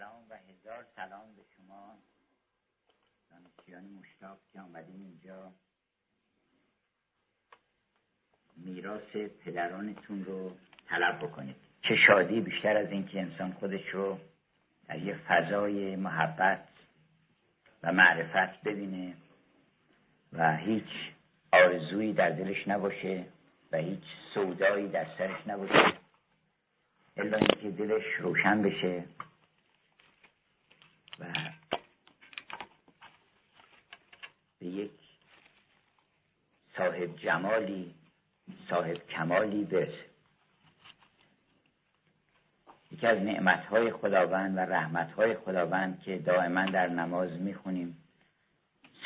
سلام 0.00 0.22
و 0.30 0.34
هزار 0.34 0.86
سلام 0.96 1.36
به 1.36 1.42
شما. 1.56 1.98
دانشجویان 3.30 3.84
مشتاق 3.84 4.38
که 4.52 4.60
آمدین 4.60 5.00
اینجا. 5.00 5.52
میراث 8.56 9.16
پدرانتون 9.44 10.24
رو 10.24 10.56
طلب 10.88 11.18
بکنید. 11.18 11.56
چه 11.82 11.96
شادی 12.06 12.40
بیشتر 12.40 12.76
از 12.76 12.90
اینکه 12.90 13.20
انسان 13.20 13.52
خودش 13.52 13.88
رو 13.88 14.18
در 14.88 14.98
یه 14.98 15.14
فضای 15.14 15.96
محبت 15.96 16.68
و 17.82 17.92
معرفت 17.92 18.62
ببینه 18.62 19.14
و 20.32 20.56
هیچ 20.56 20.90
آرزویی 21.52 22.12
در 22.12 22.30
دلش 22.30 22.68
نباشه 22.68 23.24
و 23.72 23.76
هیچ 23.76 24.04
سودایی 24.34 24.88
در 24.88 25.06
سرش 25.18 25.46
نباشه. 25.46 25.92
الا 27.16 27.36
اینکه 27.36 27.70
دلش 27.70 28.04
روشن 28.18 28.62
بشه. 28.62 29.04
و 31.20 31.24
به 34.58 34.66
یک 34.66 34.90
صاحب 36.76 37.16
جمالی 37.16 37.94
صاحب 38.70 39.06
کمالی 39.08 39.64
برسه 39.64 40.10
یکی 42.92 43.06
از 43.06 43.18
نعمتهای 43.18 43.92
خداوند 43.92 44.56
و 44.56 44.60
رحمتهای 44.60 45.34
خداوند 45.34 46.00
که 46.00 46.18
دائما 46.18 46.64
در 46.64 46.88
نماز 46.88 47.30
می‌خونیم 47.30 47.96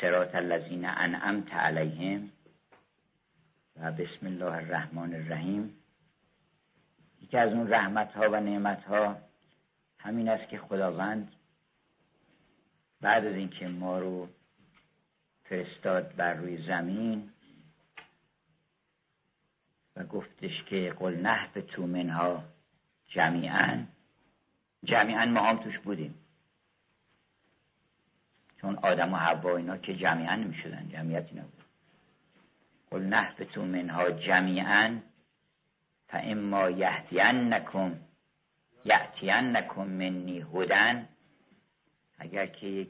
سرات 0.01 0.35
الذین 0.35 0.85
انعمت 0.85 1.53
علیهم 1.53 2.31
و 3.79 3.91
بسم 3.91 4.25
الله 4.25 4.53
الرحمن 4.53 5.13
الرحیم. 5.13 5.77
یکی 7.21 7.37
از 7.37 7.53
اون 7.53 7.69
رحمت 7.69 8.11
ها 8.13 8.29
و 8.31 8.35
نعمت 8.35 8.83
ها 8.83 9.17
همین 9.99 10.29
است 10.29 10.49
که 10.49 10.57
خداوند 10.57 11.31
بعد 13.05 13.25
از 13.25 13.35
اینکه 13.35 13.67
ما 13.67 13.99
رو 13.99 14.27
فرستاد 15.43 16.15
بر 16.15 16.33
روی 16.33 16.67
زمین 16.67 17.29
و 19.95 20.03
گفتش 20.03 20.63
که 20.63 20.95
قل 20.99 21.15
نه 21.15 21.49
به 21.53 21.61
تو 21.61 21.87
منها 21.87 22.43
جمیعا 23.07 23.83
جمیعا 24.83 25.25
ما 25.25 25.41
هم 25.41 25.57
توش 25.57 25.79
بودیم. 25.79 26.15
چون 28.61 28.75
آدم 28.75 29.13
و 29.13 29.17
حوا 29.17 29.57
اینا 29.57 29.77
که 29.77 29.95
جمیعا 29.95 30.35
نمی 30.35 30.55
شدن 30.55 30.89
جمعیتی 30.89 31.35
نبود 31.35 31.63
قل 32.91 33.01
نه 33.01 33.35
به 33.37 33.45
تو 33.45 33.65
منها 33.65 34.11
جمیعا 34.11 34.99
فاما 36.07 36.69
یهدینکم 36.69 37.99
یأتینکم 38.85 39.87
منی 39.87 40.45
هدن 40.53 41.07
اگر 42.17 42.45
که 42.45 42.87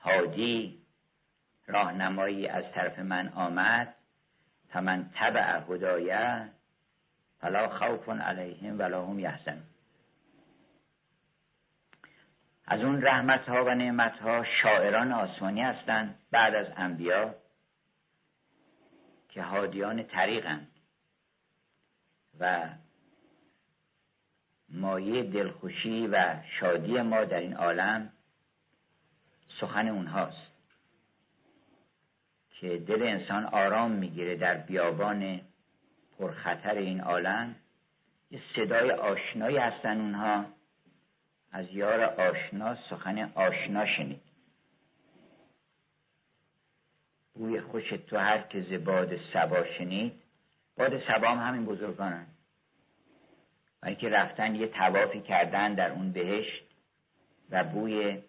هادی 0.00 0.82
راهنمایی 1.66 2.46
از 2.46 2.64
طرف 2.74 2.98
من 2.98 3.28
آمد 3.28 3.94
فمن 4.68 5.10
تبع 5.14 5.60
هدایه 5.68 6.48
فلا 7.40 7.68
خوف 7.68 8.08
علیهم 8.08 8.78
ولا 8.78 9.06
هم 9.06 9.18
یحزنون. 9.18 9.62
از 12.70 12.80
اون 12.80 13.02
رحمت 13.02 13.48
ها 13.48 13.64
و 13.64 13.74
نعمت 13.74 14.18
ها 14.18 14.44
شاعران 14.62 15.12
آسمانی 15.12 15.62
هستند 15.62 16.18
بعد 16.30 16.54
از 16.54 16.66
انبیا 16.76 17.34
که 19.28 19.42
هادیان 19.42 20.02
طریقند 20.02 20.70
و 22.40 22.68
مایه 24.68 25.22
دلخوشی 25.22 26.06
و 26.06 26.36
شادی 26.60 27.00
ما 27.00 27.24
در 27.24 27.38
این 27.38 27.54
عالم 27.54 28.12
سخن 29.60 29.88
اونهاست 29.88 30.48
که 32.50 32.78
دل 32.78 33.02
انسان 33.02 33.44
آرام 33.44 33.90
می‌گیره 33.90 34.36
در 34.36 34.54
بیابان 34.54 35.40
پرخطر 36.18 36.74
این 36.74 37.00
عالم. 37.00 37.54
یه 38.30 38.40
صدای 38.56 38.90
آشنایی 38.90 39.56
هستن 39.56 40.00
اونها. 40.00 40.44
از 41.52 41.66
یار 41.72 42.00
آشنا 42.04 42.76
سخن 42.90 43.32
آشنا 43.34 43.86
شنید. 43.86 44.20
بوی 47.34 47.60
خوش 47.60 47.88
تو 47.88 48.16
هر 48.16 48.38
که 48.38 48.62
زباد 48.62 49.20
سبا 49.32 49.64
شنید. 49.78 50.22
باد 50.76 51.02
سبا 51.06 51.28
هم 51.28 51.48
همین 51.48 51.66
بزرگانن. 51.66 52.26
و 53.82 53.86
اینکه 53.86 54.08
رفتن 54.08 54.54
یه 54.54 54.66
توافی 54.66 55.20
کردن 55.20 55.74
در 55.74 55.90
اون 55.90 56.12
بهشت 56.12 56.64
و 57.50 57.64
بوی 57.64 58.22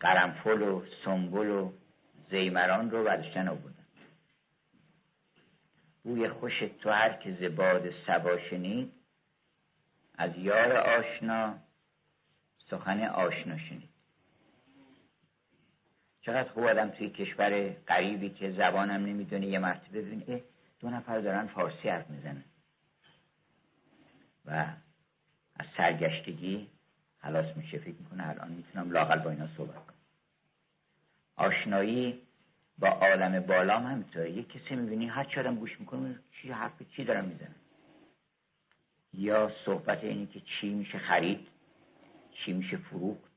قرنفل 0.00 0.62
و 0.62 0.82
سنبل 1.04 1.48
و 1.48 1.72
زیمران 2.30 2.90
رو 2.90 3.04
برداشتن 3.04 3.48
آوردن. 3.48 3.74
بوی 6.04 6.28
خوش 6.28 6.58
تو 6.58 6.90
هر 6.90 7.12
که 7.12 7.32
زباد 7.40 7.90
سبا 8.06 8.38
شنید 8.38 8.92
از 10.18 10.30
یار 10.36 10.72
آشنا 10.72 11.54
سخن 12.70 13.04
آشنا 13.04 13.58
شنید. 13.58 13.88
چقدر 16.20 16.48
خوب 16.48 16.64
آدم 16.64 16.88
توی 16.88 17.10
کشور 17.10 17.68
غریبی 17.68 18.30
که 18.30 18.50
زبانم 18.50 19.06
نمی‌دونه 19.06 19.46
یه 19.46 19.58
مرتبه 19.58 20.02
ببین 20.02 20.42
دو 20.80 20.90
نفر 20.90 21.20
دارن 21.20 21.46
فارسی 21.46 21.88
حرف 21.88 22.10
می‌زنن. 22.10 22.44
و 24.46 24.66
از 25.56 25.66
سرگشتگی 25.76 26.68
خلاص 27.22 27.56
میشه 27.56 27.78
فکر 27.78 27.96
می‌کنه 27.98 28.28
الان 28.28 28.50
می‌تونم 28.50 28.90
لاقل 28.90 29.18
با 29.18 29.30
اینا 29.30 29.48
صحبت 29.56 29.87
آشنایی 31.38 32.22
با 32.78 32.88
عالم 32.88 33.40
بالام 33.40 33.86
همینطوره. 33.86 34.30
یه 34.30 34.42
کسی 34.42 34.74
می‌بینی 34.74 35.06
هر 35.06 35.24
چی 35.24 35.42
گوش 35.42 35.80
می‌کنه 35.80 36.18
چی 36.32 36.50
حرف 36.50 36.82
چی 36.82 37.04
دارم 37.04 37.24
می‌زنه. 37.24 37.54
یا 39.14 39.52
صحبت 39.64 40.04
اینی 40.04 40.26
که 40.26 40.40
چی 40.40 40.68
میشه 40.68 40.98
خرید 40.98 41.48
چی 42.32 42.52
میشه 42.52 42.76
فروخت. 42.76 43.32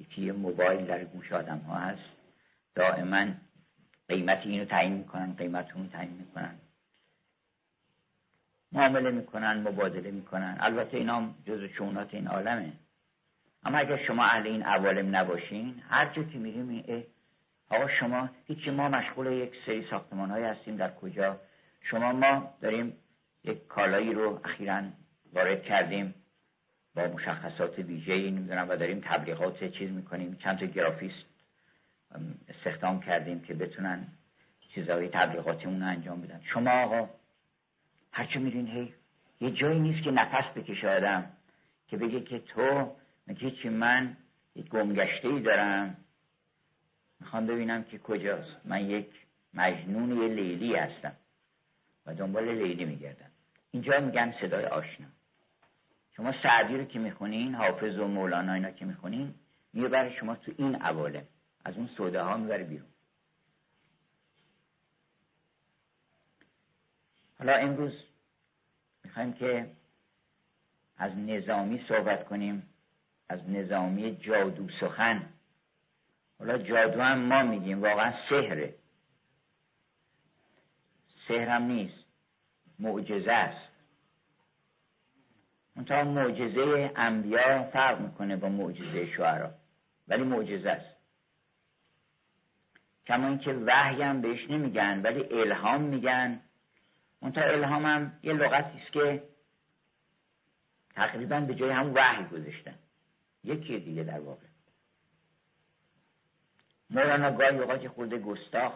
یکی 0.00 0.22
یه 0.22 0.32
موبایل 0.32 0.86
در 0.86 1.04
گوش 1.04 1.32
آدم 1.32 1.58
ها 1.58 1.74
هست. 1.74 2.10
دائما 2.74 3.26
قیمت 4.08 4.46
اینو 4.46 4.64
تعیین 4.64 4.92
می‌کنن 4.92 5.34
قیمت 5.34 5.76
اون 5.76 5.88
تعیین 5.88 6.12
می‌کنن. 6.12 6.54
معامله 8.72 9.10
می‌کنن 9.10 9.52
مبادله 9.68 10.10
می‌کنن. 10.10 10.56
البته 10.60 10.96
اینا 10.96 11.34
جزو 11.46 11.68
شونات 11.68 12.14
این 12.14 12.26
عالمه. 12.26 12.72
اما 13.64 13.78
اگر 13.78 13.96
شما 13.96 14.24
اهل 14.24 14.46
این 14.46 14.62
عوالم 14.62 15.16
نباشین 15.16 15.82
هر 15.88 16.06
جا 16.06 16.22
که 16.22 16.38
میریم 16.38 17.04
آقا 17.70 17.88
شما 17.88 18.28
هیچی 18.46 18.70
ما 18.70 18.88
مشغول 18.88 19.32
یک 19.32 19.52
سری 19.66 19.86
ساختمان 19.90 20.30
های 20.30 20.44
هستیم. 20.44 20.76
در 20.76 20.94
کجا؟ 20.94 21.40
شما 21.80 22.12
ما 22.12 22.54
داریم 22.60 22.96
یک 23.44 23.66
کالایی 23.66 24.12
رو 24.12 24.40
اخیرا 24.44 24.82
وارد 25.32 25.62
کردیم 25.62 26.14
با 26.94 27.06
مشخصات 27.06 27.78
ویژه 27.78 28.16
نمی‌دونم 28.16 28.68
و 28.68 28.76
داریم 28.76 29.00
تبلیغات 29.04 29.64
چیز 29.64 29.90
می‌کنیم. 29.90 30.36
چند 30.36 30.58
تا 30.58 30.66
گرافیست 30.66 31.24
استخدام 32.48 33.00
کردیم 33.00 33.40
که 33.40 33.54
بتونن 33.54 34.06
چیزهای 34.74 35.08
تبلیغاتی 35.08 35.66
اون 35.66 35.82
انجام 35.82 36.20
بدن. 36.20 36.40
شما 36.44 36.70
آقا 36.70 37.08
هرچه 38.12 38.38
میرین 38.38 38.66
هی 38.66 38.94
یه 39.40 39.50
جایی 39.50 39.80
نیست 39.80 40.04
که 40.04 40.10
نفس 40.10 40.44
بکشه 40.56 40.88
آدم 40.88 41.30
که 41.88 41.96
بگه 41.96 42.20
که 42.20 42.38
تو 42.38 42.92
میگه 43.26 43.50
چی 43.50 43.68
من 43.68 44.16
یک 44.54 44.68
گمگشته 44.68 45.28
ای 45.28 45.40
دارم. 45.40 45.96
می‌خوام 47.20 47.46
ببینم 47.46 47.84
که 47.84 47.98
کجاست. 47.98 48.56
من 48.64 48.90
یک 48.90 49.08
مجنون 49.54 50.22
یه 50.22 50.28
لیلی 50.28 50.76
هستم. 50.76 51.16
و 52.06 52.14
دنبال 52.14 52.48
لیلی 52.48 52.84
میگردم. 52.84 53.30
اینجا 53.70 54.00
میگن 54.00 54.34
صدای 54.40 54.64
آشنا. 54.64 55.06
شما 56.16 56.34
سعدی 56.42 56.76
رو 56.76 56.84
که 56.84 56.98
می‌خونین 56.98 57.54
حافظ 57.54 57.98
و 57.98 58.06
مولانا 58.06 58.52
اینا 58.52 58.70
که 58.70 58.84
می‌خونین 58.84 59.34
می‌بره 59.72 60.16
شما 60.16 60.36
تو 60.36 60.52
این 60.56 60.74
عوالم 60.74 61.24
از 61.64 61.76
اون 61.76 61.86
سوده 61.96 62.22
ها 62.22 62.36
می‌بره 62.36 62.64
بیرون. 62.64 62.88
حالا 67.38 67.54
امروز 67.54 67.92
می‌خوایم 69.04 69.32
که 69.32 69.70
از 70.96 71.12
نظامی 71.16 71.84
صحبت 71.88 72.24
کنیم. 72.24 72.71
از 73.32 73.50
نظامی 73.50 74.16
جادو 74.16 74.68
سخن. 74.80 75.28
حالا 76.38 76.58
جادو 76.58 77.00
هم 77.00 77.18
ما 77.18 77.42
میگیم 77.42 77.82
واقعا 77.82 78.12
سحره. 78.28 78.74
سحر 81.28 81.48
هم 81.48 81.62
نیست 81.62 82.04
معجزه 82.78 83.32
است. 83.32 83.72
منتها 85.76 86.04
معجزه 86.04 86.92
انبیا 86.96 87.62
فرق 87.62 88.00
می‌کنه 88.00 88.36
با 88.36 88.48
معجزه 88.48 89.06
شعرا 89.16 89.50
ولی 90.08 90.22
معجزه 90.22 90.70
است. 90.70 90.96
کما 93.06 93.28
اینکه 93.28 93.52
وحی 93.52 94.02
هم 94.02 94.20
بهش 94.20 94.50
نمیگن 94.50 95.00
ولی 95.02 95.40
الهام 95.40 95.80
میگن. 95.80 96.40
منتها 97.22 97.44
الهام 97.44 97.86
هم 97.86 98.12
یه 98.22 98.32
لغتی 98.32 98.78
است 98.78 98.92
که 98.92 99.22
تقریبا 100.94 101.40
به 101.40 101.54
جای 101.54 101.70
هم 101.70 101.94
وحی 101.94 102.24
گذاشتن. 102.24 102.74
یکی 103.44 103.78
دیگه 103.78 104.02
در 104.02 104.20
واقع. 104.20 104.46
مولانا 106.90 107.30
گاهی 107.30 107.58
اوقات 107.58 107.88
خورده 107.88 108.18
گستاخ 108.18 108.72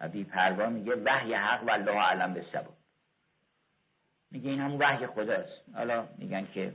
و 0.00 0.08
بیپروا 0.08 0.68
میگه 0.68 0.94
وحی 0.94 1.34
حق 1.34 1.64
و 1.64 1.70
الله 1.70 2.00
علم 2.00 2.34
به 2.34 2.44
سبب 2.52 2.78
میگه 4.30 4.50
این 4.50 4.60
همون 4.60 4.78
وحی 4.78 5.06
خداست. 5.06 5.74
حالا 5.74 6.08
میگن 6.18 6.46
که 6.54 6.74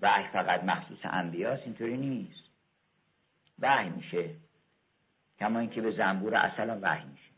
وحی 0.00 0.28
فقط 0.28 0.64
مخصوص 0.64 0.98
انبیاست 1.02 1.62
اینطوری 1.62 1.96
نیست. 1.96 2.44
وحی 3.58 3.88
میشه. 3.88 4.34
کما 5.38 5.58
اینکه 5.58 5.80
به 5.80 5.90
زنبور 5.90 6.34
اصلا 6.34 6.78
وحی 6.82 7.04
میشه. 7.04 7.28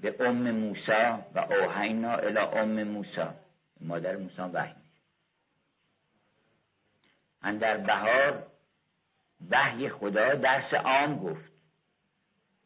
به 0.00 0.28
ام 0.28 0.50
موسا 0.50 1.24
و 1.34 1.38
اوهینا 1.38 2.14
الى 2.14 2.38
ام 2.38 2.82
موسا 2.82 3.34
مادر 3.80 4.16
موسا 4.16 4.50
وحی 4.52 4.79
اندر 7.42 7.76
بهار 7.76 8.46
وحی 9.50 9.88
خدا 9.88 10.34
درس 10.34 10.74
عام 10.74 11.18
گفت. 11.18 11.50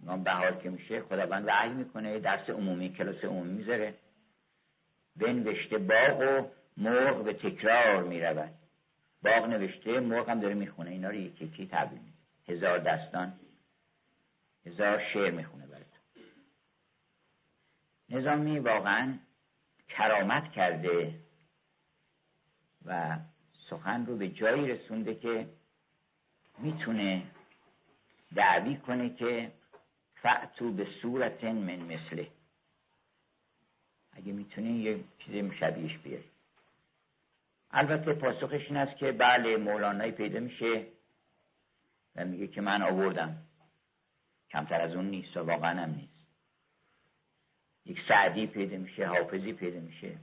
نام 0.01 0.25
بهار 0.25 0.57
که 0.57 0.71
میشه 0.71 1.03
خداوند 1.03 1.45
وحی 1.47 1.69
می‌کنه 1.69 2.19
درس 2.19 2.51
عمومی 2.51 2.93
کلاس 2.93 3.25
عمومی 3.25 3.53
می‌ذاره. 3.53 3.95
بنوشته 5.17 5.79
باغ 5.79 6.21
و 6.21 6.49
مرغ 6.77 7.25
به 7.25 7.33
تکرار 7.33 8.03
می‌رود. 8.03 8.51
باغ 9.23 9.45
نوشته 9.45 10.01
مرغ 10.01 10.29
هم 10.29 10.41
داره 10.41 10.55
می‌خونه. 10.55 10.91
اینا 10.91 11.09
رو 11.09 11.15
یکی 11.15 11.45
یکی 11.45 11.67
تبدیل 11.67 12.01
هزار 12.49 12.79
دستان 12.79 13.33
هزار 14.67 15.03
شعر 15.13 15.31
می‌خونه 15.31 15.67
برای 15.67 15.85
نظامی 18.09 18.59
واقعا 18.59 19.19
کرامت 19.89 20.53
کرده 20.53 21.15
و 22.85 23.17
سخن 23.71 24.07
رو 24.07 24.17
به 24.17 24.29
جایی 24.29 24.69
رسونده 24.69 25.15
که 25.15 25.49
می‌تونه 26.59 27.23
دعوی 28.35 28.77
کنه 28.77 29.15
که 29.15 29.53
فعتو 30.23 30.73
به 30.73 30.87
صورت 31.03 31.45
من 31.45 31.77
مثله. 31.77 32.29
اگه 34.13 34.33
می‌تونه 34.33 34.71
یه 34.71 35.05
چیز 35.19 35.53
شبیهش 35.61 35.99
بیاری. 35.99 36.31
البته 37.71 38.13
پاسخش 38.13 38.67
این 38.67 38.77
است 38.77 38.99
که 38.99 39.13
بله 39.13 39.57
مولانایی 39.57 40.13
پیدا 40.13 40.41
میشه 40.41 40.87
و 42.17 42.25
میگه 42.25 42.47
که 42.47 42.61
من 42.61 42.83
آوردم. 42.83 43.37
کمتر 44.51 44.81
از 44.81 44.95
اون 44.95 45.05
نیست 45.05 45.37
و 45.37 45.41
واقعا 45.41 45.83
هم 45.83 45.91
نیست. 45.91 46.15
یک 47.87 47.99
سعدی 48.09 48.47
پیدا 48.47 48.77
میشه 48.77 49.07
حافظی 49.07 49.53
پیدا 49.53 49.81
میشه. 49.81 50.19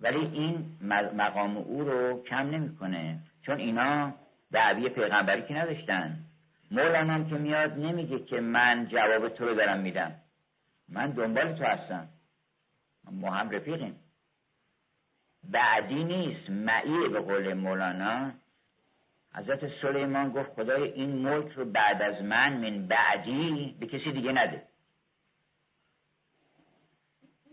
ولی 0.00 0.18
این 0.18 0.76
مقام 1.16 1.56
او 1.56 1.84
رو 1.84 2.22
کم 2.22 2.50
نمی‌کنه 2.50 3.18
چون 3.42 3.58
اینا 3.58 4.14
دعوی 4.52 4.88
پیغمبری 4.88 5.42
که 5.42 5.54
نداشتن. 5.54 6.18
مولانا 6.70 7.12
هم 7.12 7.28
که 7.28 7.34
میاد 7.34 7.78
نمیگه 7.78 8.18
که 8.18 8.40
من 8.40 8.88
جواب 8.88 9.28
تو 9.28 9.44
رو 9.44 9.54
دارم 9.54 9.80
میدم. 9.80 10.14
من 10.88 11.10
دنبال 11.10 11.52
تو 11.52 11.64
هستم. 11.64 12.08
ما 13.10 13.30
هم 13.30 13.50
رفیقیم. 13.50 13.96
بعدی 15.50 16.04
نیست. 16.04 16.50
معیه 16.50 17.08
به 17.08 17.20
قول 17.20 17.54
مولانا. 17.54 18.32
حضرت 19.34 19.80
سلیمان 19.82 20.30
گفت 20.30 20.52
خدای 20.52 20.92
این 20.92 21.10
ملک 21.10 21.52
رو 21.52 21.64
بعد 21.64 22.02
از 22.02 22.22
من 22.22 22.52
من 22.52 22.86
بعدی 22.86 23.76
به 23.80 23.86
کسی 23.86 24.12
دیگه 24.12 24.32
نده. 24.32 24.62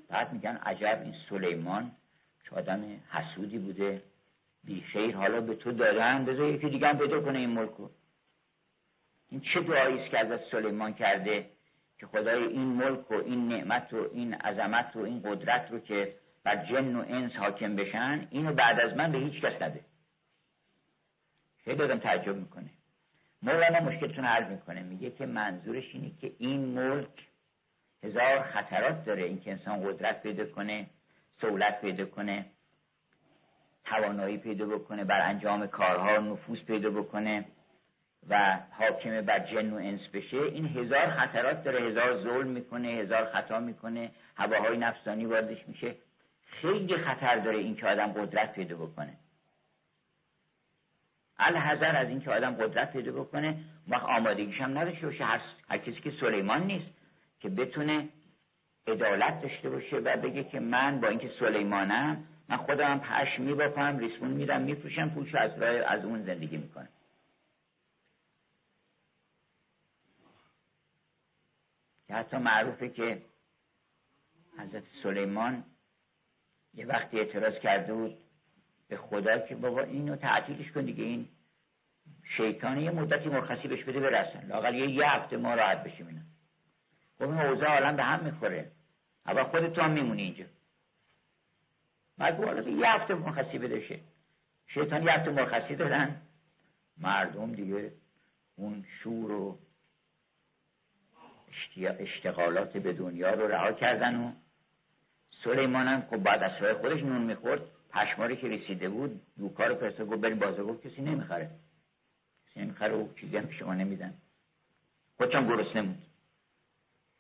بعد 0.10 0.34
میگن 0.34 0.58
عجب 0.58 1.02
این 1.04 1.16
سلیمان. 1.30 1.92
چه 2.50 2.56
آدم 2.56 2.84
حسودی 3.10 3.58
بوده. 3.58 4.02
بیخیر 4.64 5.16
حالا 5.16 5.42
به 5.42 5.56
تو 5.56 5.72
دادن. 5.72 6.26
بذار 6.26 6.48
یکی 6.48 6.70
دیگه 6.70 6.88
هم 6.88 6.98
پیدا 6.98 7.22
کنه 7.22 7.40
این 7.40 7.50
ملک 7.50 7.72
رو 7.78 7.92
این 9.30 9.42
چه 9.42 9.62
دعایی 9.62 10.00
است 10.00 10.12
که 10.12 10.20
از 10.20 10.40
سلیمان 10.52 10.94
کرده 10.94 11.50
که 12.00 12.08
خدای 12.08 12.44
این 12.44 12.68
ملک 12.68 13.12
و 13.12 13.14
این 13.14 13.48
نعمت 13.48 13.94
و 13.94 14.10
این 14.14 14.34
عظمت 14.34 14.96
و 14.96 15.00
این 15.00 15.22
قدرت 15.26 15.72
رو 15.72 15.80
که 15.80 16.14
بر 16.44 16.66
جن 16.66 16.96
و 16.96 17.04
انس 17.08 17.32
حاکم 17.36 17.76
بشن 17.76 18.28
اینو 18.32 18.54
بعد 18.54 18.80
از 18.80 18.98
من 18.98 19.12
به 19.12 19.18
هیچ 19.18 19.42
کس 19.42 19.62
نده. 19.62 19.80
خیلی 21.64 21.84
آدم 21.84 22.00
تعجب 22.00 22.36
می‌کنه. 22.36 22.70
مولانا 23.42 23.80
مشکلتون 23.80 24.26
عرض 24.26 24.52
می‌کنه. 24.52 24.84
میگه 24.84 25.12
که 25.12 25.26
منظورش 25.26 25.96
اینه 25.96 26.12
که 26.22 26.32
این 26.38 26.60
ملک 26.60 27.28
هزار 28.04 28.42
خطرات 28.42 29.06
داره. 29.06 29.24
اینکه 29.24 29.52
انسان 29.52 29.84
قدرت 29.84 30.24
پیدا 30.24 30.46
کنه. 30.46 30.88
سهولت 31.42 31.82
پیدا 31.82 32.06
کنه 32.06 32.46
توانایی 33.86 34.38
پیدا 34.38 34.66
بکنه 34.66 35.04
بر 35.04 35.22
انجام 35.22 35.68
کارها 35.68 36.18
نفوذ 36.18 36.60
پیدا 36.60 36.90
بکنه 36.90 37.46
و 38.30 38.60
حاکم 38.72 39.22
بر 39.22 39.40
جن 39.40 39.74
و 39.74 39.76
انس 39.76 40.08
بشه. 40.14 40.38
این 40.38 40.68
هزار 40.68 41.10
خطرات 41.10 41.64
داره 41.64 41.82
هزار 41.82 42.24
ظلم 42.24 42.48
می‌کنه 42.48 42.88
هزار 42.88 43.26
خطا 43.26 43.60
می‌کنه 43.60 44.12
هواهای 44.36 44.78
نفسانی 44.78 45.26
واردش 45.26 45.68
میشه. 45.68 45.96
خیلی 46.46 46.98
خطر 46.98 47.36
داره 47.36 47.58
این 47.58 47.76
که 47.76 47.88
آدم 47.88 48.08
قدرت 48.08 48.54
پیدا 48.54 48.76
بکنه. 48.76 49.14
الحذر 51.40 51.96
از 51.96 52.10
اینکه 52.10 52.32
آدم 52.32 52.56
قدرت 52.56 52.94
پیدا 52.94 53.12
بکنه 53.12 53.58
وقت 53.88 54.04
آمادگیش 54.04 54.62
هم 54.62 54.78
نداشته 54.78 55.06
باشه. 55.06 55.26
هر, 55.26 55.42
هر 55.70 55.78
کسی 55.78 56.02
که 56.02 56.12
سلیمان 56.12 56.64
نیست 56.64 56.88
که 57.40 57.50
بتونه 57.50 58.10
عدالت 58.88 59.42
داشته 59.42 59.70
باشه 59.70 59.98
و 59.98 60.18
بگه 60.18 60.44
که 60.44 60.60
من 60.60 61.00
با 61.00 61.08
اینکه 61.08 61.32
سلیمانم 61.40 62.24
من 62.50 62.58
خودم 62.58 63.00
پش 63.00 63.40
میبافم 63.40 63.98
ریسمون 63.98 64.32
میدم 64.32 64.62
میفروشم 64.62 65.10
پولش 65.10 65.36
از 65.36 65.62
از 65.62 66.06
اون 66.06 66.24
زندگی 66.24 66.58
می‌کنم. 66.58 66.90
که 72.08 72.14
حتی 72.14 72.38
معروفه 72.38 72.90
که 72.90 73.22
حضرت 74.58 74.84
سلیمان 75.04 75.64
یه 76.74 76.86
وقتی 76.86 77.20
اعتراض 77.20 77.54
کرده 77.54 77.94
بود 77.94 78.18
به 78.88 78.98
خدا 78.98 79.40
که 79.40 79.56
بابا 79.56 79.82
اینو 79.82 80.16
تعطیلش 80.16 80.72
کن 80.72 80.82
دیگه 80.82 81.04
این 81.04 81.30
شیطانی 82.38 82.84
یه 82.84 82.92
مدتی 82.92 83.30
مرخصی 83.30 83.68
بهش 83.68 83.84
بده 83.84 84.00
برسن. 84.00 84.48
لاقل 84.48 84.76
یه 84.76 84.90
یه 84.90 85.10
هفته 85.10 85.38
ما 85.38 85.54
راحت 85.54 85.84
بشیم 85.84 86.08
اینا. 86.08 86.22
خب 87.18 87.30
این 87.30 87.40
اوضاع 87.40 87.92
به 87.92 88.04
هم 88.04 88.24
می‌خوره. 88.24 88.72
اول 89.28 89.44
خودت 89.44 89.74
تو 89.74 89.82
هم 89.82 89.92
میمونی 89.92 90.22
اینجا. 90.22 90.46
حالا 92.20 92.70
یه 92.70 92.88
هفته 92.88 93.14
مرخصی 93.14 93.58
بده 93.58 94.02
شیطان 94.68 95.04
یه 95.04 95.12
هفته 95.12 95.32
مرخصی 95.32 95.76
دادن. 95.76 96.22
مردم 96.98 97.52
دیگه 97.52 97.92
اون 98.56 98.86
شور 99.02 99.32
و 99.32 99.58
اشتغالات 101.78 102.78
به 102.78 102.94
دنیا 102.94 103.34
رو 103.34 103.48
رها 103.48 103.72
کردن 103.72 104.16
و 104.16 104.32
سلیمان 105.44 105.88
هم 105.88 106.02
خب 106.02 106.18
بعد 106.18 106.44
از 106.44 106.78
خودش 106.78 107.04
نون 107.04 107.22
می‌خورد. 107.22 107.62
پشماری 107.90 108.38
که 108.38 108.48
رسیده 108.48 108.90
بود 108.90 109.22
دوکار 109.38 109.74
پرسه 109.74 110.06
گفت 110.06 110.22
بریم 110.22 110.40
بازار 110.40 110.66
گفت 110.66 110.88
کسی 110.88 111.02
نمی‌خره. 111.02 111.50
کسی 112.50 112.60
نمی‌خره 112.60 112.96
و 112.96 113.14
چیزی 113.14 113.38
هم 113.38 113.50
شما 113.50 113.74
نمیدن. 113.74 114.14
خودشم 115.18 115.48
گرسنه 115.48 115.82
بود. 115.82 116.04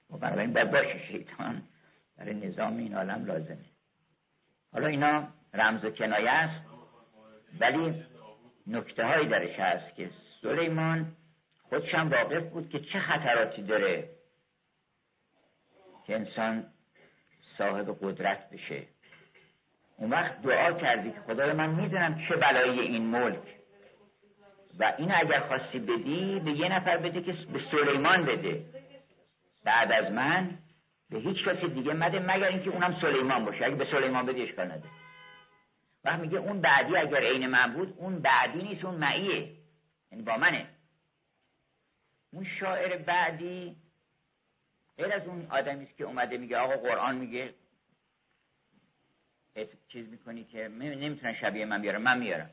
و 0.09 0.17
بنابراین 0.17 0.53
باید 0.53 0.71
باشه 0.71 1.07
شیطان. 1.07 1.63
برای 2.17 2.33
نظام 2.33 2.77
این 2.77 2.95
عالم 2.95 3.25
لازمه. 3.25 3.65
حالا 4.73 4.87
اینا 4.87 5.27
رمز 5.53 5.85
و 5.85 5.89
کنایه 5.89 6.31
است 6.31 6.65
ولی 7.59 8.03
نکته 8.67 9.05
هایی 9.05 9.27
درش 9.27 9.59
هست 9.59 9.95
که 9.95 10.09
سلیمان 10.41 11.15
خودشم 11.69 12.09
واقف 12.09 12.43
بود 12.43 12.69
که 12.69 12.79
چه 12.79 12.99
خطراتی 12.99 13.61
داره 13.61 14.09
که 16.07 16.15
انسان 16.15 16.65
صاحب 17.57 17.97
قدرت 18.01 18.49
بشه. 18.49 18.83
اون 19.97 20.09
وقت 20.09 20.41
دعا 20.41 20.73
کردی 20.73 21.11
که 21.11 21.19
خدای 21.19 21.53
من 21.53 21.69
می‌دونم 21.69 22.21
چه 22.27 22.35
بلایی 22.35 22.79
این 22.79 23.05
ملک. 23.05 23.57
و 24.79 24.93
این 24.97 25.11
اگر 25.11 25.39
خواستی 25.39 25.79
بدی 25.79 26.39
به 26.39 26.51
یه 26.51 26.69
نفر 26.69 26.97
بده 26.97 27.21
که 27.21 27.31
به 27.31 27.61
سلیمان 27.71 28.25
بده. 28.25 28.65
بعد 29.63 29.91
از 29.91 30.11
من 30.11 30.57
به 31.09 31.19
هیچ 31.19 31.47
کسی 31.47 31.67
دیگه 31.67 31.93
مده 31.93 32.19
مگر 32.19 32.47
اینکه 32.47 32.69
اونم 32.69 32.99
سلیمان 33.01 33.45
باشه. 33.45 33.65
اگه 33.65 33.75
به 33.75 33.85
سلیمان 33.91 34.25
بدی 34.25 34.41
اشکال 34.41 34.71
نده 34.71 34.89
وقت 36.03 36.19
میگه 36.19 36.37
اون 36.37 36.61
بعدی 36.61 36.97
اگر 36.97 37.23
عین 37.23 37.47
من 37.47 37.73
بود 37.73 37.93
اون 37.97 38.19
بعدی 38.19 38.63
نیست 38.63 38.85
اون 38.85 38.95
معیه. 38.95 39.51
یعنی 40.11 40.23
با 40.23 40.37
منه. 40.37 40.67
اون 42.31 42.45
شاعر 42.59 42.97
بعدی 42.97 43.75
غیر 44.97 45.13
از 45.13 45.27
اون 45.27 45.47
آدمی 45.49 45.83
است 45.83 45.97
که 45.97 46.03
اومده 46.03 46.37
میگه 46.37 46.57
آقا 46.57 46.77
قرآن 46.77 47.15
میگه 47.15 47.53
چیز 49.87 50.09
می‌کنی 50.09 50.43
که 50.43 50.67
نمی‌تونن 50.67 51.33
شبیه 51.33 51.65
من 51.65 51.81
بیارم 51.81 52.01
من 52.01 52.19
میارم. 52.19 52.49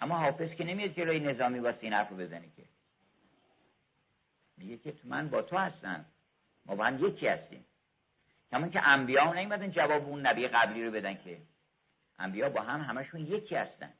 اما 0.00 0.18
حافظ 0.18 0.50
که 0.50 0.64
نمیاد 0.64 0.90
جلوی 0.90 1.20
نظامی 1.20 1.58
واسه 1.58 1.78
این 1.80 1.92
حرف 1.92 2.08
رو 2.08 2.16
بزنی 2.16 2.52
که. 2.56 2.62
میگه 4.56 4.78
که 4.78 4.94
من 5.04 5.28
با 5.28 5.42
تو 5.42 5.56
هستم. 5.56 6.04
ما 6.66 6.74
با 6.74 6.84
هم 6.84 7.06
یکی 7.06 7.28
هستیم. 7.28 7.64
همون 8.52 8.70
که 8.70 8.88
انبیا 8.88 9.32
نیومدن 9.32 9.70
جواب 9.70 10.08
اون 10.08 10.26
نبی 10.26 10.48
قبلی 10.48 10.84
رو 10.84 10.90
بدن 10.90 11.14
که 11.14 11.42
انبیا 12.18 12.48
با 12.48 12.60
هم 12.60 12.80
همشون 12.80 13.20
یکی 13.20 13.54
هستن. 13.54 13.92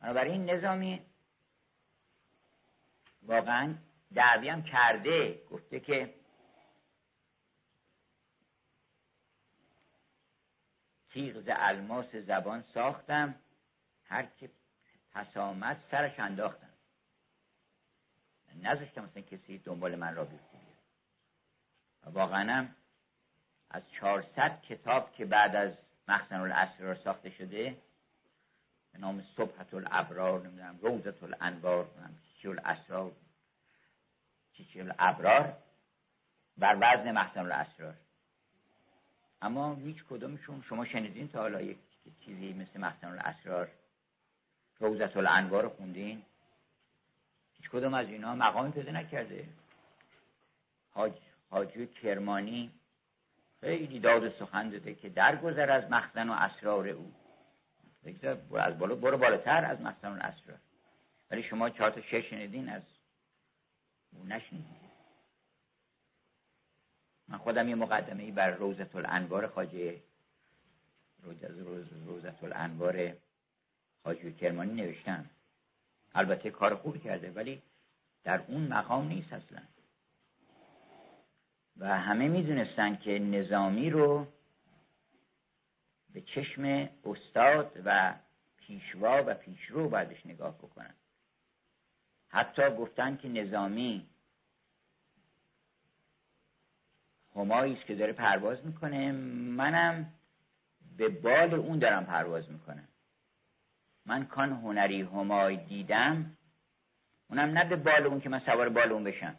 بنابراین 0.00 0.50
نظامی 0.50 1.06
واقعا 3.22 3.74
دعوی 4.14 4.48
هم 4.48 4.62
کرده. 4.62 5.42
گفته 5.50 5.80
که 5.80 6.14
تیغ 11.10 11.40
ز 11.40 11.48
الماس 11.48 12.16
زبان 12.16 12.64
ساختم 12.74 13.34
هر 14.04 14.26
که 14.40 14.50
آمد 15.36 15.84
سرش 15.90 16.20
انداختم. 16.20 16.67
نذاشتم 18.62 19.04
مثلا 19.04 19.22
کسی 19.22 19.58
دنبال 19.58 19.96
من 19.96 20.14
را 20.14 20.24
بیفته 20.24 20.58
واقعا 22.04 22.68
از 23.70 23.82
400 24.00 24.62
کتاب 24.62 25.12
که 25.12 25.24
بعد 25.24 25.56
از 25.56 25.72
مخزن 26.08 26.40
الاسرار 26.40 26.94
ساخته 26.94 27.30
شده 27.30 27.76
به 28.92 28.98
نام 28.98 29.24
صبحت 29.36 29.74
الابرار 29.74 30.40
نمی‌دونم 30.40 30.78
روزت 30.82 31.22
الانوار 31.22 31.90
چیچی 32.26 32.48
الاسرار 32.48 33.12
چیچی 34.52 34.80
الابرار 34.80 35.56
بر 36.58 36.76
وزن 36.76 37.10
مخزن 37.10 37.40
الاسرار 37.40 37.94
اما 39.42 39.74
هیچ 39.74 40.04
کدومشون 40.10 40.62
شما 40.62 40.84
شنیدین 40.84 41.28
تا 41.28 41.40
حالا 41.40 41.60
یک 41.60 41.78
چیزی 42.24 42.52
مثل 42.52 42.80
مخزن 42.80 43.08
الاسرار 43.08 43.70
روزت 44.80 45.16
الانوار 45.16 45.68
خوندین؟ 45.68 46.22
هیچ 47.58 47.70
کدوم 47.70 47.94
از 47.94 48.08
اینا 48.08 48.34
مقامی 48.34 48.70
پیدا 48.72 48.92
نکرده. 48.92 49.48
حاج 50.90 51.12
حاجی 51.50 51.86
کرمانی 51.86 52.70
خیلی 53.60 54.00
داد 54.00 54.38
سخن 54.38 54.70
داده 54.70 54.94
که 54.94 55.08
درگذر 55.08 55.70
از 55.70 55.90
مخزن 55.90 56.28
و 56.28 56.32
اسرار 56.32 56.88
او. 56.88 57.12
از 58.58 58.78
بالا 58.78 58.94
برو 58.94 59.18
بالاتر 59.18 59.64
از 59.64 59.80
مخزن 59.80 60.12
و 60.12 60.20
اسرار. 60.20 60.58
ولی 61.30 61.42
شما 61.42 61.70
چهار 61.70 61.90
تا 61.90 62.00
شش 62.00 62.30
شنیدین 62.30 62.68
از 62.68 62.82
او 64.12 64.24
نشنیدین. 64.24 64.76
من 67.28 67.38
خودم 67.38 67.68
یه 67.68 67.74
مقدمه 67.74 68.22
ای 68.22 68.30
بر 68.30 68.50
روزت 68.50 68.96
الانوار 68.96 69.46
خاجه 69.46 70.02
روزت 72.06 72.44
الانوار 72.44 73.12
حاجی 74.04 74.32
کرمانی 74.32 74.82
نوشتم. 74.82 75.30
البته 76.14 76.50
کار 76.50 76.74
خوبی 76.74 76.98
کرده 76.98 77.30
ولی 77.30 77.62
در 78.24 78.42
اون 78.48 78.66
مقام 78.66 79.08
نیست 79.08 79.32
اصلا. 79.32 79.62
و 81.76 81.98
همه 81.98 82.28
می‌دونستن 82.28 82.96
که 82.96 83.18
نظامی 83.18 83.90
رو 83.90 84.26
به 86.12 86.20
چشم 86.20 86.88
استاد 87.04 87.82
و 87.84 88.14
پیشوا 88.56 89.24
و 89.26 89.34
پیشرو 89.34 89.88
بعدش 89.88 90.26
نگاه 90.26 90.58
بکنن. 90.58 90.94
حتی 92.28 92.70
گفتن 92.70 93.16
که 93.16 93.28
نظامی 93.28 94.06
همایی 97.36 97.74
است 97.74 97.86
که 97.86 97.94
داره 97.94 98.12
پرواز 98.12 98.66
می‌کنه. 98.66 99.12
منم 99.12 100.12
به 100.96 101.08
بال 101.08 101.54
اون 101.54 101.78
دارم 101.78 102.06
پرواز 102.06 102.50
می‌کنم. 102.50 102.88
من 104.08 104.24
کان 104.24 104.52
هنری 104.52 105.02
همای 105.02 105.56
دیدم 105.56 106.36
اونم 107.30 107.58
نه 107.58 107.64
به 107.64 107.76
بال 107.76 108.06
اون 108.06 108.20
که 108.20 108.28
من 108.28 108.40
سوار 108.40 108.68
بال 108.68 108.92
اون 108.92 109.04
بشم. 109.04 109.36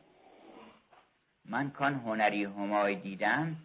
من 1.46 1.70
کان 1.70 1.94
هنری 1.94 2.44
همای 2.44 2.96
دیدم 2.96 3.56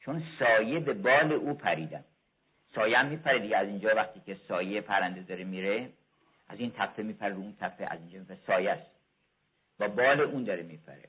چون 0.00 0.22
سایه 0.38 0.80
به 0.80 0.94
بال 0.94 1.32
او 1.32 1.54
پریدم. 1.54 2.04
سایه 2.74 2.98
هم 2.98 3.06
میپره 3.06 3.38
دیگه 3.38 3.56
از 3.56 3.68
اینجا 3.68 3.94
وقتی 3.96 4.20
که 4.20 4.40
سایه 4.48 4.80
پرنده 4.80 5.22
داره 5.22 5.44
میره 5.44 5.92
از 6.48 6.60
این 6.60 6.70
تپه 6.70 7.02
میپره 7.02 7.34
اون 7.34 7.56
تپه 7.60 7.86
از 7.90 8.00
اینجا 8.00 8.18
میپره. 8.18 8.38
سایه 8.46 8.70
است. 8.70 8.90
و 9.80 9.88
بال 9.88 10.20
اون 10.20 10.44
داره 10.44 10.62
میپره. 10.62 11.08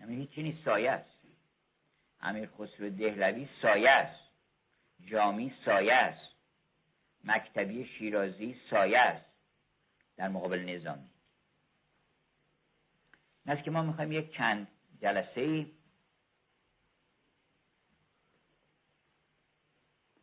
یعنی 0.00 0.16
هیچی 0.16 0.42
نیست 0.42 0.64
سایه 0.64 0.90
است. 0.90 1.18
امیر 2.20 2.48
خسرو 2.58 2.90
دهلوی 2.90 3.48
سایه 3.62 3.90
است. 3.90 4.30
جامی 5.06 5.54
سایه 5.64 5.94
است. 5.94 6.27
مکتبی 7.24 7.86
شیرازی 7.86 8.60
سایه 8.70 8.98
است 8.98 9.26
در 10.16 10.28
مقابل 10.28 10.58
نظامی. 10.58 11.10
این 13.46 13.62
که 13.62 13.70
ما 13.70 13.82
می‌خوایم 13.82 14.12
یک 14.12 14.32
چند 14.32 14.68
جلسه 15.00 15.40
ای 15.40 15.72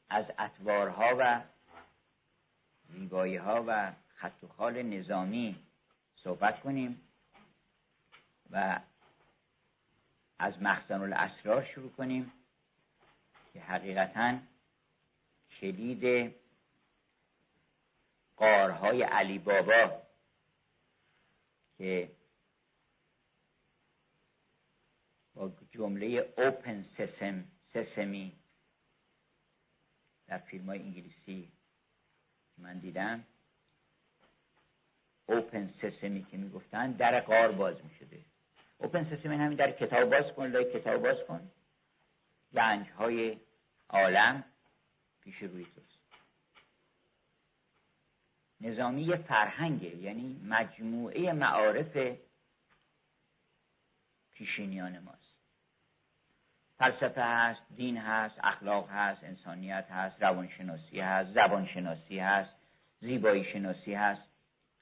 از 0.10 0.26
اطوارها 0.38 1.16
و 1.20 1.42
زیبایی 2.90 3.36
ها 3.36 3.64
و 3.68 3.92
خط 4.16 4.44
و 4.44 4.48
خال 4.48 4.82
نظامی 4.82 5.56
صحبت 6.16 6.60
کنیم 6.60 7.02
و 8.52 8.80
از 10.40 10.62
مخزن 10.62 11.02
الاسرار 11.02 11.66
شروع 11.66 11.92
کنیم 11.92 12.32
که 13.54 13.62
حقیقتا 13.62 14.40
کلید 15.60 16.36
قارهای 18.36 19.04
علی 19.04 19.40
بابا 19.40 20.02
که 21.78 22.12
با 25.34 25.52
جمله 25.72 26.34
اوپن 26.38 26.86
سسم 26.98 27.46
سسمی 27.74 28.34
در 30.28 30.38
فیلم 30.38 30.66
های 30.66 30.80
انگلیسی 30.80 31.52
من 32.58 32.80
دیدم 32.80 33.24
اوپن 35.26 35.74
سسمی 35.82 36.24
که 36.24 36.38
می‌گفتن 36.38 36.92
در 36.92 37.20
قار 37.20 37.52
باز 37.52 37.76
می‌شده. 37.84 38.26
اوپن 38.78 39.04
سسمی 39.04 39.36
همین 39.36 39.58
در 39.58 39.72
کتاب 39.72 40.10
باز 40.10 40.34
کن 40.34 40.48
لای 40.48 40.74
کتاب 40.74 41.02
باز 41.02 41.28
کن. 41.28 41.52
گنج 42.54 42.90
های 42.90 43.38
عالم 43.90 44.44
پیش 45.22 45.36
روی 45.36 45.66
توست. 45.66 45.95
نظامی 48.62 49.18
فرهنگه 49.18 49.96
یعنی 49.96 50.42
مجموعه 50.44 51.34
معارف 51.34 52.18
پیشینیان 54.34 55.00
ماست. 55.00 55.36
فلسفه 56.78 57.22
هست 57.22 57.62
دین 57.76 57.98
هست 57.98 58.36
اخلاق 58.44 58.90
هست 58.90 59.24
انسانیت 59.24 59.86
هست 59.90 60.24
روانشناسی 60.24 61.00
هست 61.00 61.34
زبانشناسی 61.34 62.20
هست 62.20 62.50
زیبایی 63.00 63.44
شناسی 63.44 63.94
هست. 63.94 64.22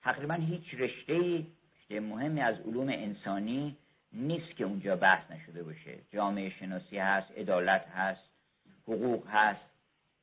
تقریبا 0.01 0.33
هیچ 0.33 0.73
رشته 0.73 1.45
رشته 1.93 1.99
مهمی 1.99 2.41
از 2.41 2.59
علوم 2.59 2.89
انسانی 2.89 3.77
نیست 4.13 4.55
که 4.55 4.63
اونجا 4.63 4.95
بحث 4.95 5.31
نشده 5.31 5.63
باشه. 5.63 5.99
جامعه 6.11 6.49
شناسی 6.49 6.97
هست 6.97 7.31
عدالت 7.31 7.87
هست 7.87 8.29
حقوق 8.83 9.27
هست 9.27 9.65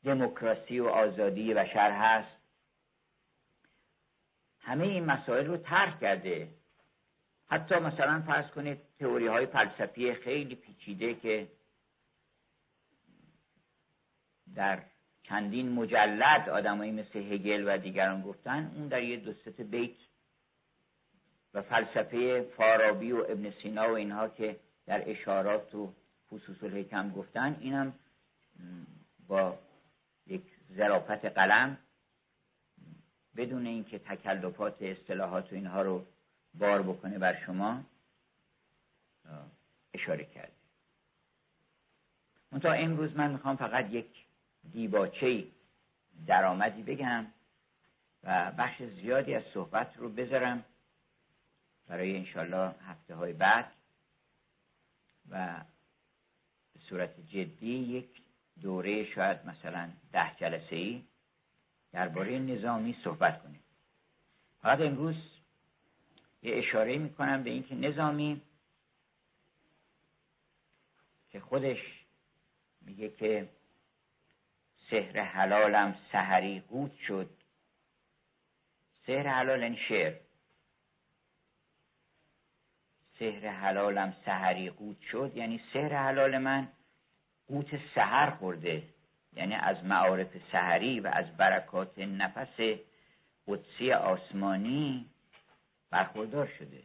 دموکراسی 0.04 0.80
و 0.80 0.88
آزادی 0.88 1.54
بشر 1.54 1.90
هست. 1.90 2.39
همه 4.61 4.85
این 4.85 5.05
مسائل 5.05 5.47
رو 5.47 5.57
طرح 5.57 6.00
کرده. 6.00 6.49
حتی 7.47 7.75
مثلا 7.75 8.23
فرض 8.26 8.50
کنید 8.50 8.79
تئوری 8.99 9.26
های 9.26 9.47
فلسفی 9.47 10.14
خیلی 10.14 10.55
پیچیده 10.55 11.14
که 11.14 11.49
در 14.55 14.83
چندین 15.23 15.73
مجلد 15.73 16.49
آدمایی 16.49 16.93
مثل 16.93 17.19
هگل 17.19 17.64
و 17.69 17.79
دیگران 17.79 18.23
گفتن 18.23 18.73
اون 18.76 18.88
در 18.88 19.02
یه 19.02 19.17
دو 19.17 19.33
بیت 19.64 19.97
و 21.55 21.62
فلسفه 21.62 22.43
فارابی 22.57 23.12
و 23.12 23.17
ابن 23.17 23.50
سینا 23.62 23.88
و 23.93 23.97
اینها 23.97 24.29
که 24.29 24.57
در 24.87 25.11
اشارات 25.11 25.75
و 25.75 25.93
خصوص 26.31 26.62
الحکم 26.62 27.11
گفتن 27.11 27.57
اینم 27.61 27.95
با 29.29 29.59
یک 30.26 30.43
ظرافت 30.76 31.25
قلم 31.25 31.79
بدون 33.37 33.66
اینکه 33.66 33.99
تکلفات 33.99 34.82
اصطلاحات 34.82 35.52
و 35.52 35.54
اینها 35.54 35.82
رو 35.82 36.06
بار 36.54 36.82
بکنه 36.82 37.18
بر 37.18 37.44
شما 37.46 37.84
اشاره 39.94 40.25
کرده 40.25 40.52
منتها 42.52 42.72
امروز 42.72 43.16
من 43.16 43.30
می‌خوام 43.30 43.56
فقط 43.56 43.90
یک 43.90 44.06
دیباچه 44.72 45.44
درآمدی 46.26 46.82
بگم 46.82 47.26
و 48.25 48.52
بخش 48.58 48.82
زیادی 48.82 49.34
از 49.34 49.42
صحبت 49.54 49.96
رو 49.96 50.08
بذارم 50.08 50.64
برای 51.87 52.16
انشالله 52.16 52.75
هفته 52.87 53.14
های 53.14 53.32
بعد 53.32 53.72
و 55.30 55.64
به 56.75 56.80
صورت 56.80 57.20
جدی 57.20 57.75
یک 57.75 58.22
دوره 58.62 59.04
شاید 59.04 59.46
مثلا 59.46 59.90
ده 60.12 60.37
جلسه 60.37 60.76
ای 60.76 61.04
درباره 61.92 62.38
نظامی 62.38 62.97
صحبت 63.04 63.42
کنیم. 63.42 63.62
فقط 64.62 64.80
امروز 64.80 65.16
یه 66.42 66.56
اشاره 66.56 66.99
می‌کنم 66.99 67.42
به 67.42 67.50
اینکه 67.50 67.75
نظامی 67.75 68.40
که 71.30 71.40
خودش 71.40 71.78
میگه 72.80 73.09
که 73.09 73.49
سهر 74.90 75.20
حلالم 75.20 75.99
سحری 76.12 76.61
قوت 76.61 76.97
شد. 76.97 77.30
سهر 79.06 79.26
حلال 79.26 79.62
یعنی 79.62 79.76
شعر. 79.76 80.14
سهر 83.18 83.49
حلالم 83.49 84.16
سحری 84.25 84.70
قوت 84.70 85.00
شد. 85.00 85.32
یعنی 85.35 85.61
سهر 85.73 85.94
حلال 85.94 86.38
من 86.38 86.68
قوت 87.49 87.66
سحر 87.94 88.30
خورده. 88.30 88.82
یعنی 89.32 89.54
از 89.54 89.84
معارف 89.84 90.37
سحری 90.52 91.00
و 91.00 91.06
از 91.12 91.37
برکات 91.37 91.99
نفس 91.99 92.78
قدسی 93.46 93.92
آسمانی 93.92 95.10
برخوردار 95.90 96.46
شده. 96.58 96.82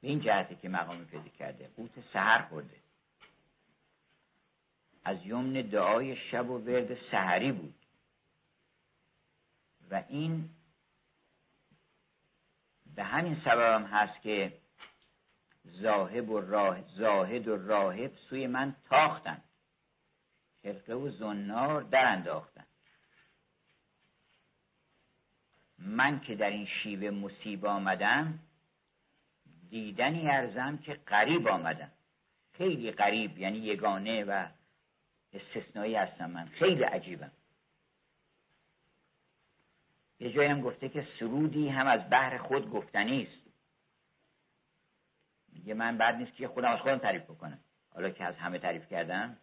به 0.00 0.08
این 0.08 0.20
جهتی 0.20 0.56
که 0.56 0.68
مقام 0.68 1.04
پیدا 1.04 1.28
کرده 1.28 1.70
قوت 1.76 1.90
سحر 2.12 2.42
خورده. 2.42 2.76
از 5.04 5.26
یمن 5.26 5.52
دعای 5.52 6.16
شب 6.16 6.50
و 6.50 6.58
ورد 6.58 7.10
سحری 7.10 7.52
بود. 7.52 7.74
و 9.90 10.02
این 10.08 10.50
به 12.96 13.04
همین 13.04 13.40
سبب 13.44 13.74
هم 13.74 13.84
هست 13.84 14.22
که 14.22 14.52
زاهب 15.64 16.30
و 16.30 16.40
راه 16.40 16.82
زاهد 16.96 17.48
و 17.48 17.56
راهب 17.56 18.12
سوی 18.28 18.46
من 18.46 18.76
تاختن. 18.88 19.42
خرقه 20.64 20.94
و 20.94 21.10
زنار 21.10 21.82
در 21.82 22.06
انداختن. 22.06 22.64
من 25.78 26.20
که 26.20 26.34
در 26.34 26.50
این 26.50 26.66
شیوه 26.66 27.10
مصیب 27.10 27.66
آمدم 27.66 28.38
دیدنی 29.70 30.30
ارزم 30.30 30.78
که 30.78 30.94
قریب 30.94 31.48
آمدم. 31.48 31.90
خیلی 32.52 32.90
قریب 32.90 33.38
یعنی 33.38 33.58
یگانه 33.58 34.24
و 34.24 34.46
استثنایی 35.32 35.94
هستم 35.94 36.30
من. 36.30 36.48
خیلی 36.48 36.82
عجیبم. 36.82 37.30
یه 40.20 40.32
جایی 40.32 40.48
هم 40.48 40.60
گفته 40.60 40.88
که 40.88 41.08
سرودی 41.18 41.68
هم 41.68 41.86
از 41.86 42.10
بحر 42.10 42.38
خود 42.38 42.70
گفتنی 42.70 43.22
است. 43.22 43.50
میگه 45.52 45.74
من 45.74 45.98
بعد 45.98 46.14
نیست 46.14 46.36
که 46.36 46.48
خودم 46.48 46.72
از 46.72 46.80
خودم 46.80 46.98
تعریف 46.98 47.22
بکنم. 47.22 47.58
حالا 47.94 48.10
که 48.10 48.24
از 48.24 48.36
همه 48.36 48.58
تعریف 48.58 48.88
کردم 48.88 49.36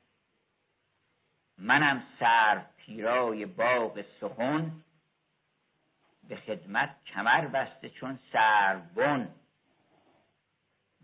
منم 1.61 2.03
سر 2.19 2.61
پیرای 2.77 3.45
باغ 3.45 4.05
سخن 4.21 4.71
به 6.23 6.35
خدمت 6.35 6.95
کمر 7.05 7.47
بسته 7.47 7.89
چون 7.89 8.19
سربن 8.33 9.35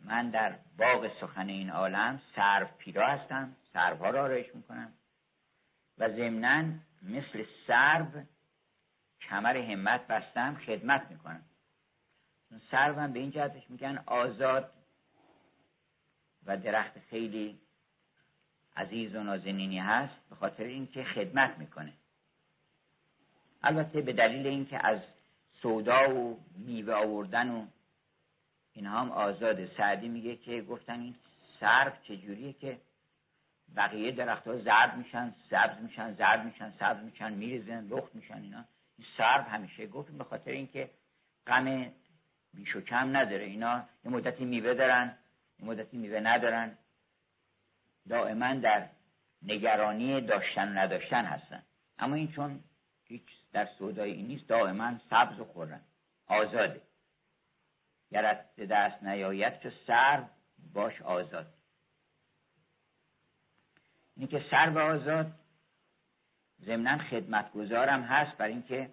من 0.03 0.29
در 0.29 0.55
باغ 0.77 1.19
سخن 1.21 1.49
این 1.49 1.69
عالم 1.69 2.21
سرو 2.35 2.67
پیرا 2.77 3.07
هستم 3.07 3.55
سروها 3.73 4.09
را 4.09 4.23
آرایش 4.23 4.55
می‌کنم. 4.55 4.93
و 5.97 6.09
ضمنا 6.09 6.63
مثل 7.01 7.45
سرو 7.67 8.23
کمر 9.21 9.57
همت 9.57 10.07
بستم 10.07 10.55
خدمت 10.55 11.11
می‌کنم. 11.11 11.45
هم 12.71 13.13
به 13.13 13.19
این 13.19 13.31
جهتش 13.31 13.69
میگن 13.69 14.03
آزاد 14.05 14.73
و 16.45 16.57
درخت 16.57 16.99
خیلی 16.99 17.66
عزیز 18.77 19.15
و 19.15 19.23
نازنینی 19.23 19.79
هست 19.79 20.13
به 20.29 20.35
خاطر 20.35 20.63
اینکه 20.63 21.03
خدمت 21.03 21.57
می‌کنه. 21.57 21.93
البته 23.63 24.01
به 24.01 24.13
دلیل 24.13 24.47
اینکه 24.47 24.87
از 24.87 24.99
سودا 25.61 26.15
و 26.15 26.39
میوه 26.57 26.93
آوردن 26.93 27.49
و 27.49 27.65
اینها 28.73 28.99
هم 28.99 29.11
آزاده. 29.11 29.71
سعدی 29.77 30.07
میگه 30.07 30.35
که 30.35 30.61
گفتن 30.61 30.99
این 30.99 31.15
سرف 31.59 32.03
چجوریه 32.03 32.53
که 32.53 32.77
بقیه 33.75 34.11
درخت 34.11 34.47
ها 34.47 34.57
زرد 34.57 34.97
میشن 34.97 35.33
سبز 35.49 35.81
میشن 35.81 36.13
زرد 36.13 36.45
میشن 36.45 36.73
سبز 36.79 37.03
میشن 37.03 37.33
میریزن 37.33 37.87
لخت 37.87 38.15
میشن 38.15 38.41
اینا. 38.41 38.65
این 38.97 39.07
سرف 39.17 39.47
همیشه 39.47 39.87
گفت 39.87 40.11
به 40.11 40.23
خاطر 40.23 40.51
اینکه 40.51 40.89
غم 41.47 41.91
بیش 42.53 42.75
و 42.75 42.81
کم 42.81 43.17
نداره. 43.17 43.43
اینا 43.43 43.83
یه 44.05 44.11
مدتی 44.11 44.45
میوه 44.45 44.73
دارن 44.73 45.17
یه 45.59 45.65
مدتی 45.65 45.97
میوه 45.97 46.19
ندارن. 46.19 46.77
دائما 48.09 48.53
در 48.53 48.89
نگرانی 49.41 50.21
داشتن 50.21 50.77
نداشتن 50.77 51.25
هستن. 51.25 51.63
اما 51.99 52.15
این 52.15 52.31
چون 52.31 52.63
هیچ 53.03 53.23
در 53.53 53.65
سودای 53.65 54.11
این 54.11 54.27
نیست 54.27 54.47
دائما 54.47 54.99
سبز 55.09 55.39
و 55.39 55.45
خورن. 55.45 55.81
آزاده. 56.27 56.81
گرت 58.11 58.55
دست 58.55 59.03
نیاید 59.03 59.59
که 59.59 59.73
سر 59.87 60.23
باش 60.73 61.01
آزاد. 61.01 61.53
اینی 64.15 64.27
که 64.27 64.45
سر 64.51 64.69
و 64.69 64.79
آزاد 64.79 65.31
ضمنا 66.61 66.97
خدمتگزارم 66.97 68.01
هست 68.01 68.37
بر 68.37 68.47
اینکه 68.47 68.89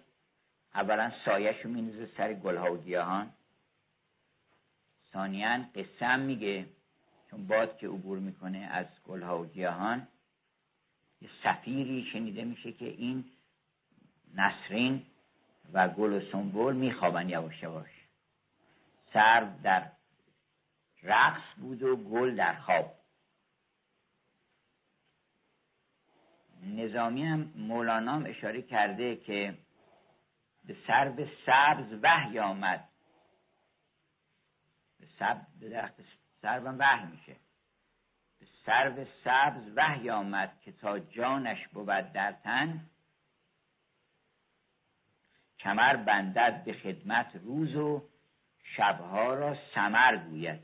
اولا 0.73 1.11
سایش 1.25 1.61
رو 1.61 1.69
مینوزه 1.69 2.09
سر 2.17 2.33
گلها 2.33 2.73
و 2.73 2.77
گیاهان. 2.77 3.31
ثانیا 5.13 5.65
قسم 5.75 6.19
میگه. 6.19 6.65
چون 7.35 7.47
باد 7.47 7.77
که 7.77 7.87
عبور 7.87 8.19
می‌کنه 8.19 8.57
از 8.57 8.85
گلها 9.07 9.41
و 9.41 9.45
گیاهان 9.45 10.07
یه 11.21 11.29
سفیری 11.43 12.09
شنیده 12.13 12.43
میشه 12.43 12.71
که 12.71 12.85
این 12.85 13.25
نسرین 14.35 15.05
و 15.73 15.89
گل 15.89 16.13
و 16.13 16.31
سنبول 16.31 16.75
میخوابن 16.75 17.29
یواش 17.29 17.63
یواش. 17.63 17.89
سر 19.13 19.41
در 19.63 19.91
رقص 21.03 21.43
بود 21.57 21.83
و 21.83 21.95
گل 21.95 22.35
در 22.35 22.55
خواب. 22.55 22.95
نظامی 26.63 27.25
هم 27.25 27.51
مولانا 27.55 28.11
هم 28.11 28.25
اشاره 28.25 28.61
کرده 28.61 29.15
که 29.15 29.57
به 30.65 30.77
سر 30.87 31.27
سبز 31.45 31.99
وحی 32.03 32.39
آمد. 32.39 32.89
به 34.99 35.07
سب 35.19 35.41
به 35.59 35.69
درخت 35.69 36.24
سربم 36.45 36.79
وحی 36.79 37.05
میشه. 37.05 37.35
به 38.39 38.45
سرو 38.65 39.05
سبز 39.23 39.71
وحی 39.75 40.09
آمد 40.09 40.61
که 40.61 40.71
تا 40.71 40.99
جانش 40.99 41.67
بود 41.67 42.11
در 42.11 42.31
تن 42.31 42.89
کمر 45.59 45.95
بندد 45.95 46.63
به 46.63 46.73
خدمت 46.73 47.35
روز 47.35 47.75
و 47.75 48.09
شبها 48.63 49.33
را 49.33 49.57
سمر 49.75 50.17
گوید. 50.17 50.59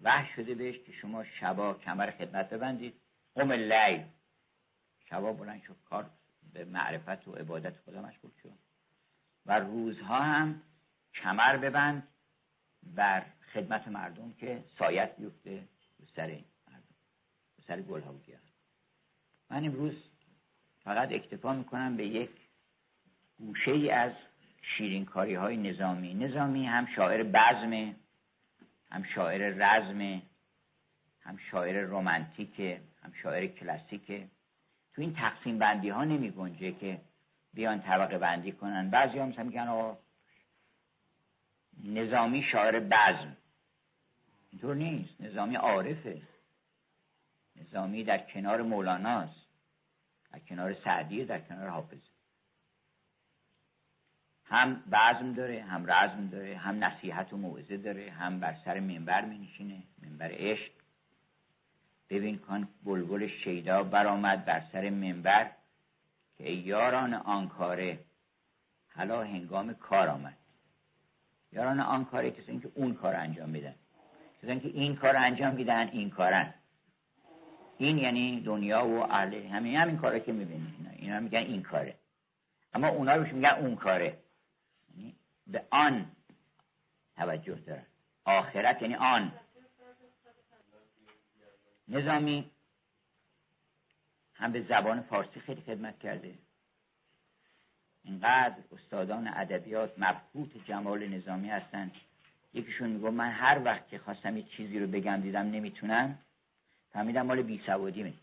وحی 0.00 0.32
شده 0.36 0.54
بهش 0.54 0.78
که 0.78 0.92
شما 0.92 1.24
شبا 1.24 1.74
کمر 1.74 2.10
خدمت 2.10 2.50
ببندید. 2.50 3.00
قم 3.34 3.52
لیل. 3.52 4.04
شبا 5.10 5.32
بلند 5.32 5.62
شد 5.62 5.76
کار 5.84 6.10
به 6.52 6.64
معرفت 6.64 7.28
و 7.28 7.32
عبادت 7.32 7.76
خدا 7.76 8.02
مشغول 8.02 8.30
شد 8.42 8.58
و 9.46 9.58
روزها 9.58 10.20
هم 10.20 10.62
کمر 11.14 11.56
ببند 11.56 12.08
بر 12.82 13.26
خدمت 13.54 13.88
مردم 13.88 14.32
که 14.32 14.64
سایت 14.78 15.16
بیفته 15.16 15.64
به 16.00 16.06
سر 16.16 16.26
مردم 16.26 16.94
به 17.56 17.62
سر 17.66 17.80
گل 17.80 18.00
ها 18.00 18.14
من 19.50 19.64
امروز 19.64 19.94
فقط 20.84 21.12
اکتفا 21.12 21.52
می‌کنم 21.52 21.96
به 21.96 22.06
یک 22.06 22.30
گوشه 23.38 23.70
ای 23.70 23.90
از 23.90 24.12
شیرینکاری 24.62 25.34
های 25.34 25.56
نظامی. 25.56 26.14
نظامی 26.14 26.66
هم 26.66 26.86
شاعر 26.96 27.22
بزمه 27.22 27.94
هم 28.90 29.02
شاعر 29.02 29.54
رزمه 29.56 30.22
هم 31.20 31.38
شاعر 31.50 31.80
رومانتیکه 31.80 32.80
هم 33.02 33.12
شاعر 33.22 33.46
کلاسیکه 33.46 34.28
تو 34.94 35.02
این 35.02 35.14
تقسیم 35.14 35.58
بندی 35.58 35.88
ها 35.88 36.04
نمی 36.04 36.30
گنجه 36.30 36.72
که 36.72 37.00
بیان 37.54 37.82
طبقه 37.82 38.18
بندی 38.18 38.52
کنن. 38.52 38.90
بعضی 38.90 39.18
هم 39.18 39.46
میگن 39.46 39.96
نظامی 41.84 42.42
شاعر 42.42 42.80
بزم. 42.80 43.36
اینطور 44.50 44.74
نیست. 44.74 45.20
نظامی 45.20 45.56
عارفه. 45.56 46.22
نظامی 47.56 48.04
در 48.04 48.18
کنار 48.18 48.62
مولاناست. 48.62 49.46
در 50.32 50.38
کنار 50.38 50.76
سعدیه 50.84 51.24
در 51.24 51.40
کنار 51.40 51.68
حافظ. 51.68 51.98
هم 54.44 54.74
بزم 54.74 55.32
داره 55.32 55.62
هم 55.62 55.92
رزم 55.92 56.26
داره 56.26 56.56
هم 56.56 56.84
نصیحت 56.84 57.32
و 57.32 57.36
موعظه 57.36 57.76
داره 57.76 58.10
هم 58.10 58.40
بر 58.40 58.56
سر 58.64 58.80
منبر 58.80 59.24
می 59.24 59.38
نشینه 59.38 59.82
منبر 60.02 60.30
عشق. 60.32 60.70
ببین 62.10 62.38
کان 62.38 62.68
بلبل 62.84 63.28
شیدا 63.44 63.82
برآمد 63.82 64.44
بر 64.44 64.62
سر 64.72 64.90
منبر 64.90 65.50
که 66.38 66.44
یاران 66.50 67.14
آن 67.14 67.48
کاره 67.48 67.98
حالا 68.94 69.22
هنگام 69.22 69.74
کار 69.74 70.08
آمد. 70.08 70.36
یاران 71.52 71.80
آن 71.80 72.04
کاره 72.04 72.30
کسی 72.30 72.60
که 72.60 72.70
اون 72.74 72.94
کار 72.94 73.16
انجام 73.16 73.48
میدن. 73.48 73.74
کسی 74.42 74.60
که 74.60 74.68
این 74.68 74.96
کار 74.96 75.16
انجام 75.16 75.54
میدن 75.54 75.88
این 75.88 76.10
کارن. 76.10 76.54
این 77.78 77.98
یعنی 77.98 78.40
دنیا 78.40 78.86
و 78.86 79.12
اهل 79.12 79.46
همین 79.46 79.76
همین 79.76 79.96
کاره 79.96 80.20
که 80.20 80.32
می‌بینید 80.32 80.74
اینا 80.78 80.90
اینا 80.90 81.20
میگن 81.20 81.38
این 81.38 81.62
کاره. 81.62 81.94
اما 82.74 82.88
اونا 82.88 83.14
روش 83.14 83.32
میگن 83.32 83.48
اون 83.48 83.76
کاره. 83.76 84.18
یعنی 84.96 85.14
به 85.46 85.64
آن 85.70 86.06
توجه 87.16 87.54
دارن. 87.54 87.86
آخرت 88.24 88.82
یعنی 88.82 88.94
آن. 88.94 89.32
نظامی 91.88 92.50
هم 94.34 94.52
به 94.52 94.62
زبان 94.62 95.02
فارسی 95.02 95.40
خیلی 95.40 95.60
خدمت 95.60 95.98
کرده. 95.98 96.34
اینقدر 98.04 98.56
استادان 98.72 99.28
ادبیات 99.28 99.92
مبهوت 99.98 100.64
جمال 100.64 101.08
نظامی 101.08 101.50
هستن. 101.50 101.90
یکیشون 102.54 102.90
میگو 102.90 103.10
من 103.10 103.30
هر 103.30 103.60
وقت 103.64 103.88
که 103.88 103.98
خواستم 103.98 104.36
یه 104.36 104.42
چیزی 104.42 104.78
رو 104.78 104.86
بگم 104.86 105.20
دیدم 105.20 105.50
نمی‌تونم. 105.50 106.18
فهمیدم 106.92 107.22
مال 107.26 107.42
بی 107.42 107.62
سوادی 107.66 108.14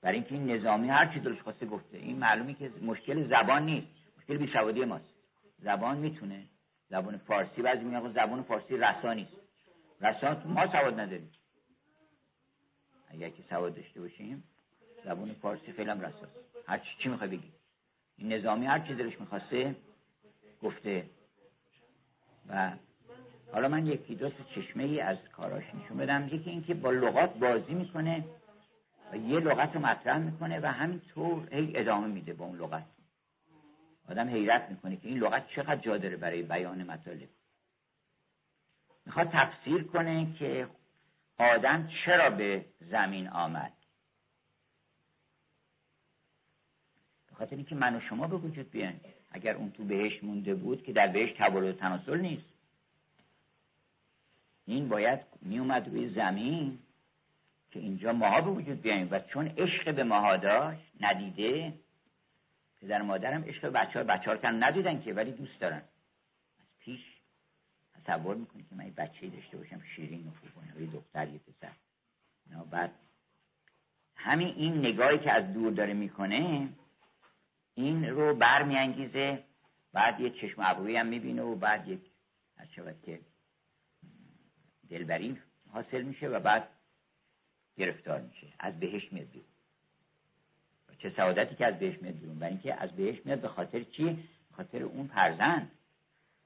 برای 0.00 0.14
اینکه 0.14 0.34
این 0.34 0.50
نظامی 0.50 0.88
هر 0.88 1.12
چی 1.14 1.20
دلش 1.20 1.40
خواسته 1.40 1.66
گفته. 1.66 1.98
این 1.98 2.18
معلومی 2.18 2.54
که 2.54 2.72
مشکل 2.82 3.28
زبان 3.28 3.66
نیست. 3.66 3.86
مشکل 4.18 4.36
بی 4.36 4.52
سوادی 4.52 4.84
ماست. 4.84 5.14
زبان 5.58 5.98
می‌تونه 5.98 6.44
زبان 6.90 7.18
فارسی 7.18 7.62
بعضی 7.62 7.84
میگن 7.84 8.12
زبان 8.12 8.42
فارسی 8.42 8.76
رسا 8.76 9.12
نیست. 9.12 9.32
رسا 10.00 10.42
ما 10.44 10.66
سواد 10.66 11.00
نداریم. 11.00 11.30
اگر 13.08 13.28
که 13.28 13.42
سواد 13.50 13.76
داشته 13.76 14.00
باشیم 14.00 14.44
زبان 15.04 15.34
فارسی 15.34 15.72
فعلا 15.72 15.92
رساست. 15.92 16.32
هر 16.66 16.78
چی, 16.78 16.90
چی 16.98 17.08
می‌خوای 17.08 17.30
بگی. 17.30 17.52
این 18.16 18.32
نظامی 18.32 18.66
هر 18.66 18.78
چی 18.78 18.94
دلش 18.94 19.20
می‌خواسته 19.20 19.76
گفته. 20.62 21.10
و 22.48 22.72
حالا 23.52 23.68
من 23.68 23.86
یکی 23.86 24.14
دو 24.14 24.30
چشمه 24.54 24.84
ای 24.84 25.00
از 25.00 25.18
کاراش 25.32 25.64
نشون 25.74 25.96
بدم. 25.96 26.28
یکی 26.32 26.50
اینکه 26.50 26.74
با 26.74 26.90
لغات 26.90 27.38
بازی 27.38 27.74
می‌کنه 27.74 28.24
و 29.12 29.16
یه 29.16 29.40
لغت 29.40 29.74
رو 29.74 29.80
مطرح 29.80 30.18
می‌کنه 30.18 30.60
و 30.60 30.66
همینطور 30.66 31.54
هی 31.54 31.72
ادامه 31.76 32.06
میده 32.06 32.32
با 32.32 32.44
اون 32.44 32.58
لغت. 32.58 32.86
آدم 34.10 34.28
حیرت 34.28 34.70
می‌کنه 34.70 34.96
که 34.96 35.08
این 35.08 35.18
لغت 35.18 35.48
چقدر 35.48 35.76
جا 35.76 35.98
داره 35.98 36.16
برای 36.16 36.42
بیان 36.42 36.82
مطالب. 36.82 37.28
می‌خواد 39.06 39.30
تفسیر 39.32 39.82
کنه 39.82 40.34
که 40.38 40.68
آدم 41.38 41.88
چرا 42.04 42.30
به 42.30 42.64
زمین 42.90 43.28
آمد. 43.28 43.72
خاطر 47.38 47.56
اینکه 47.56 47.74
من 47.74 47.96
و 47.96 48.00
شما 48.00 48.26
به 48.26 48.36
وجود 48.36 48.70
بیان 48.70 49.00
اگر 49.30 49.54
اون 49.54 49.70
تو 49.70 49.84
بهش 49.84 50.24
مونده 50.24 50.54
بود 50.54 50.84
که 50.84 50.92
در 50.92 51.06
بهش 51.06 51.32
تولد 51.32 51.74
و 51.74 51.78
تناسل 51.78 52.20
نیست. 52.20 52.48
این 54.66 54.88
باید 54.88 55.20
میومد 55.42 55.88
روی 55.88 56.08
زمین 56.08 56.78
که 57.70 57.80
اینجا 57.80 58.12
ماها 58.12 58.40
به 58.40 58.50
وجود 58.50 58.82
بیاییم 58.82 59.08
و 59.10 59.18
چون 59.18 59.48
عشق 59.48 59.94
به 59.94 60.04
ماها 60.04 60.36
داشت 60.36 60.92
ندیده 61.00 61.72
پدر 62.80 63.02
مادرم 63.02 63.44
عشق 63.44 63.68
بچه 63.68 63.98
ها 63.98 64.04
بچه 64.04 64.30
ها 64.30 64.50
ندیدن 64.50 65.02
که 65.02 65.12
ولی 65.12 65.32
دوست 65.32 65.60
دارن. 65.60 65.82
از 66.60 66.66
پیش 66.78 67.00
تصور 68.04 68.36
می‌کنی 68.36 68.62
که 68.62 68.74
من 68.74 68.90
بچه 68.96 69.28
داشته 69.28 69.56
باشم 69.56 69.82
شیرین 69.96 70.26
و 70.26 70.30
خوب 70.30 70.80
یه 70.80 70.86
دختر 70.86 71.28
یه 71.28 71.38
پسر. 71.38 71.72
بعد 72.70 72.90
همین 74.16 74.48
این 74.48 74.78
نگاهی 74.78 75.18
که 75.18 75.32
از 75.32 75.52
دور 75.52 75.72
داره 75.72 75.94
می‌کنه 75.94 76.68
این 77.78 78.04
رو 78.04 78.34
برمیانگیزه 78.34 79.44
بعد 79.92 80.20
یه 80.20 80.30
چشم 80.30 80.62
ابرویی 80.64 80.96
هم 80.96 81.06
می‌بینه 81.06 81.42
و 81.42 81.54
بعد 81.54 81.88
یک 81.88 82.00
از 82.56 82.68
که 83.02 83.20
دلبری 84.90 85.38
حاصل 85.72 86.02
میشه 86.02 86.28
و 86.28 86.40
بعد 86.40 86.68
گرفتار 87.76 88.20
میشه. 88.20 88.46
از 88.58 88.80
بهش 88.80 89.12
میاد 89.12 89.26
بیرون. 89.26 89.48
چه 90.98 91.10
سعادتی 91.16 91.54
که 91.54 91.66
از 91.66 91.78
بهش 91.78 92.02
میاد 92.02 92.14
بیرون. 92.14 92.38
برای 92.38 92.52
اینکه 92.52 92.74
از 92.74 92.90
بهش 92.90 93.18
میاد 93.24 93.40
به 93.40 93.48
خاطر 93.48 93.82
چی؟ 93.82 94.28
خاطر 94.52 94.82
اون 94.82 95.06
فرزند. 95.06 95.70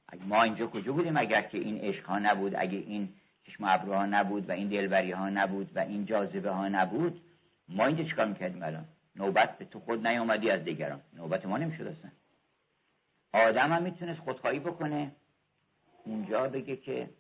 اگه 0.08 0.24
ما 0.24 0.42
اینجا 0.42 0.66
کجا 0.66 0.92
بودیم؟ 0.92 1.16
اگر 1.16 1.42
که 1.42 1.58
این 1.58 1.78
عشق 1.78 2.06
ها 2.06 2.18
نبود 2.18 2.54
اگه 2.54 2.78
این 2.78 3.08
چشم 3.46 3.64
ابروها 3.64 4.06
نبود 4.06 4.48
و 4.48 4.52
این 4.52 4.68
دلبری 4.68 5.10
ها 5.10 5.28
نبود 5.28 5.76
و 5.76 5.78
این 5.78 6.06
جاذبه 6.06 6.50
ها 6.50 6.68
نبود 6.68 7.20
ما 7.68 7.86
اینجا 7.86 8.04
چیکار 8.04 8.26
می‌کردیم 8.26 8.62
الان؟ 8.62 8.84
نوبت 9.16 9.58
به 9.58 9.64
تو 9.64 9.80
خود 9.80 10.06
نیامدی 10.06 10.50
از 10.50 10.64
دیگران. 10.64 11.00
نوبت 11.12 11.46
ما 11.46 11.58
نمی‌شد 11.58 11.86
اصلا. 11.86 12.10
آدم 13.32 13.72
هم 13.72 13.82
می‌تونست 13.82 14.20
خودخواهی 14.20 14.58
بکنه. 14.58 15.12
اونجا 16.04 16.48
بگه 16.48 16.76
که 16.76 17.10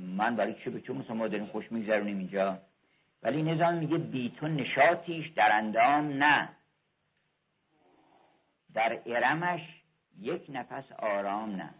من 0.00 0.36
برای 0.36 0.54
چه 0.54 0.70
به 0.70 0.80
چون 0.80 1.04
ما 1.08 1.28
داریم 1.28 1.46
خوش 1.46 1.72
میگذرونیم 1.72 2.18
اینجا؟ 2.18 2.58
ولی 3.22 3.42
نظام 3.42 3.74
میگه 3.74 3.98
بی 3.98 4.30
تو 4.30 4.48
نشاتیش 4.48 5.28
در 5.28 5.52
اندام 5.52 6.08
نه. 6.22 6.48
در 8.74 9.00
ارمش 9.06 9.60
یک 10.20 10.46
نفس 10.48 10.92
آرام 10.92 11.56
نه. 11.56 11.74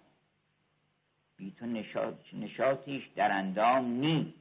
بی 1.37 1.51
تو 1.59 1.67
نشات 1.67 2.35
نشاتیش 2.35 3.07
در 3.07 3.33
اندام 3.33 3.85
نی. 3.85 4.35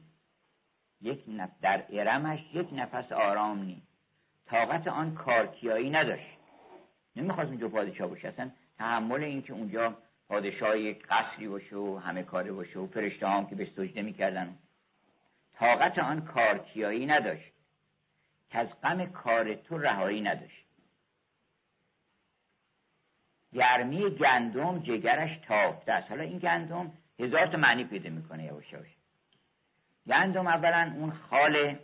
یک 1.00 1.24
نف... 1.28 1.50
در 1.62 1.84
ارمش 1.88 2.40
یک 2.52 2.68
نفس 2.72 3.12
آرام 3.12 3.62
نی. 3.62 3.82
طاقت 4.46 4.88
آن 4.88 5.14
کارکیایی 5.14 5.90
نداشت. 5.90 6.36
نمی‌خواست 7.16 7.48
اونجا 7.48 7.68
پادشاه 7.68 8.08
باشه. 8.08 8.28
اصلا 8.28 8.50
تحمل 8.78 9.22
این 9.22 9.42
که 9.42 9.52
اونجا 9.52 9.96
پادشاه 10.28 10.78
یک 10.78 11.06
قصری 11.06 11.48
باشه 11.48 11.76
و 11.76 11.96
همه 11.96 12.22
کاره 12.22 12.52
باشه 12.52 12.78
و 12.78 12.86
فرشته 12.86 13.28
هم 13.28 13.46
که 13.46 13.54
به 13.54 13.64
سجده 13.64 14.02
می‌کردن. 14.02 14.58
طاقت 15.54 15.98
آن 15.98 16.24
کارکیایی 16.24 17.06
نداشت. 17.06 17.52
که 18.50 18.58
از 18.58 18.68
غم 18.82 19.06
کار 19.06 19.54
تو 19.54 19.78
رهایی 19.78 20.20
نداشت. 20.20 20.64
گرمی 23.52 24.10
گندم 24.10 24.78
جگرش 24.78 25.38
تافته 25.46 25.92
است. 25.92 26.10
حالا 26.10 26.22
این 26.22 26.38
گندم 26.38 26.92
هزار 27.20 27.46
تا 27.46 27.56
معنی 27.56 27.84
پیدا 27.84 28.10
می‌کنه 28.10 28.44
یواش 28.44 28.72
یواش 28.72 28.88
گندم 30.06 30.46
اولا 30.46 30.92
اون 30.96 31.10
خال 31.10 31.78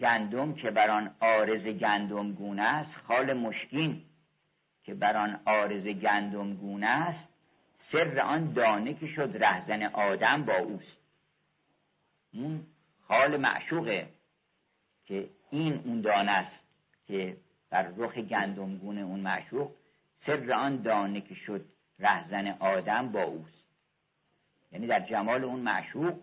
گندم 0.00 0.54
که 0.54 0.70
بر 0.70 0.90
آن 0.90 1.14
آرز 1.20 1.62
گندم 1.62 2.32
گونه 2.32 2.62
است 2.62 2.90
خال 3.06 3.32
مشکین 3.32 4.02
که 4.84 4.94
بر 4.94 5.16
آن 5.16 5.40
آرز 5.44 5.86
گندم 5.86 6.54
گونه 6.54 6.86
است 6.86 7.28
سر 7.92 8.20
آن 8.20 8.52
دانه 8.52 8.94
که 8.94 9.06
شد 9.06 9.36
رهزن 9.40 9.82
آدم 9.82 10.44
با 10.44 10.56
اوست. 10.56 10.96
اون 12.32 12.66
حال 13.08 13.36
معشوقه 13.36 14.08
که 15.04 15.28
این 15.50 15.82
اون 15.84 16.00
دانه 16.00 16.30
است 16.30 16.56
که 17.06 17.36
بر 17.70 17.92
رخ 17.96 18.14
گندمگون 18.18 18.98
اون 18.98 19.20
معشوق 19.20 19.70
سر 20.26 20.52
آن 20.52 20.82
دانه 20.82 21.20
که 21.20 21.34
شد 21.34 21.64
رهزن 21.98 22.46
آدم 22.46 23.12
با 23.12 23.22
اوست. 23.22 23.64
یعنی 24.72 24.86
در 24.86 25.00
جمال 25.00 25.44
اون 25.44 25.60
معشوق 25.60 26.14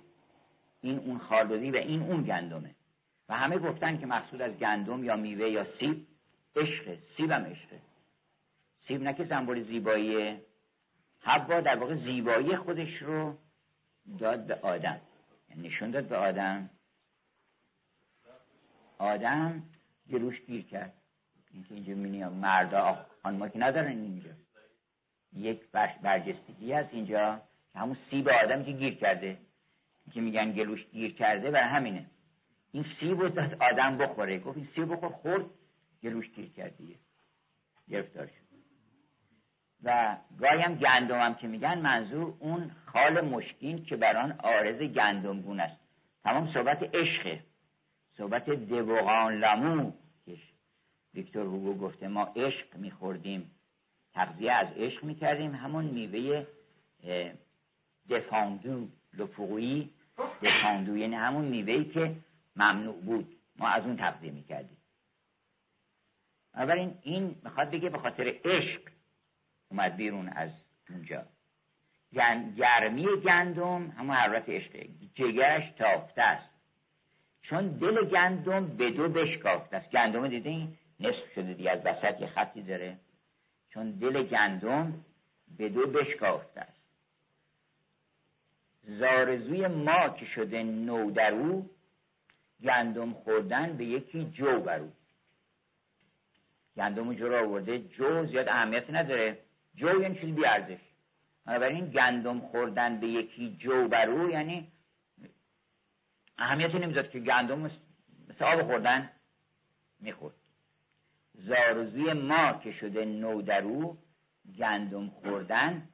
این 0.82 1.00
اون 1.00 1.18
خالدی 1.18 1.72
و 1.72 1.76
این 1.76 2.02
اون 2.02 2.24
گندمه. 2.24 2.77
و 3.30 3.38
همه 3.38 3.58
گفتن 3.58 3.98
که 3.98 4.06
مقصود 4.06 4.42
از 4.42 4.54
گندم 4.54 5.04
یا 5.04 5.16
میوه 5.16 5.50
یا 5.50 5.68
سیب 5.80 6.08
عشقه 6.56 7.00
سیبم 7.18 7.44
عشقه 7.44 7.82
سیب 8.88 9.04
نه 9.04 9.14
که 9.14 9.26
زنبول 9.26 9.64
زیباییه. 9.64 10.42
حوا 11.20 11.62
در 11.62 11.76
واقع 11.76 11.96
زیبایی 11.96 12.56
خودش 12.56 13.02
رو 13.02 13.38
داد 14.20 14.48
به 14.48 14.56
آدم. 14.56 15.02
یعنی 15.50 15.68
نشون 15.68 15.92
داد 15.92 16.08
به 16.08 16.18
آدم. 16.18 16.70
آدم 18.98 19.64
گلوش 20.12 20.42
گیر 20.42 20.66
کرد. 20.66 20.94
اینکه 21.52 21.74
اینجا 21.76 21.94
مینی 21.94 22.26
مردا 22.26 23.06
ما 23.24 23.50
که 23.50 23.60
ندارن 23.60 23.88
اینجا. 23.88 24.30
یک 25.34 25.62
برجستگی 26.02 26.74
هست 26.74 26.94
اینجا. 26.94 27.42
که 27.74 27.80
همون 27.80 27.98
سیب 28.10 28.30
آدم 28.30 28.64
که 28.64 28.72
گیر 28.72 28.96
کرده. 28.96 29.38
که 30.14 30.22
میگن 30.22 30.52
گلوش 30.52 30.86
گیر 30.86 31.14
کرده 31.14 31.52
برای 31.52 31.70
همینه. 31.70 32.06
این 32.72 32.86
سیب 33.00 33.22
رو 33.22 33.30
داد 33.30 33.64
آدم 33.64 33.98
بخوره. 33.98 34.40
گفت 34.40 34.58
این 34.58 34.68
سیب 34.76 34.94
بخور 34.94 35.10
خورد 35.10 35.46
گلوش 36.04 36.30
گیر 36.30 36.50
کردیه 36.50 36.96
گرفتار 37.90 38.26
شد. 38.26 38.48
و 39.84 40.18
گاهی 40.40 40.62
هم 40.62 40.76
گندم 40.76 41.22
هم 41.22 41.36
که 41.36 41.48
میگن 41.48 41.78
منظور 41.78 42.34
اون 42.40 42.72
خال 42.86 43.22
مشکین 43.22 43.86
که 43.86 43.96
بر 43.96 44.18
آن 44.18 44.32
آرز 44.32 44.82
گندمگون 44.82 45.60
است. 45.60 45.78
تمام 46.24 46.54
صحبت 46.54 46.96
عشقه. 46.96 47.44
صحبت 48.18 48.50
دوغان 48.50 49.34
لمو 49.34 49.92
که 50.26 50.38
ویکتور 51.14 51.46
هوگو 51.46 51.74
گفته 51.74 52.08
ما 52.08 52.24
عشق 52.24 52.76
میخوردیم. 52.76 53.52
تغذیه 54.14 54.52
از 54.52 54.68
عشق 54.78 55.04
می‌کردیم. 55.04 55.56
همون 55.56 55.86
میوه 55.86 56.46
دفاندو 58.10 58.88
لفوقی 59.14 59.90
دفاندو 60.42 60.98
یعنی 60.98 61.16
همون 61.16 61.46
میوهی 61.46 61.86
که 61.86 62.16
ممنوع 62.58 63.02
بود. 63.02 63.36
ما 63.60 63.70
از 63.70 63.84
اون 63.84 63.98
تغذیه 63.98 64.32
می‌کردیم. 64.32 64.78
اولین 66.56 66.98
این 67.02 67.36
می‌خواد 67.44 67.72
بگه 67.72 67.90
به 67.90 67.98
خاطر 67.98 68.36
عشق 68.46 68.82
اومد 69.70 69.96
بیرون 69.96 70.30
از 70.30 70.50
اونجا. 70.90 71.26
گرمی 72.58 73.06
گندم 73.24 73.90
همون 73.90 74.16
حرارت 74.16 74.50
عشقه 74.50 74.90
جگرش 75.16 75.72
تافته 75.78 76.22
است. 76.22 76.50
چون 77.42 77.68
دل 77.68 78.06
گندم 78.06 78.78
به 78.78 78.92
دو 78.92 79.10
بشکافته 79.10 79.78
است. 79.78 79.90
گندم 79.92 80.28
دیدین؟ 80.28 80.78
نصف 81.00 81.34
شده 81.36 81.54
دیگه 81.54 81.72
از 81.72 81.86
وسط 81.86 82.22
یه 82.22 82.28
خطی 82.28 82.62
داره. 82.62 82.98
چون 83.70 83.92
دل 83.92 84.24
گندم 84.24 85.06
به 85.58 85.70
دو 85.70 85.88
بشکافته 85.88 86.62
است. 86.62 86.78
زارزوی 88.84 89.68
ما 89.68 90.10
که 90.10 90.26
شده 90.26 90.64
نو 90.64 91.12
در 91.12 91.32
او 91.32 91.70
گندم 92.64 93.14
خوردن 93.14 93.78
به 93.78 93.86
یکی 93.86 94.26
جو 94.26 94.60
برو. 94.60 94.90
گندم 96.78 97.14
جو 97.14 97.28
را 97.28 97.46
آورده 97.46 97.80
جو 97.80 98.26
زیاد 98.26 98.48
اهمیت 98.48 98.90
نداره. 98.90 99.38
جو 99.76 100.02
یعنی 100.02 100.20
چیز 100.20 100.36
بیارزش. 100.36 100.80
بنابراین 101.46 101.86
گندم 101.86 102.40
خوردن 102.40 103.00
به 103.00 103.08
یکی 103.08 103.58
جو 103.60 103.88
برو 103.88 104.30
یعنی 104.30 104.72
اهمیتی 106.38 106.80
نمی‌زد 106.80 107.10
که 107.10 107.20
گندم 107.20 107.60
مثل 107.60 108.46
آب 108.46 108.64
خوردن 108.64 109.10
می‌خورد. 110.00 110.36
زارزوی 111.34 112.14
ما 112.14 112.54
که 112.54 112.72
شده 112.72 113.06
نو 113.06 113.42
درو 113.42 113.98
گندم 114.58 115.10
خوردن 115.10 115.90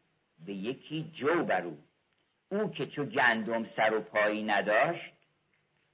به 0.45 0.53
یکی 0.53 1.11
جو 1.15 1.43
برو. 1.43 1.77
او 2.49 2.71
که 2.71 2.85
چو 2.85 3.05
گندم 3.05 3.65
سر 3.75 3.93
و 3.93 4.01
پایی 4.01 4.43
نداشت 4.43 5.13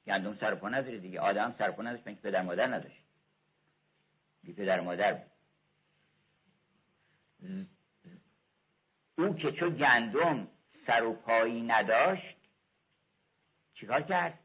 گندم 0.10 0.36
سر 0.36 0.54
و 0.54 0.56
پا 0.56 0.70
نداره 0.70 0.98
دیگه. 0.98 1.20
آدم 1.20 1.56
سر 1.58 1.70
و 1.70 1.72
پا 1.72 1.82
نداشت 1.82 2.04
که 2.04 2.12
پدر 2.12 2.42
مادر 2.42 2.68
نداشت؟ 2.68 3.02
بی 4.44 4.54
پدر 4.54 4.80
مادر 4.80 5.24
او 9.18 9.36
که 9.36 9.52
چو 9.52 9.70
گندم 9.70 10.48
سر 10.88 11.04
و 11.04 11.14
پایی 11.14 11.62
نداشت 11.62 12.38
چیکار 13.74 14.02
کرد؟ 14.02 14.40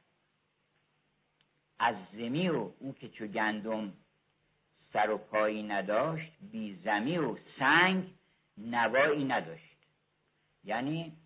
از 1.78 1.96
زمی 2.12 2.48
و 2.48 2.72
او 2.78 2.94
که 2.94 3.08
چو 3.08 3.26
گندم 3.26 3.92
سر 4.92 5.10
و 5.10 5.18
پایی 5.18 5.62
نداشت 5.62 6.32
بی 6.40 6.80
زمی 6.84 7.18
و 7.18 7.36
سنگ 7.58 8.14
نوایی 8.58 9.24
نداشت. 9.24 9.78
یعنی 10.64 11.16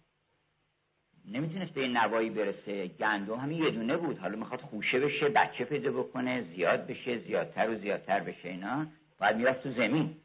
نمی‌تونست 1.32 1.72
به 1.72 1.88
نوایی 1.88 2.30
برسه. 2.30 2.88
گندم 2.88 3.34
همین 3.34 3.62
یه 3.62 3.70
دونه 3.70 3.96
بود. 3.96 4.18
حالا 4.18 4.38
می‌خواد 4.38 4.60
خوشه 4.60 5.00
بشه 5.00 5.28
بچه 5.28 5.64
پیدا 5.64 5.92
بکنه 5.92 6.42
زیاد 6.42 6.86
بشه 6.86 7.18
زیادتر 7.18 7.70
و 7.70 7.78
زیادتر 7.78 8.20
بشه 8.20 8.48
اینا. 8.48 8.86
باید 9.18 9.36
می‌رفت 9.36 9.62
تو 9.62 9.72
زمین. 9.72 10.16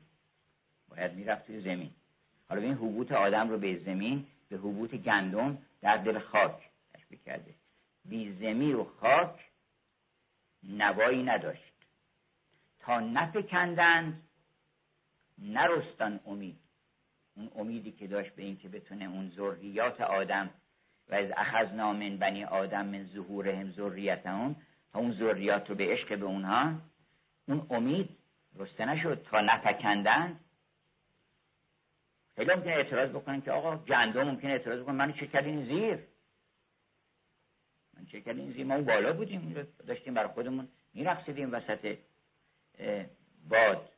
باید 0.88 1.13
می‌رفت 1.13 1.48
تو 1.48 1.62
زمین. 1.62 1.89
حالا 2.50 2.62
این 2.62 2.74
حبوط 2.74 3.12
آدم 3.12 3.50
رو 3.50 3.58
به 3.58 3.80
زمین 3.86 4.26
به 4.50 4.58
حبوط 4.58 4.96
گندم 4.96 5.58
در 5.82 5.98
دل 5.98 6.20
خاک 6.20 6.70
تشبیه 6.94 7.20
کرده. 7.26 7.54
بی 8.06 8.34
زمین 8.34 8.76
و 8.76 8.84
خاک 8.84 9.36
نوایی 10.63 11.24
نداشت. 11.24 11.74
تا 12.80 13.00
نفکندند 13.00 14.22
نرستان 15.38 16.20
امید. 16.26 16.60
اون 17.36 17.52
امیدی 17.56 17.92
که 17.92 18.08
داشت 18.08 18.36
به 18.36 18.44
اینکه 18.44 18.70
بتونه 18.70 19.06
اون 19.06 19.30
ذریات 19.30 20.02
آدم 20.02 20.50
و 21.10 21.16
از 21.16 21.32
اخذنا 21.38 21.94
من 21.94 22.18
بنی 22.18 22.44
آدم 22.44 22.86
من 22.86 23.06
ظهورهم 23.06 23.72
ذریتهم 23.72 24.56
تا 24.92 25.00
اون 25.00 25.13
ذریات 25.13 25.70
رو 25.70 25.76
به 25.76 25.88
عشق 25.88 26.20
به 26.20 26.26
اونها 26.26 26.82
اون 27.48 27.68
امید 27.70 28.10
رسته 28.56 28.86
نشد 28.86 29.24
تا 29.24 29.42
نفکندند 29.42 30.39
خیلی 32.36 32.54
ممکنه 32.54 32.74
اعتراض 32.74 33.10
بکنن 33.10 33.42
که 33.42 33.52
آقا 33.52 33.78
گندم 33.78 34.24
ممکنه 34.24 34.52
اعتراض 34.52 34.80
بکنن. 34.80 34.96
منو 34.96 35.12
چه 35.12 35.28
کردین 35.28 35.66
زیر. 35.66 36.00
من 37.94 38.06
چه 38.06 38.22
کردین 38.22 38.52
زیر. 38.52 38.66
ما 38.66 38.76
اون 38.76 38.86
بالا 38.86 39.13
بودیم. 39.13 39.68
داشتیم 39.88 40.13
برای 40.13 40.30
خودمون 40.30 40.68
میرقصیدیم 40.94 41.54
وسط 41.54 41.98
باد. 43.50 43.89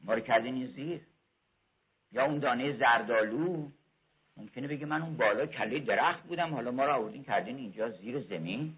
ما 0.00 0.14
رو 0.14 0.20
کردین 0.20 0.66
زیر. 0.66 1.00
یا 2.12 2.24
اون 2.24 2.38
دانه 2.38 2.78
زردالو 2.78 3.70
ممکنه 4.40 4.68
بگه 4.68 4.86
من 4.86 5.02
اون 5.02 5.16
بالا 5.16 5.46
کله 5.46 5.78
درخت 5.78 6.22
بودم 6.22 6.54
حالا 6.54 6.70
ما 6.70 6.84
رو 6.84 6.92
آوردین 6.92 7.24
کردین 7.24 7.56
اینجا 7.56 7.90
زیر 7.90 8.20
زمین. 8.20 8.74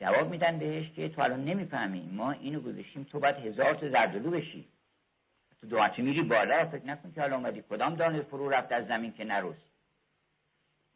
جواب 0.00 0.30
میدن 0.30 0.58
بهش 0.58 0.90
که 0.90 1.08
تو 1.08 1.22
الان 1.22 1.44
نمی‌فهمی 1.44 2.10
ما 2.12 2.32
اینو 2.32 2.60
گذاشتیم 2.60 3.04
تو 3.04 3.20
باید 3.20 3.36
هزار 3.36 3.74
تا 3.74 3.88
زردالو 3.88 4.30
بشی. 4.30 4.64
تو 5.60 5.66
دو 5.66 5.88
میری 5.98 6.22
بالا 6.22 6.64
فکر 6.64 6.86
نکن 6.86 7.12
که 7.12 7.20
حالا 7.20 7.36
اومدی 7.36 7.62
کدام 7.70 7.94
دانه 7.94 8.22
فرو 8.22 8.48
رفت 8.48 8.72
از 8.72 8.86
زمین 8.86 9.12
که 9.12 9.24
نرست. 9.24 9.66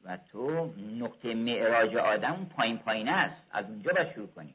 و 0.05 0.17
تو 0.17 0.75
نقطه 0.99 1.35
معراج 1.35 1.97
آدم 1.97 2.51
پایین 2.57 2.79
پایین 2.79 3.09
است 3.09 3.43
از 3.53 3.65
اونجا 3.65 3.93
باید 3.93 4.13
شروع 4.15 4.27
کنی. 4.27 4.55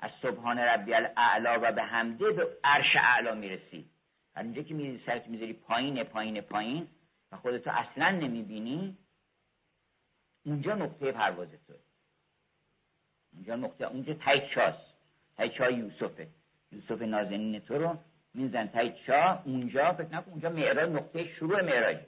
از 0.00 0.10
سبحان 0.22 0.58
ربی 0.58 0.94
الاعلا 0.94 1.58
و 1.62 1.72
به 1.72 1.82
حمده 1.82 2.30
به 2.30 2.48
عرش 2.64 2.96
اعلا 2.96 3.34
می‌رسی. 3.34 3.84
از 4.34 4.44
اینجا 4.44 4.62
که 4.62 4.74
میری 4.74 5.02
سرت 5.06 5.28
می‌ذاری 5.28 5.52
پایین 5.52 6.04
پایین 6.04 6.40
پایین 6.40 6.86
و 7.32 7.36
خودتو 7.36 7.70
اصلا 7.70 8.10
نمی‌بینی 8.10 8.98
اونجا 10.44 10.74
نقطه 10.74 11.12
پرواز 11.12 11.48
تو. 11.66 11.72
اونجا 13.32 13.56
نقطه 13.56 13.84
اونجا 13.84 14.14
تای 14.14 14.48
چاست 14.54 14.94
تای 15.36 15.50
چای 15.50 15.74
یوسفه. 15.74 16.28
یوسف 16.72 17.02
نازنین 17.02 17.60
تو 17.60 17.78
رو 17.78 17.98
میزن 18.34 18.66
تای 18.66 18.92
چا 19.06 19.42
اونجا 19.44 19.92
فکر 19.92 20.08
نکن 20.08 20.30
اونجا 20.30 20.50
معراج 20.50 20.90
نقطه 20.90 21.34
شروع 21.34 21.62
معراج 21.62 21.98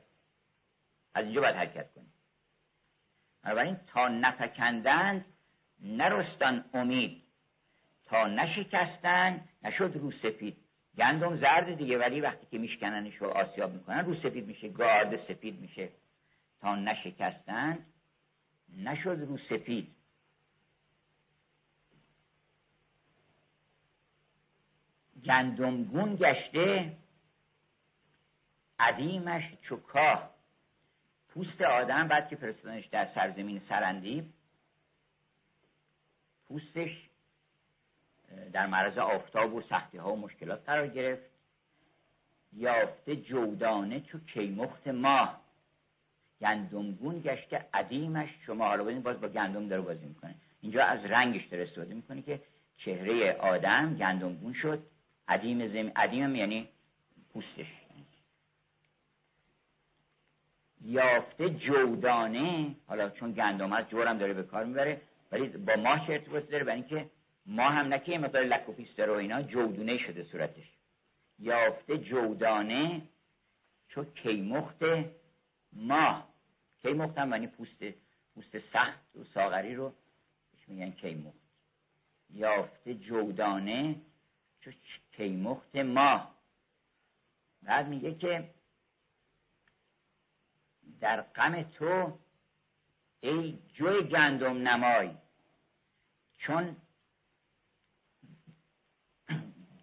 از 1.14 1.24
اینجا 1.24 1.40
باید 1.40 1.56
حرکت 1.56 1.94
کنی. 1.94 2.12
بنابراین 3.42 3.76
تا 3.86 4.08
نفکندند 4.08 5.24
نرستان 5.80 6.64
امید. 6.74 7.22
تا 8.04 8.26
نشکستن 8.26 9.48
نشد 9.62 9.92
رو 9.94 10.12
سفید. 10.12 10.56
گندم 10.98 11.36
زرد 11.36 11.74
دیگه 11.74 11.98
ولی 11.98 12.20
وقتی 12.20 12.46
که 12.50 12.58
میشکننش 12.58 13.16
رو 13.16 13.28
آسیاب 13.28 13.72
می‌کنن 13.72 14.04
رو 14.04 14.14
سفید 14.14 14.46
میشه 14.46 14.68
گارد 14.68 15.16
سفید 15.28 15.60
میشه. 15.60 15.88
تا 16.60 16.74
نشکستن 16.74 17.78
نشد 18.76 19.08
رو 19.28 19.38
سفید 19.38 19.94
گندمگون 25.24 26.16
گشته 26.16 26.96
عدیمش 28.78 29.42
چوکاه 29.62 30.30
پوست 31.28 31.60
آدم 31.60 32.08
بعد 32.08 32.28
که 32.28 32.36
فرستادنش 32.36 32.86
در 32.86 33.14
سرزمین 33.14 33.62
سرندیب 33.68 34.24
پوستش 36.48 37.08
در 38.52 38.66
معرض 38.66 38.98
آفتاب 38.98 39.54
و 39.54 39.62
سختی 39.62 39.98
ها 39.98 40.12
و 40.12 40.20
مشکلات 40.20 40.60
قرار 40.66 40.86
گرفت. 40.86 41.22
یافته 42.52 43.16
جودانه 43.16 44.00
چو 44.00 44.18
کیمخت 44.18 44.88
ماه 44.88 45.40
گندمگون 46.40 47.20
گشته 47.20 47.66
عدیمش. 47.74 48.28
شما 48.46 48.66
حالا 48.66 48.84
ببینید 48.84 49.02
باز 49.02 49.20
با 49.20 49.28
گندم 49.28 49.68
داره 49.68 49.82
بازی 49.82 50.06
می‌کنه. 50.06 50.34
اینجا 50.60 50.84
از 50.84 51.04
رنگش 51.04 51.46
داره 51.46 51.62
استفاده 51.62 51.94
می‌کنه 51.94 52.22
که 52.22 52.40
چهره 52.76 53.32
آدم 53.32 53.94
گندمگون 53.94 54.52
شد. 54.52 54.82
عدیم 55.28 55.68
زمین 55.68 55.92
عدیم 55.96 56.36
یعنی 56.36 56.68
پوستش. 57.32 57.66
یافته 60.84 61.50
جودانه 61.50 62.74
حالا 62.86 63.10
چون 63.10 63.32
گندم 63.32 63.72
هست 63.72 63.88
جورم 63.88 64.18
داره 64.18 64.32
به 64.32 64.42
کار 64.42 64.64
می‌بره 64.64 65.00
ولی 65.32 65.48
با 65.48 65.76
ماه 65.76 66.06
چه 66.06 66.12
ارتباطی 66.12 66.46
داره 66.46 66.64
برای 66.64 66.76
اینکه 66.76 67.06
ما 67.46 67.70
هم 67.70 67.94
نکه 67.94 68.18
مقدار 68.18 68.44
لک 68.44 68.68
و 68.68 69.12
اینا 69.12 69.42
جودونه 69.42 69.98
شده 69.98 70.24
صورتش. 70.24 70.72
یافته 71.38 71.98
جودانه 71.98 73.02
چو 73.88 74.04
کیمخت 74.04 74.82
ماه 75.72 76.28
کیمخت 76.82 77.18
هم 77.18 77.28
معنی 77.28 77.46
پوست 77.46 77.84
پوست 78.34 78.58
سخت 78.72 79.16
و 79.16 79.24
ساغری 79.24 79.74
رو 79.74 79.92
میگن 80.68 80.90
کیمخت. 80.90 81.36
یافته 82.30 82.94
جودانه 82.94 83.96
چو 84.60 84.70
کیمخت 85.12 85.76
ماه 85.76 86.34
بعد 87.62 87.88
میگه 87.88 88.14
که 88.14 88.50
در 91.00 91.20
غم 91.20 91.62
تو 91.62 92.18
ای 93.20 93.58
جوی 93.74 94.02
گندم 94.02 94.68
نمای. 94.68 95.10
چون 96.38 96.76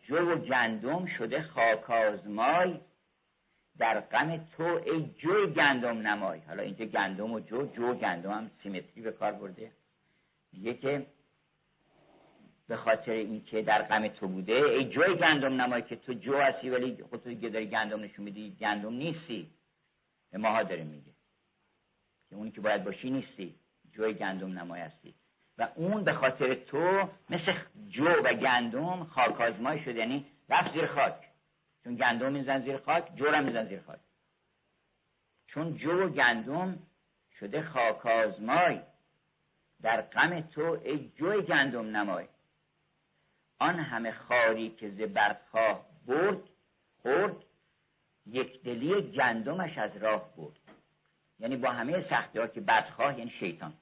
جو 0.09 0.35
گندم 0.35 1.05
شده 1.05 1.41
خاک 1.41 1.89
آزمای 1.89 2.79
در 3.77 3.99
غم 3.99 4.37
تو 4.37 4.63
ای 4.63 5.09
جو 5.17 5.47
گندم 5.47 6.07
نمای. 6.07 6.39
حالا 6.39 6.63
اینجا 6.63 6.85
گندم 6.85 7.31
و 7.31 7.39
جو 7.39 7.65
جو 7.65 7.93
گندم 7.93 8.31
هم 8.31 8.51
سیمتری 8.63 9.01
به 9.01 9.11
کار 9.11 9.31
برده. 9.31 9.71
میگه 10.53 10.73
که 10.73 11.05
به 12.67 12.77
خاطر 12.77 13.11
اینکه 13.11 13.61
در 13.61 13.81
غم 13.81 14.07
تو 14.07 14.27
بوده 14.27 14.53
ای 14.53 14.85
جوی 14.85 15.15
گندم 15.15 15.61
نمای 15.61 15.81
که 15.81 15.95
تو 15.95 16.13
جو 16.13 16.37
هستی 16.37 16.69
ولی 16.69 17.03
خودت 17.09 17.27
دیگه 17.27 17.49
داری 17.49 17.67
گندم 17.67 18.01
نشون 18.01 18.25
میدی 18.25 18.57
گندم 18.59 18.93
نیستی. 18.93 19.49
به 20.31 20.37
ماها 20.37 20.63
داره 20.63 20.83
میگه. 20.83 21.11
که 22.29 22.35
اونی 22.35 22.51
که 22.51 22.61
باید 22.61 22.83
باشی 22.83 23.09
نیستی. 23.09 23.55
جوی 23.91 24.13
گندم 24.13 24.59
نمای 24.59 24.81
هستی. 24.81 25.15
و 25.59 25.67
اون 25.75 26.03
به 26.03 26.13
خاطر 26.13 26.55
تو 26.55 27.09
مثل 27.29 27.53
جو 27.89 28.05
و 28.05 28.33
گندم 28.33 29.03
خاک 29.03 29.41
آزمای 29.41 29.83
شد. 29.83 29.95
یعنی 29.95 30.25
رفت 30.49 30.73
زیر 30.73 30.87
خاک. 30.87 31.15
چون 31.83 31.95
گندم 31.95 32.31
میزن 32.31 32.61
زیر 32.61 32.77
خاک 32.77 33.15
جو 33.15 33.29
هم 33.29 33.43
میزن 33.43 33.65
زیر 33.65 33.81
خاک. 33.81 33.99
چون 35.47 35.77
جو 35.77 35.91
و 35.91 36.09
گندم 36.09 36.79
شده 37.39 37.61
خاک 37.61 38.05
آزمای 38.05 38.79
در 39.81 40.01
غم 40.01 40.41
تو 40.41 40.79
ای 40.83 41.11
جوی 41.15 41.41
گندم 41.41 41.97
نمای. 41.97 42.25
آن 43.59 43.79
همه 43.79 44.11
خاری 44.11 44.69
که 44.69 44.89
ز 44.89 45.01
بردخواه 45.01 45.85
برد 46.07 46.41
خورد 47.01 47.35
یک 48.25 48.63
دلی 48.63 49.01
گندمش 49.01 49.77
از 49.77 49.97
راه 49.97 50.35
برد. 50.37 50.59
یعنی 51.39 51.57
با 51.57 51.71
همه 51.71 52.09
سختی 52.09 52.39
ها 52.39 52.47
که 52.47 52.61
بدخواه 52.61 53.19
یعنی 53.19 53.31
شیطان. 53.39 53.73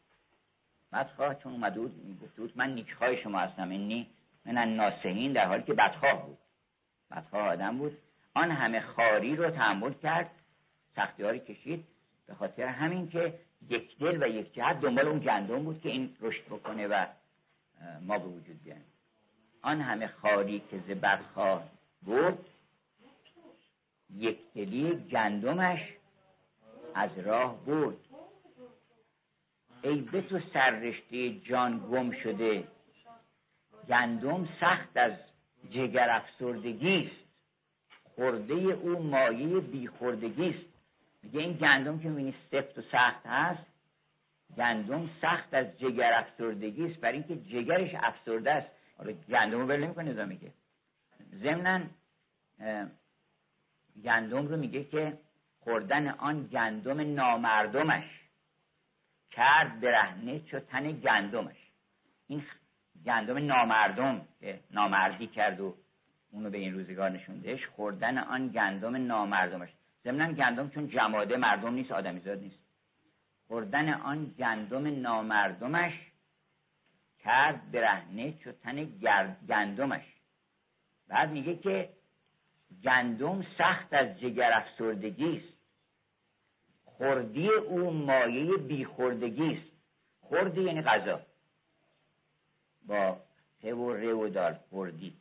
بدخواه 0.94 1.36
چون 1.36 1.54
اومده 1.54 1.80
بود 1.80 2.20
بود 2.38 2.54
من 2.56 2.74
نیکخواه 2.74 3.16
شما 3.16 3.40
هستم. 3.40 3.70
اینی 3.70 4.08
من 4.46 4.76
ناسهین 4.76 5.34
در 5.34 5.46
حالی 5.46 5.64
که 5.64 5.74
بدخواه 5.74 6.26
بود. 6.26 6.38
بدخواه 7.12 7.48
آدم 7.48 7.78
بود. 7.78 7.98
آن 8.34 8.52
همه 8.52 8.80
خاری 8.80 9.36
رو 9.36 9.50
تحمل 9.50 9.94
کرد 9.94 10.32
سختیاری 10.96 11.40
کشید 11.40 11.86
به 12.28 12.34
خاطر 12.34 12.68
همین 12.68 13.10
که 13.10 13.40
یک 13.70 13.98
دل 13.98 14.24
و 14.24 14.28
یک 14.28 14.54
جهت 14.54 14.82
دنبال 14.82 15.08
اون 15.08 15.20
گندم 15.20 15.64
بود 15.64 15.82
که 15.82 15.90
این 15.90 16.16
رشد 16.22 16.46
بکنه 16.46 16.88
و 16.88 17.06
ما 18.02 18.18
به 18.18 18.26
وجود 18.26 18.64
بیایم 18.64 18.86
آن 19.62 19.82
همه 19.82 20.08
خاری 20.08 20.62
که 20.72 20.78
ز 20.78 21.04
بود 22.02 22.46
یک 24.16 24.38
دلی 24.56 25.08
گندمش 25.12 25.80
از 26.96 27.10
راه 27.18 27.66
بود. 27.66 28.07
ای 29.82 30.02
به 30.02 30.22
تو 30.22 30.40
سررشته 30.54 31.40
جان 31.40 31.80
گم 31.92 32.12
شده. 32.12 32.68
گندم 33.88 34.50
سخت 34.62 34.98
از 34.98 35.14
جگر 35.70 36.10
افسردگی 36.10 37.04
است. 37.04 37.28
خورده 38.16 38.54
او 38.54 39.04
مایه 39.04 39.60
بیخوردگی 39.60 40.50
است. 40.50 40.66
میگه 41.24 41.40
این 41.40 41.54
گندم 41.54 42.00
که 42.00 42.10
می‌بینی 42.10 42.36
سفت 42.52 42.78
و 42.78 42.82
سخت 42.82 43.26
هست 43.26 43.66
گندم 44.58 45.10
سخت 45.22 45.54
از 45.54 45.80
جگر 45.80 46.14
افسردگی 46.14 46.86
است. 46.86 47.00
برای 47.00 47.14
اینکه 47.18 47.36
جگرش 47.36 47.96
افسرده 47.96 48.52
است. 48.52 48.68
حالا 48.98 49.12
گندم 49.30 49.60
رو 49.60 49.68
بل 49.68 49.84
نمی‌کنه 49.84 50.26
میگه. 50.26 50.52
ضمنا 51.36 51.82
گندم 54.04 54.48
رو 54.48 54.58
میگه 54.58 54.84
که 54.84 55.18
خوردن 55.60 56.08
آن 56.08 56.48
گندم 56.48 57.14
نامردمش. 57.16 58.27
کرد 59.32 59.80
برهنه 59.82 60.40
چو 60.40 60.60
تن 60.60 60.92
گندمش. 60.92 61.72
این 62.28 62.44
گندم 63.06 63.38
نامردم 63.38 64.22
که 64.40 64.60
نامردی 64.72 65.28
کرد 65.28 65.60
و 65.60 65.76
اونو 66.32 66.50
به 66.50 66.58
این 66.58 66.74
روزگار 66.74 67.10
نشوندهش 67.10 67.66
خوردن 67.66 68.18
آن 68.18 68.48
گندم 68.48 68.96
نامردمش. 68.96 69.70
ضمنا 70.04 70.32
گندم 70.32 70.70
چون 70.70 70.90
جماده 70.90 71.38
مردم 71.38 71.74
نیست 71.74 71.92
آدمیزاد 71.92 72.40
نیست. 72.40 72.60
خوردن 73.48 73.94
آن 73.94 74.26
گندم 74.26 75.02
نامردمش 75.02 75.94
کرد 77.20 77.72
برهنه 77.72 78.34
چو 78.34 78.52
تن 78.52 78.86
گندمش. 79.48 80.04
بعد 81.08 81.30
میگه 81.30 81.56
که 81.56 81.90
گندم 82.84 83.46
سخت 83.58 83.94
از 83.94 84.20
جگر 84.20 84.54
افسردگی 84.54 85.38
است. 85.38 85.57
خوردی 86.98 87.50
او 87.50 87.92
مایه 87.92 88.58
بیخوردگی 88.58 89.54
است. 89.54 89.72
خوردی 90.22 90.62
یعنی 90.62 90.82
غذا. 90.82 91.22
با 92.86 93.18
ه 93.64 93.68
و 93.68 93.94
ر 93.94 94.04
و 94.14 94.30
دال 94.30 94.54
خوردی. 94.70 95.14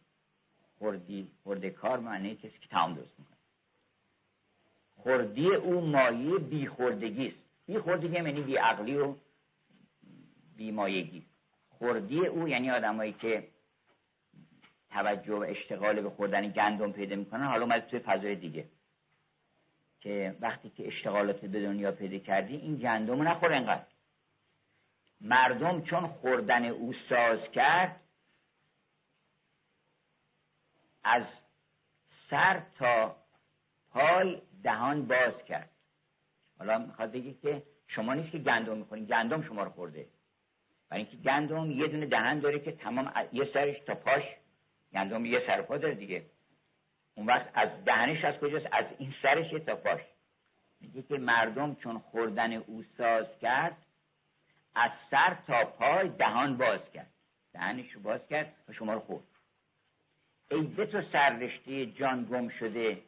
خوردی 0.78 1.30
خورده 1.42 1.70
کار 1.70 1.98
معنی 1.98 2.36
کسی 2.36 2.58
که 2.60 2.68
تمام 2.68 2.94
درست 2.94 3.14
می‌کنه. 3.18 3.36
خوردی 4.96 5.54
او 5.54 5.80
مایه 5.80 6.38
بیخوردگی 6.38 7.26
است. 7.26 7.36
بیخوردگی 7.66 8.14
یعنی 8.14 8.42
بی 8.42 8.56
عقلی 8.56 8.96
و 8.96 9.14
بیمایگی. 10.56 11.22
خوردی 11.78 12.26
او 12.26 12.48
یعنی 12.48 12.70
آدمایی 12.70 13.12
که 13.12 13.48
توجه 14.90 15.34
و 15.34 15.44
اشتغال 15.48 16.00
به 16.00 16.10
خوردن 16.10 16.48
گندم 16.48 16.92
پیدا 16.92 17.16
می‌کنن 17.16 17.44
حالا 17.44 17.62
اومد 17.62 17.86
توی 17.86 17.98
فضای 17.98 18.34
دیگه. 18.34 18.64
که 20.06 20.36
وقتی 20.40 20.70
که 20.70 20.86
اشتغالات 20.86 21.40
به 21.40 21.62
دنیا 21.62 21.92
پیدا 21.92 22.18
کردی 22.18 22.56
این 22.56 22.76
گندم 22.76 23.28
نخور 23.28 23.52
انقدر. 23.52 23.86
مردم 25.20 25.82
چون 25.82 26.06
خوردن 26.06 26.64
او 26.64 26.94
ساز 27.08 27.38
کرد 27.54 28.00
از 31.04 31.22
سر 32.30 32.62
تا 32.78 33.16
پای 33.90 34.42
دهان 34.62 35.06
باز 35.06 35.44
کرد. 35.48 35.70
حالا 36.58 36.78
می‌خواد 36.78 37.12
بگه 37.12 37.34
که 37.42 37.62
شما 37.88 38.14
نیست 38.14 38.32
که 38.32 38.38
گندم 38.38 38.76
می‌خورین 38.76 39.04
گندم 39.04 39.42
شما 39.42 39.62
رو 39.62 39.70
خورده. 39.70 40.06
برای 40.88 41.02
اینکه 41.02 41.16
گندم 41.16 41.70
یه 41.70 41.86
دونه 41.86 42.06
دهن 42.06 42.38
داره 42.38 42.58
که 42.58 42.72
تمام 42.72 43.12
یه 43.32 43.50
سرش 43.54 43.76
تا 43.86 43.94
پاش 43.94 44.22
گندم 44.92 45.24
یه 45.24 45.46
سر 45.46 45.62
پا 45.62 45.76
داره 45.76 45.94
دیگه. 45.94 46.26
اون 47.16 47.26
وقت 47.26 47.50
از 47.54 47.84
دهنش 47.84 48.24
از 48.24 48.34
کجاست؟ 48.34 48.66
از 48.72 48.84
این 48.98 49.14
سرش 49.22 49.50
تا 49.50 49.76
پاش 49.76 50.00
میگه 50.80 51.02
که 51.02 51.18
مردم 51.18 51.74
چون 51.74 51.98
خوردن 51.98 52.52
او 52.52 52.84
ساز 52.98 53.26
کرد 53.42 53.76
از 54.74 54.90
سر 55.10 55.36
تا 55.46 55.64
پای 55.64 56.08
دهان 56.08 56.56
باز 56.56 56.80
کرد. 56.94 57.10
دهنش 57.52 57.92
رو 57.92 58.00
باز 58.00 58.20
کرد 58.30 58.54
و 58.68 58.72
شما 58.72 58.94
رو 58.94 59.00
خورد. 59.00 59.24
ای 60.50 60.62
به 60.62 60.86
تو 60.86 61.02
سررشته 61.12 61.86
جان 61.86 62.24
گم 62.24 62.48
شده. 62.48 63.02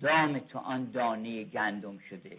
دام 0.00 0.38
تو 0.38 0.58
آن 0.58 0.90
دانه 0.90 1.44
گندم 1.44 1.98
شده. 1.98 2.38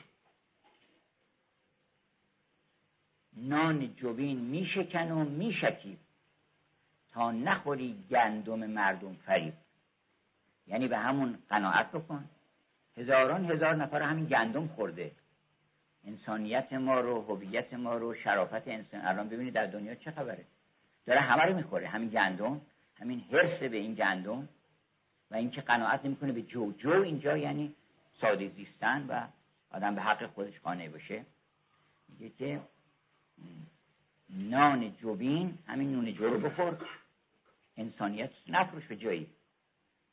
نان 3.34 3.96
جوین 3.96 4.40
میشکن 4.40 5.12
و 5.12 5.24
میشکیب 5.24 5.98
تا 7.14 7.32
نخوری 7.32 8.04
گندم 8.10 8.66
مردم 8.66 9.16
فریب. 9.26 9.54
یعنی 10.68 10.88
به 10.88 10.98
همون 10.98 11.38
قناعت 11.50 11.92
بکن. 11.92 12.30
هزاران 12.98 13.52
هزار 13.52 13.76
نفر 13.76 14.02
همین 14.02 14.26
گندم 14.26 14.68
خورده. 14.68 15.12
انسانیت 16.08 16.74
ما 16.74 17.00
رو 17.00 17.22
هویت 17.22 17.74
ما 17.74 17.96
رو 17.98 18.16
شرافت 18.16 18.68
انسان 18.68 19.02
الان 19.02 19.30
ببینید 19.30 19.54
در 19.54 19.66
دنیا 19.66 19.96
چه 19.96 20.12
خبره؟ 20.12 20.46
داره 21.06 21.20
همه 21.20 21.44
رو 21.44 21.56
می‌خوره. 21.56 21.88
همین 21.88 22.10
گندم 22.10 22.62
همین 23.00 23.20
حرس 23.32 23.60
به 23.60 23.78
این 23.78 23.94
گندم 23.94 24.50
و 25.32 25.36
اینکه 25.36 25.62
قناعت 25.62 26.06
نمی‌کنه 26.06 26.32
به 26.32 26.42
جو. 26.42 26.72
جو 26.72 27.02
اینجا 27.02 27.38
یعنی 27.38 27.74
ساده 28.22 28.50
زیستن 28.50 29.06
و 29.10 29.28
آدم 29.72 29.96
به 29.96 30.02
حق 30.02 30.26
خودش 30.26 30.60
قانع 30.60 30.90
باشه 30.90 31.26
میگه 32.10 32.36
که 32.38 32.62
نان 34.30 34.96
جوبین 34.96 35.58
همین 35.68 35.92
نون 35.92 36.14
جو 36.14 36.30
رو 36.30 36.40
بخور. 36.40 36.78
انسانیت 37.82 38.32
نفروش 38.48 38.86
به 38.86 38.96
جایی. 38.96 39.28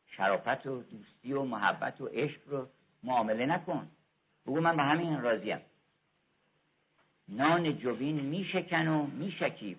شرافت 0.06 0.66
و 0.66 0.82
دوستی 0.82 1.32
و 1.32 1.42
محبت 1.42 2.00
و 2.00 2.06
عشق 2.06 2.40
رو 2.46 2.68
معامله 3.02 3.46
نکن. 3.46 3.88
بگو 4.46 4.60
من 4.60 4.76
به 4.76 4.82
همین 4.82 5.20
راضیم. 5.20 5.60
نان 7.28 7.78
جوین 7.78 8.20
میشکن 8.20 8.88
و 8.88 9.06
میشکیب 9.06 9.78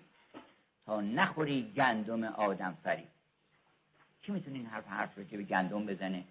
تا 0.86 1.00
نخوری 1.00 1.72
گندم 1.76 2.24
آدم 2.24 2.78
فریب 2.82 3.08
کی 4.22 4.32
می‌تونه 4.32 4.56
این 4.56 4.66
حرف 4.66 4.86
حرف 4.86 5.18
رو 5.18 5.24
به 5.24 5.42
گندم 5.42 5.86
بزنه؟ 5.86 6.24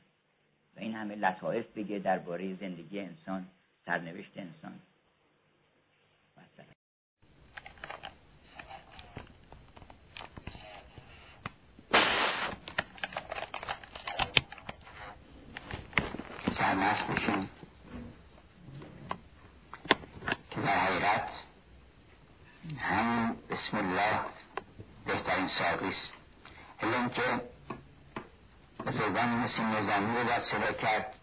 و 0.76 0.80
این 0.80 0.95
همه 0.95 1.15
لطایف 1.15 1.65
بگه 1.76 2.00
درباره 2.00 2.56
زندگی 2.56 3.00
انسان 3.00 3.48
سرنوشت 3.86 4.38
انسان. 4.38 4.80
بشیم 16.79 17.49
که 20.51 20.61
در 20.61 20.80
حقیقت 20.80 21.30
همین 22.77 23.36
بسم 23.49 23.77
الله 23.77 24.19
بهترین 25.05 25.47
ساقی 25.47 25.88
است 25.88 26.13
الا 26.80 26.97
اینکه 26.97 27.41
بزرگان 28.86 29.30
مثل 29.30 29.63
نظامی 29.63 30.17
رو 30.17 30.23
باید 30.23 30.43
صدا 30.43 30.73
کرد 30.73 31.13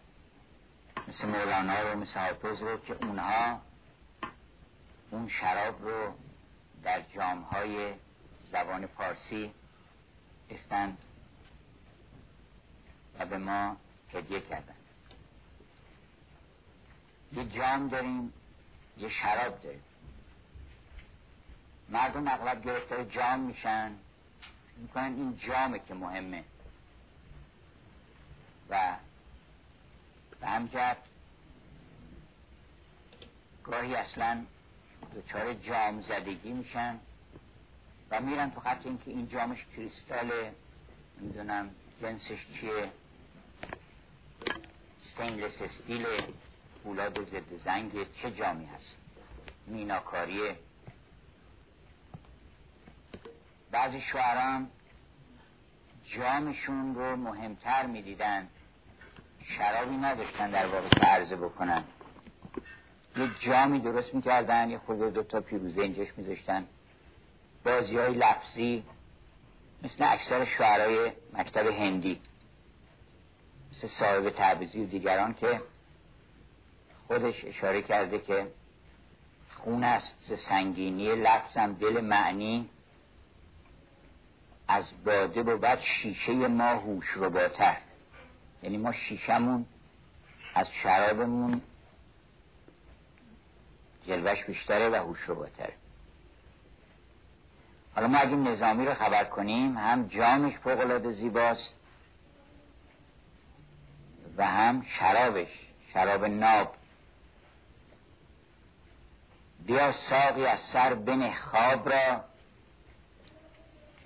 مثل 1.07 1.27
مولانا 1.27 1.81
رو 1.81 1.99
مثل 1.99 2.19
حافظ 2.19 2.61
رو 2.61 2.77
که 2.77 2.95
اونها 3.01 3.61
اون 5.11 5.29
شراب 5.29 5.81
رو 5.81 6.13
در 6.83 7.01
جامهای 7.15 7.93
زبان 8.51 8.87
فارسی 8.87 9.51
ریختند 10.49 10.97
و 13.19 13.25
به 13.25 13.37
ما 13.37 13.77
هدیه 14.13 14.41
کردن. 14.41 14.73
یه 17.33 17.45
جام 17.45 17.87
داریم 17.87 18.33
یه 18.97 19.09
شراب 19.09 19.61
داریم. 19.61 19.83
مردم 21.89 22.27
اغلب 22.27 22.63
گرفتار 22.63 23.03
جام 23.03 23.39
میشن. 23.39 23.91
می‌کنن 24.77 25.13
این 25.13 25.37
جامه 25.37 25.79
که 25.79 25.93
مهمه. 25.93 26.43
و 28.69 28.95
به 30.39 30.47
همجرد 30.47 30.97
گاهی 33.63 33.95
اصلا 33.95 34.45
دچار 35.15 35.53
جام 35.53 36.01
زدگی 36.01 36.51
میشن 36.51 36.99
و 38.11 38.21
میرن 38.21 38.51
تو 38.51 38.59
خط 38.59 38.81
اینکه 38.85 39.11
این 39.11 39.29
جامش 39.29 39.65
کریستال 39.75 40.31
می‌دونم 41.19 41.69
جنسش 42.01 42.45
چیه. 42.59 42.91
ستینلس 45.01 45.61
استیل 45.61 46.05
فولاد 46.87 47.25
ضد 47.25 47.57
زنگ 47.65 47.91
چه 48.21 48.31
جامی 48.31 48.65
هست؟ 48.65 48.95
میناکاریه. 49.67 50.55
بعضی 53.71 54.01
شوهران 54.01 54.67
جامشون 56.15 56.95
رو 56.95 57.15
مهمتر 57.15 57.85
می‌دیدن. 57.85 58.47
شرابی 59.57 59.97
نداشتن 59.97 60.51
در 60.51 60.65
واقع 60.65 60.87
عرضه 61.01 61.35
بکنن. 61.35 61.83
یه 63.17 63.29
جامی 63.39 63.79
درست 63.79 64.13
می‌کردن 64.15 64.69
یه 64.69 64.77
خود 64.77 65.13
دوتا 65.13 65.41
پیروزه 65.41 65.81
اینجاش 65.81 66.07
میذاشتن. 66.17 66.65
بازی 67.65 67.97
های 67.97 68.13
لفظی 68.13 68.83
مثل 69.83 70.03
اکثر 70.03 70.45
شعرهای 70.45 71.11
مکتب 71.33 71.67
هندی 71.67 72.21
مثل 73.71 73.87
صاحب 73.87 74.29
تعبیزی 74.29 74.83
و 74.83 74.85
دیگران 74.85 75.33
که 75.33 75.61
خودش 77.07 77.45
اشاره 77.45 77.81
کرده 77.81 78.19
که 78.19 78.47
خون 79.49 79.83
است 79.83 80.35
سنگینی 80.49 81.15
لفظم 81.15 81.73
دل 81.73 82.01
معنی. 82.01 82.69
از 84.67 84.85
باده 85.05 85.43
و 85.43 85.57
بعد 85.57 85.79
شیشه 85.81 86.33
ما 86.33 86.69
هوش 86.69 87.05
رو 87.05 87.29
باتر 87.29 87.77
یعنی 88.63 88.77
ما 88.77 88.91
شیشمون 88.91 89.65
از 90.55 90.67
شرابمون 90.83 91.61
جلوش 94.07 94.43
بیشتره 94.43 94.89
و 94.89 94.95
هوش 94.95 95.19
رو 95.19 95.35
باتره 95.35 95.73
حالا 97.95 98.07
ما 98.07 98.17
اگه 98.17 98.35
نظامی 98.35 98.85
رو 98.85 98.93
خبر 98.93 99.23
کنیم 99.23 99.77
هم 99.77 100.07
جامش 100.07 100.57
فوق 100.57 101.11
زیباست 101.11 101.73
و 104.37 104.47
هم 104.47 104.85
شرابش 104.99 105.67
شراب 105.93 106.25
ناب. 106.25 106.75
بیا 109.67 109.91
ساقی 109.91 110.45
از 110.45 110.59
سر 110.59 110.93
بنه 110.93 111.35
خواب 111.35 111.89
را. 111.89 112.21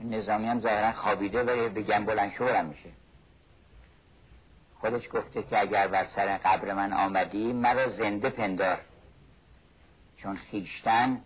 نظامی 0.01 0.47
هم 0.47 0.59
ظاهرا 0.59 0.91
خوابیده 0.91 1.43
و 1.43 1.69
بگم 1.69 2.05
بلند 2.05 2.31
شورم 2.31 2.65
میشه. 2.65 2.89
خودش 4.79 5.09
گفته 5.13 5.43
که 5.43 5.59
اگر 5.59 5.87
بر 5.87 6.05
سر 6.05 6.37
قبر 6.37 6.73
من 6.73 6.93
آمدی 6.93 7.53
مرا 7.53 7.87
زنده 7.87 8.29
پندار. 8.29 8.79
چون 10.17 10.37
خیشتن 10.37 11.21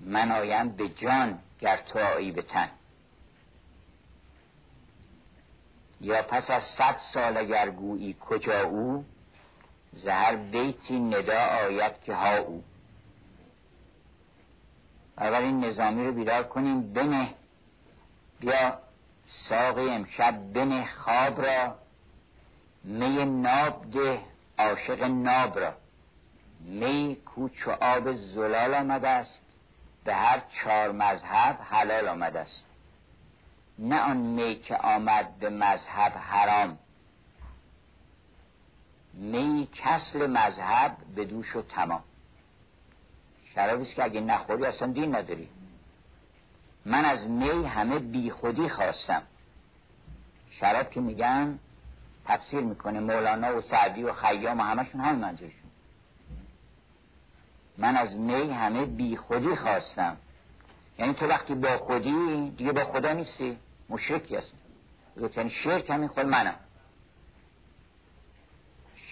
من 0.00 0.32
آیم 0.32 0.68
به 0.68 0.88
جان 0.88 1.38
گر 1.60 1.76
تو 1.76 1.98
آیی 1.98 2.32
به 2.32 2.42
تن. 2.42 2.70
یا 6.00 6.22
پس 6.22 6.50
از 6.50 6.62
صد 6.78 6.96
سال 7.14 7.36
اگر 7.36 7.70
گویی 7.70 8.16
کجا 8.20 8.62
او 8.62 9.04
زهر 9.92 10.36
بیتی 10.36 10.98
ندا 10.98 11.40
آید 11.40 12.02
که 12.02 12.14
ها 12.14 12.38
او. 12.38 12.64
این 15.20 15.64
نظامی 15.64 16.06
رو 16.06 16.12
بیدار 16.12 16.42
کنیم 16.42 16.92
بنه. 16.92 17.34
بیا 18.40 18.78
ساقی 19.26 19.90
امشب 19.90 20.52
بنه 20.52 20.86
خواب 20.86 21.46
را. 21.46 21.74
می 22.84 23.24
ناب 23.24 23.90
ده 23.90 24.20
عاشق 24.58 25.02
ناب 25.02 25.58
را. 25.58 25.72
می 26.60 27.16
کوچ 27.26 27.68
و 27.68 27.70
آب 27.70 28.12
زلال 28.12 28.74
آمده 28.74 29.08
است. 29.08 29.40
به 30.04 30.14
هر 30.14 30.42
چهار 30.50 30.92
مذهب 30.92 31.58
حلال 31.70 32.08
آمده 32.08 32.40
است. 32.40 32.64
نه 33.78 34.00
آن 34.00 34.16
می 34.16 34.54
که 34.54 34.76
آمد 34.76 35.38
به 35.38 35.50
مذهب 35.50 36.12
حرام. 36.12 36.78
می 39.14 39.68
کسل 39.74 40.26
مذهب 40.26 40.96
به 41.16 41.24
دوش 41.24 41.56
و 41.56 41.62
تمام. 41.62 42.02
شرابیست 43.56 43.94
که 43.94 44.04
اگه 44.04 44.20
نخوری 44.20 44.64
اصلا 44.64 44.92
دین 44.92 45.14
نداری. 45.14 45.48
من 46.86 47.04
از 47.04 47.26
می 47.26 47.64
همه 47.66 47.98
بیخودی 47.98 48.68
خواستم. 48.68 49.22
شراب 50.50 50.90
که 50.90 51.00
میگن 51.00 51.58
تفسیر 52.24 52.60
می‌کنه 52.60 53.00
مولانا 53.00 53.58
و 53.58 53.60
سعدی 53.60 54.02
و 54.02 54.12
خیام 54.12 54.58
و 54.58 54.62
همشون 54.62 55.00
همین 55.00 55.20
منظورشون. 55.20 55.70
من 57.78 57.96
از 57.96 58.14
می 58.14 58.50
همه 58.50 58.84
بی 58.84 59.16
خودی 59.16 59.56
خواستم. 59.56 60.16
یعنی 60.98 61.14
تو 61.14 61.26
وقتی 61.26 61.54
با 61.54 61.78
خودی 61.78 62.50
دیگه 62.50 62.72
با 62.72 62.84
خدا 62.84 63.12
نیستی. 63.12 63.58
مشرکی 63.88 64.36
هستی. 64.36 64.56
یعنی 65.36 65.50
شرک 65.50 65.90
همین 65.90 66.08
خود 66.08 66.26
منم. 66.26 66.56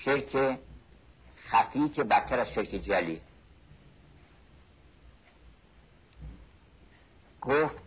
شرک 0.05 0.59
خفی 1.49 1.89
که 1.89 2.05
بدتر 2.05 2.41
از 2.41 2.49
شرک 2.49 2.69
جلی 2.69 3.21
گفت 7.47 7.85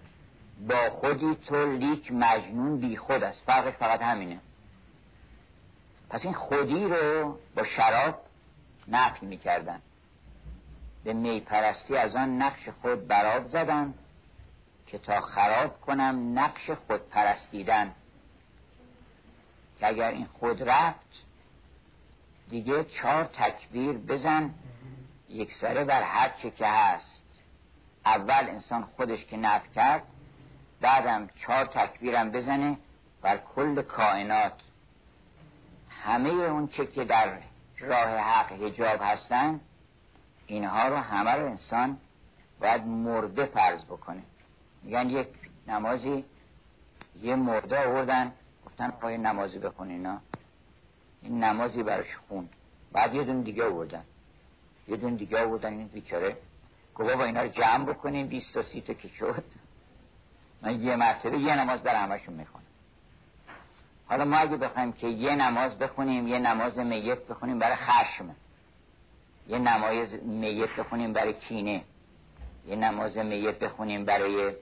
با 0.67 0.89
خودی 0.89 1.35
تو 1.35 1.71
لیک 1.71 2.11
مجنون 2.11 2.79
بی 2.79 2.97
خود 2.97 3.23
است. 3.23 3.41
فرقش 3.45 3.73
فقط 3.73 4.01
همینه. 4.01 4.39
پس 6.09 6.21
این 6.23 6.33
خودی 6.33 6.85
رو 6.85 7.39
با 7.55 7.63
شراب 7.63 8.15
نفی 8.87 9.25
می‌کردن. 9.25 9.81
به 11.03 11.13
میپرستی 11.13 11.97
از 11.97 12.15
آن 12.15 12.41
نقش 12.41 12.69
خود 12.81 13.07
براب 13.07 13.47
زدم 13.47 13.93
که 14.87 14.97
تا 14.97 15.21
خراب 15.21 15.81
کنم 15.81 16.39
نقش 16.39 16.69
خود 16.69 17.09
پرستیدن. 17.09 17.93
که 19.79 19.87
اگر 19.87 20.11
این 20.11 20.25
خود 20.39 20.69
رفت 20.69 21.07
دیگه 22.49 22.83
چهار 22.83 23.23
تکبیر 23.23 23.93
بزن 23.93 24.53
یک 25.29 25.53
سره 25.53 25.83
بر 25.83 26.03
هر 26.03 26.29
چه 26.41 26.51
که 26.51 26.67
هست. 26.67 27.21
اول 28.07 28.49
انسان 28.49 28.83
خودش 28.83 29.25
که 29.25 29.37
نف 29.37 29.61
کرد 29.75 30.03
بعدم 30.81 31.29
چهار 31.35 31.65
تکبیرم 31.65 32.31
بزنه 32.31 32.77
بر 33.21 33.37
کل 33.37 33.81
کائنات. 33.81 34.53
همه 35.89 36.29
اون 36.29 36.67
چه 36.67 36.85
که 36.85 37.03
در 37.03 37.37
راه 37.79 38.17
حق 38.17 38.51
هجاب 38.51 38.99
هستن 39.01 39.59
اینها 40.47 40.87
رو 40.87 40.95
همه 40.95 41.31
رو 41.31 41.45
انسان 41.45 41.97
باید 42.59 42.83
مرده 42.83 43.45
فرض 43.45 43.83
بکنه. 43.83 44.23
میگن 44.83 45.09
یک 45.09 45.27
نمازی 45.67 46.25
یه 47.21 47.35
مرده 47.35 47.87
آوردن 47.87 48.33
گفتن 48.65 48.89
پای 48.89 49.17
نمازی 49.17 49.59
بخون 49.59 49.89
اینا. 49.89 50.19
این 51.21 51.43
نمازی 51.43 51.83
براش 51.83 52.15
خوند 52.27 52.49
بعد 52.91 53.15
یه 53.15 53.23
دون 53.23 53.41
دیگه 53.41 53.65
آوردن. 53.65 54.03
یه 54.87 54.97
دون 54.97 55.15
دیگه 55.15 55.45
آوردن 55.45 55.73
این 55.73 55.87
بیچاره 55.87 56.37
گفت 56.97 57.15
با 57.15 57.23
اینا 57.23 57.41
رو 57.41 57.47
جمع 57.47 57.85
بکنیم 57.85 58.27
20 58.27 58.53
تا 58.53 58.61
سی 58.61 58.81
تا 58.81 58.93
که 58.93 59.07
شد. 59.07 59.43
من 60.61 60.81
یه 60.81 60.95
مرتبه 60.95 61.37
یه 61.37 61.55
نماز 61.55 61.83
برای 61.83 61.97
همشون 61.97 62.33
می‌خونم. 62.33 62.63
حالا 64.07 64.25
ما 64.25 64.37
اگه 64.37 64.57
بخوایم 64.57 64.93
که 64.93 65.07
یه 65.07 65.35
نماز 65.35 65.79
بخونیم 65.79 66.27
یه 66.27 66.39
نماز 66.39 66.77
میت 66.77 67.27
بخونیم 67.27 67.59
برای 67.59 67.75
خشم. 67.75 68.35
یه 69.47 69.59
نماز 69.59 70.23
میت 70.23 70.69
بخونیم 70.69 71.13
برای 71.13 71.33
کینه. 71.33 71.83
یه 72.67 72.75
نماز 72.75 73.17
میت 73.17 73.59
بخونیم 73.59 74.05
برای 74.05 74.53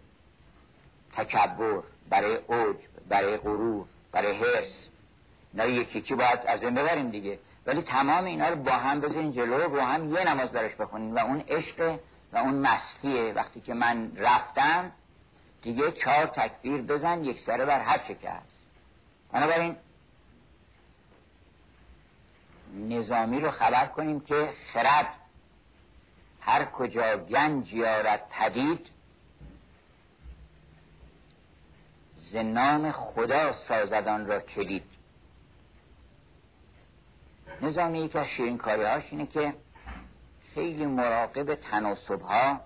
تکبر 1.15 1.83
برای 2.09 2.35
اوج 2.35 2.75
برای 3.09 3.37
غرور 3.37 3.85
برای 4.11 4.37
حرس 4.37 4.87
اینا 5.53 5.65
یکی 5.65 5.99
یکی 5.99 6.15
باید 6.15 6.39
از 6.47 6.59
بین 6.59 6.75
ببریم 6.75 7.09
دیگه. 7.09 7.39
ولی 7.65 7.81
تمام 7.81 8.25
اینا 8.25 8.49
رو 8.49 8.55
با 8.55 8.71
هم 8.71 9.01
بذارین 9.01 9.31
جلو 9.31 9.69
با 9.69 9.85
هم 9.85 10.13
یه 10.13 10.23
نماز 10.23 10.51
درش 10.51 10.75
بخونیم 10.75 11.15
و 11.15 11.19
اون 11.19 11.43
عشق 11.47 11.99
و 12.33 12.37
اون 12.37 12.53
مستیه 12.53 13.33
وقتی 13.33 13.61
که 13.61 13.73
من 13.73 14.17
رفتم 14.17 14.91
دیگه 15.61 15.91
چهار 15.91 16.25
تکبیر 16.25 16.81
بزن 16.81 17.23
یک 17.23 17.41
سره 17.41 17.65
بر 17.65 17.81
هر 17.81 17.97
چه 17.97 18.15
که 18.15 18.29
هست 18.29 18.55
بنابراین 19.31 19.75
نظامی 22.73 23.39
رو 23.39 23.51
خبر 23.51 23.85
کنیم 23.85 24.19
که 24.19 24.53
خرد 24.73 25.07
هر 26.41 26.65
کجا 26.65 27.17
گنج 27.17 27.73
یارد 27.73 28.29
پدید 28.29 28.87
زنام 32.31 32.91
خدا 32.91 33.53
سازدان 33.53 34.25
را 34.25 34.39
کلید. 34.39 34.83
نظامی 37.61 38.05
یک 38.05 38.15
از 38.15 38.27
شیرین 38.27 38.59
هاش 38.59 39.03
اینه 39.11 39.25
که 39.25 39.53
خیلی 40.55 40.85
مراقب 40.85 41.55
تناسب 41.55 42.21
ها 42.21 42.59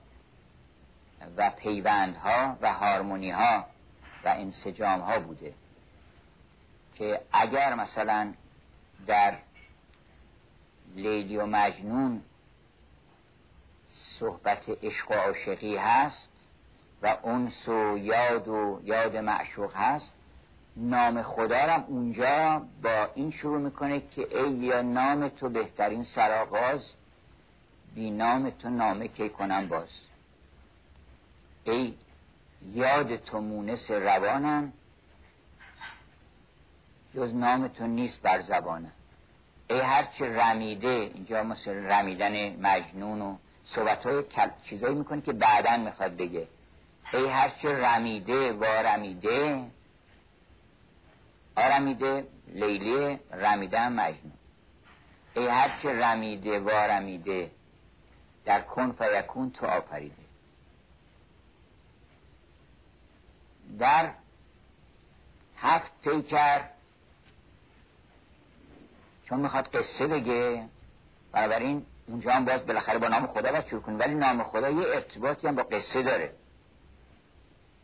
و 1.38 1.50
پیوندها 1.50 2.58
و 2.62 2.74
هارمونی 2.74 3.32
ها 3.32 3.66
و 4.26 4.28
انسجام 4.28 5.00
ها 5.00 5.20
بوده 5.20 5.54
که 6.96 7.22
اگر 7.32 7.74
مثلا 7.76 8.34
در 9.08 9.38
لیلی 10.96 11.38
و 11.38 11.46
مجنون 11.46 12.22
صحبت 14.20 14.70
عشق 14.84 15.12
و 15.12 15.14
عاشقی 15.14 15.78
هست 15.78 16.30
و 17.02 17.18
اونس 17.24 17.68
و 17.68 17.98
یاد 17.98 18.48
و 18.48 18.82
یاد 18.84 19.18
معشوق 19.18 19.76
هست 19.76 20.12
نام 20.76 21.22
خدا 21.22 21.58
هم 21.58 21.84
اونجا 21.88 22.62
با 22.84 23.10
این 23.16 23.32
شروع 23.32 23.60
می‌کنه 23.60 24.02
که 24.16 24.38
ای 24.38 24.52
یا 24.52 24.82
نام 24.82 25.30
تو 25.30 25.50
بهترین 25.50 26.04
سراغاز 26.04 26.82
بی 28.00 28.12
نام 28.12 28.50
تو 28.50 28.70
نامه 28.70 29.08
کی 29.08 29.30
کنم 29.30 29.68
باز. 29.68 29.90
ای 31.64 31.94
یاد 32.74 33.16
تو 33.16 33.42
مونس 33.42 33.92
روانم. 33.92 34.74
جز 37.16 37.36
نام 37.36 37.68
تو 37.68 37.88
نیست 37.88 38.22
بر 38.22 38.42
زبانم. 38.42 38.92
ای 39.70 39.80
هرچه 39.80 40.26
رمیده 40.26 40.88
اینجا 40.88 41.44
مثل 41.44 41.72
رمیدن 41.72 42.56
مجنون 42.66 43.22
و 43.22 43.36
صحبت 43.66 44.06
های 44.06 44.24
چیزایی 44.70 44.96
می‌کنه 44.96 45.22
که 45.22 45.34
بعدا 45.34 45.78
می‌خواد 45.78 46.18
بگه. 46.18 46.48
ای 47.14 47.28
هرچه 47.28 47.70
رمیده 47.70 48.54
و 48.54 48.64
رمیده. 48.64 49.66
آرمیده 51.56 52.28
لیلی 52.48 53.20
رمیده 53.32 53.90
مجنون. 53.90 54.34
ای 55.36 55.48
هرچه 55.48 55.90
رمیده 55.90 56.60
و 56.60 56.70
رمیده. 56.70 57.52
در 58.46 58.62
کن 58.62 58.92
فیکون 58.92 59.52
تو 59.52 59.66
آفریده 59.66 60.16
در 63.80 64.12
هفت 65.58 65.92
پیکر 66.02 66.62
چون 69.26 69.40
می‌خواد 69.40 69.68
قصه 69.68 70.08
بگه 70.08 70.66
بنابراین 71.32 71.86
اونجا 72.08 72.32
هم 72.32 72.46
باز 72.46 72.66
بالاخره 72.66 72.98
با 72.98 73.08
نام 73.08 73.28
خدا 73.28 73.52
باید 73.52 73.68
شروع 73.68 73.84
ولی 73.84 74.16
نام 74.16 74.44
خدا 74.44 74.70
یه 74.70 74.88
ارتباطی 74.88 75.48
هم 75.48 75.56
با 75.56 75.64
قصه 75.64 76.04
داره. 76.04 76.34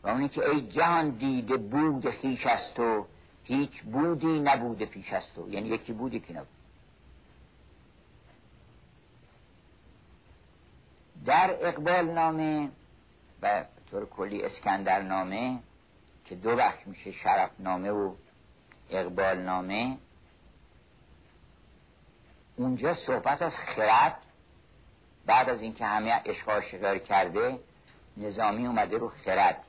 و 0.02 0.08
اونی 0.08 0.28
که 0.28 0.50
ای 0.50 0.60
جهان 0.60 1.10
دیده 1.10 1.56
بود 1.56 2.10
خیش 2.10 2.46
از 2.46 2.74
تو 2.74 3.06
هیچ 3.44 3.82
بودی 3.82 4.40
نبوده 4.40 4.86
پیش 4.86 5.12
از 5.12 5.32
تو 5.34 5.50
یعنی 5.50 5.68
یکی 5.68 5.92
بودی 5.92 6.20
که 6.20 6.32
نبود. 6.32 6.55
در 11.24 11.56
اقبال 11.60 12.10
نامه 12.10 12.70
و 13.42 13.64
طور 13.90 14.06
کلی 14.06 14.42
اسکندر 14.42 15.02
نامه 15.02 15.58
که 16.24 16.34
دو 16.34 16.50
وقت 16.50 16.86
میشه 16.86 17.12
شرف 17.12 17.50
نامه 17.58 17.90
و 17.90 18.14
اقبال 18.90 19.38
نامه 19.38 19.98
اونجا 22.56 22.94
صحبت 22.94 23.42
از 23.42 23.52
خرد 23.76 24.18
بعد 25.26 25.48
از 25.48 25.60
اینکه 25.60 25.84
همه 25.84 26.22
اشغال 26.24 26.60
شکار 26.60 26.98
کرده 26.98 27.58
نظامی 28.16 28.66
اومده 28.66 28.98
رو 28.98 29.08
خرد 29.08 29.64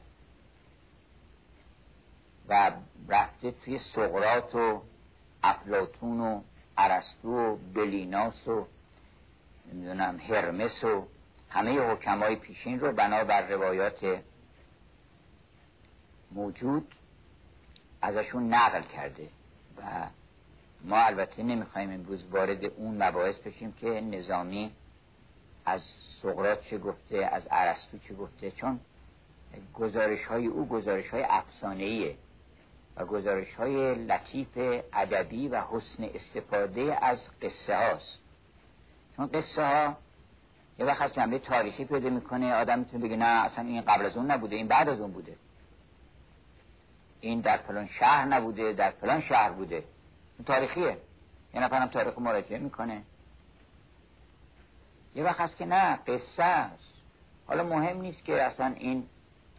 و 2.47 2.71
رفته 3.09 3.51
توی 3.51 3.79
سقرات 3.79 4.55
و 4.55 4.81
افلاتون 5.43 6.19
و 6.19 6.41
عرستو 6.77 7.29
و 7.29 7.55
بلیناس 7.55 8.47
و 8.47 8.67
نمی‌دونم 9.73 10.19
هرمس 10.19 10.83
و 10.83 11.07
همه 11.49 11.79
حکمای 11.79 12.35
پیشین 12.35 12.79
رو 12.79 12.91
بنابر 12.91 13.47
روایات 13.47 14.21
موجود 16.31 16.95
ازشون 18.01 18.53
نقل 18.53 18.81
کرده 18.81 19.29
و 19.77 19.81
ما 20.83 20.97
البته 20.97 21.43
نمی‌خوایم 21.43 21.91
امروز 21.91 22.25
وارد 22.31 22.65
اون 22.65 23.03
مباحث 23.03 23.35
بشیم 23.35 23.71
که 23.71 23.87
نظامی 23.87 24.71
از 25.65 25.81
سقرات 26.21 26.63
چه 26.63 26.77
گفته 26.77 27.29
از 27.31 27.47
عرستو 27.47 27.97
چه 27.97 28.13
گفته 28.13 28.51
چون 28.51 28.79
گزارش 29.73 30.25
های 30.25 30.47
او 30.47 30.67
گزارش 30.67 31.09
های 31.09 31.23
افسانه 31.23 32.15
و 32.95 33.05
گزارش 33.05 33.53
های 33.53 33.95
لطیف 33.95 34.57
ادبی 34.93 35.47
و 35.47 35.61
حسن 35.61 36.03
استفاده 36.03 37.05
از 37.05 37.19
قصه 37.41 37.75
هاست. 37.75 38.19
چون 39.15 39.27
قصه 39.27 39.61
ها 39.61 39.97
یه 40.79 40.85
وقت 40.85 41.01
از 41.01 41.13
جنبه 41.13 41.39
تاریخی 41.39 41.85
پیدا 41.85 42.09
می‌کنه 42.09 42.53
آدم 42.53 42.79
می‌تونه 42.79 43.05
بگه 43.05 43.15
نه 43.15 43.25
اصلا 43.25 43.63
این 43.65 43.81
قبل 43.81 44.05
از 44.05 44.17
اون 44.17 44.31
نبوده 44.31 44.55
این 44.55 44.67
بعد 44.67 44.89
از 44.89 44.99
اون 44.99 45.11
بوده. 45.11 45.35
این 47.21 47.39
در 47.39 47.57
فلان 47.57 47.87
شهر 47.87 48.25
نبوده 48.25 48.73
در 48.73 48.89
فلان 48.89 49.21
شهر 49.21 49.51
بوده. 49.51 49.75
این 50.37 50.45
تاریخیه. 50.45 50.97
یه 51.53 51.61
نفرم 51.61 51.87
تاریخ 51.87 52.17
مراجعه 52.17 52.59
می‌کنه. 52.59 53.01
یه 55.15 55.23
وقت 55.23 55.39
هست 55.39 55.57
که 55.57 55.65
نه 55.65 55.95
قصه 55.95 56.43
است. 56.43 56.93
حالا 57.47 57.63
مهم 57.63 58.01
نیست 58.01 58.25
که 58.25 58.43
اصلا 58.43 58.73
این 58.77 59.03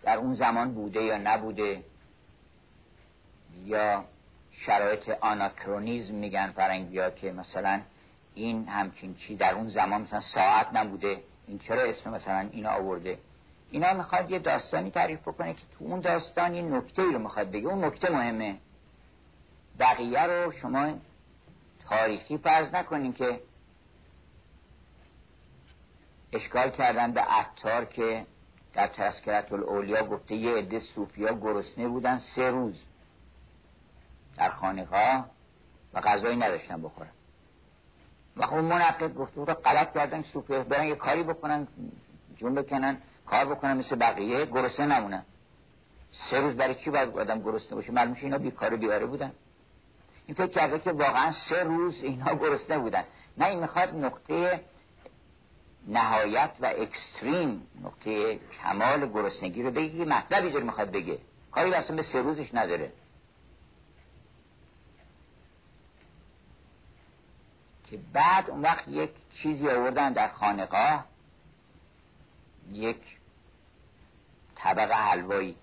در 0.02 0.16
اون 0.16 0.34
زمان 0.34 0.74
بوده 0.74 1.02
یا 1.02 1.18
نبوده. 1.18 1.82
یا 3.64 4.04
شرایط 4.52 5.08
آناکرونیزم 5.20 6.14
میگن 6.14 6.50
فرنگی 6.50 7.10
که 7.10 7.32
مثلا 7.32 7.80
این 8.38 8.68
همچین 8.68 9.14
چی 9.14 9.36
در 9.36 9.54
اون 9.54 9.68
زمان 9.68 10.02
مثلا 10.02 10.20
ساعت 10.20 10.68
نبوده 10.72 11.22
این 11.46 11.58
چرا 11.58 11.82
اسم 11.82 12.10
مثلا 12.10 12.48
اینا 12.52 12.70
آورده؟ 12.70 13.18
اینا 13.70 13.94
می‌خواد 13.94 14.30
یه 14.30 14.38
داستانی 14.38 14.90
تعریف 14.90 15.20
بکنه 15.20 15.54
که 15.54 15.62
تو 15.78 15.84
اون 15.84 16.00
داستان 16.00 16.54
یه 16.54 16.62
نکته 16.62 17.02
ای 17.02 17.12
رو 17.12 17.18
می‌خواد 17.18 17.50
بگه. 17.50 17.68
اون 17.68 17.84
نکته 17.84 18.10
مهمه. 18.10 18.58
بقیه 19.78 20.22
رو 20.22 20.52
شما 20.52 20.92
تاریخی 21.88 22.38
فرض 22.38 22.74
نکنین 22.74 23.12
که 23.12 23.40
اشکال 26.32 26.70
کردن 26.70 27.12
به 27.12 27.20
عطار 27.20 27.84
که 27.84 28.26
در 28.74 28.86
تذکرت 28.86 29.52
الاولیا 29.52 30.04
گفته 30.04 30.34
یه 30.34 30.54
عده 30.54 30.80
صوفیا 30.80 31.34
گرسنه 31.34 31.88
بودن 31.88 32.18
سه 32.34 32.50
روز 32.50 32.84
در 34.36 34.48
خانقاه 34.48 35.30
و 35.94 36.00
غذایی 36.00 36.36
نداشتن 36.36 36.82
بخورن. 36.82 37.10
و 38.38 38.46
خب 38.46 38.54
منقب 38.54 39.14
گفته 39.14 39.40
بود 39.40 39.50
غلط 39.50 39.94
کردن 39.94 40.22
صوفیا 40.22 40.62
برن 40.62 40.86
یه 40.86 40.94
کاری 40.94 41.22
بکنن 41.22 41.68
جون 42.36 42.54
بکنن 42.54 42.96
کار 43.26 43.44
بکنن 43.44 43.76
مثل 43.76 43.96
بقیه 43.96 44.46
گرسنه 44.46 44.86
نمونن. 44.86 45.22
سه 46.30 46.40
روز 46.40 46.56
برای 46.56 46.74
چی 46.74 46.90
باید 46.90 47.18
آدم 47.18 47.42
گرسنه 47.42 47.74
باشه؟ 47.74 47.92
معلوم 47.92 48.16
اینا 48.22 48.38
بیکار 48.38 48.76
بیاره 48.76 49.06
بودن. 49.06 49.32
این 50.26 50.34
فکر 50.34 50.46
کرده 50.46 50.78
که 50.78 50.92
واقعا 50.92 51.32
سه 51.32 51.62
روز 51.62 52.02
اینها 52.02 52.34
گرسنه 52.34 52.78
بودن. 52.78 53.04
نه 53.38 53.46
این 53.46 53.60
می‌خواد 53.60 53.94
نقطه 53.94 54.60
نهایت 55.88 56.50
و 56.60 56.66
اکستریم 56.66 57.66
نقطه 57.84 58.38
کمال 58.62 59.08
گرسنگی 59.08 59.62
رو 59.62 59.70
بگه 59.70 60.04
مطلبی 60.04 60.50
داره 60.50 60.64
می‌خواد 60.64 60.90
بگه. 60.90 61.18
کاری 61.52 61.74
اصلا 61.74 61.96
به 61.96 62.02
سه 62.02 62.22
روزش 62.22 62.54
نداره. 62.54 62.92
که 67.90 67.98
بعد 68.12 68.50
اون 68.50 68.62
وقت 68.62 68.88
یک 68.88 69.10
چیزی 69.42 69.68
آوردن 69.68 70.12
در 70.12 70.28
خانقاه 70.28 71.04
یک 72.72 73.00
طبق 74.56 74.92
حلوایی. 74.92 75.56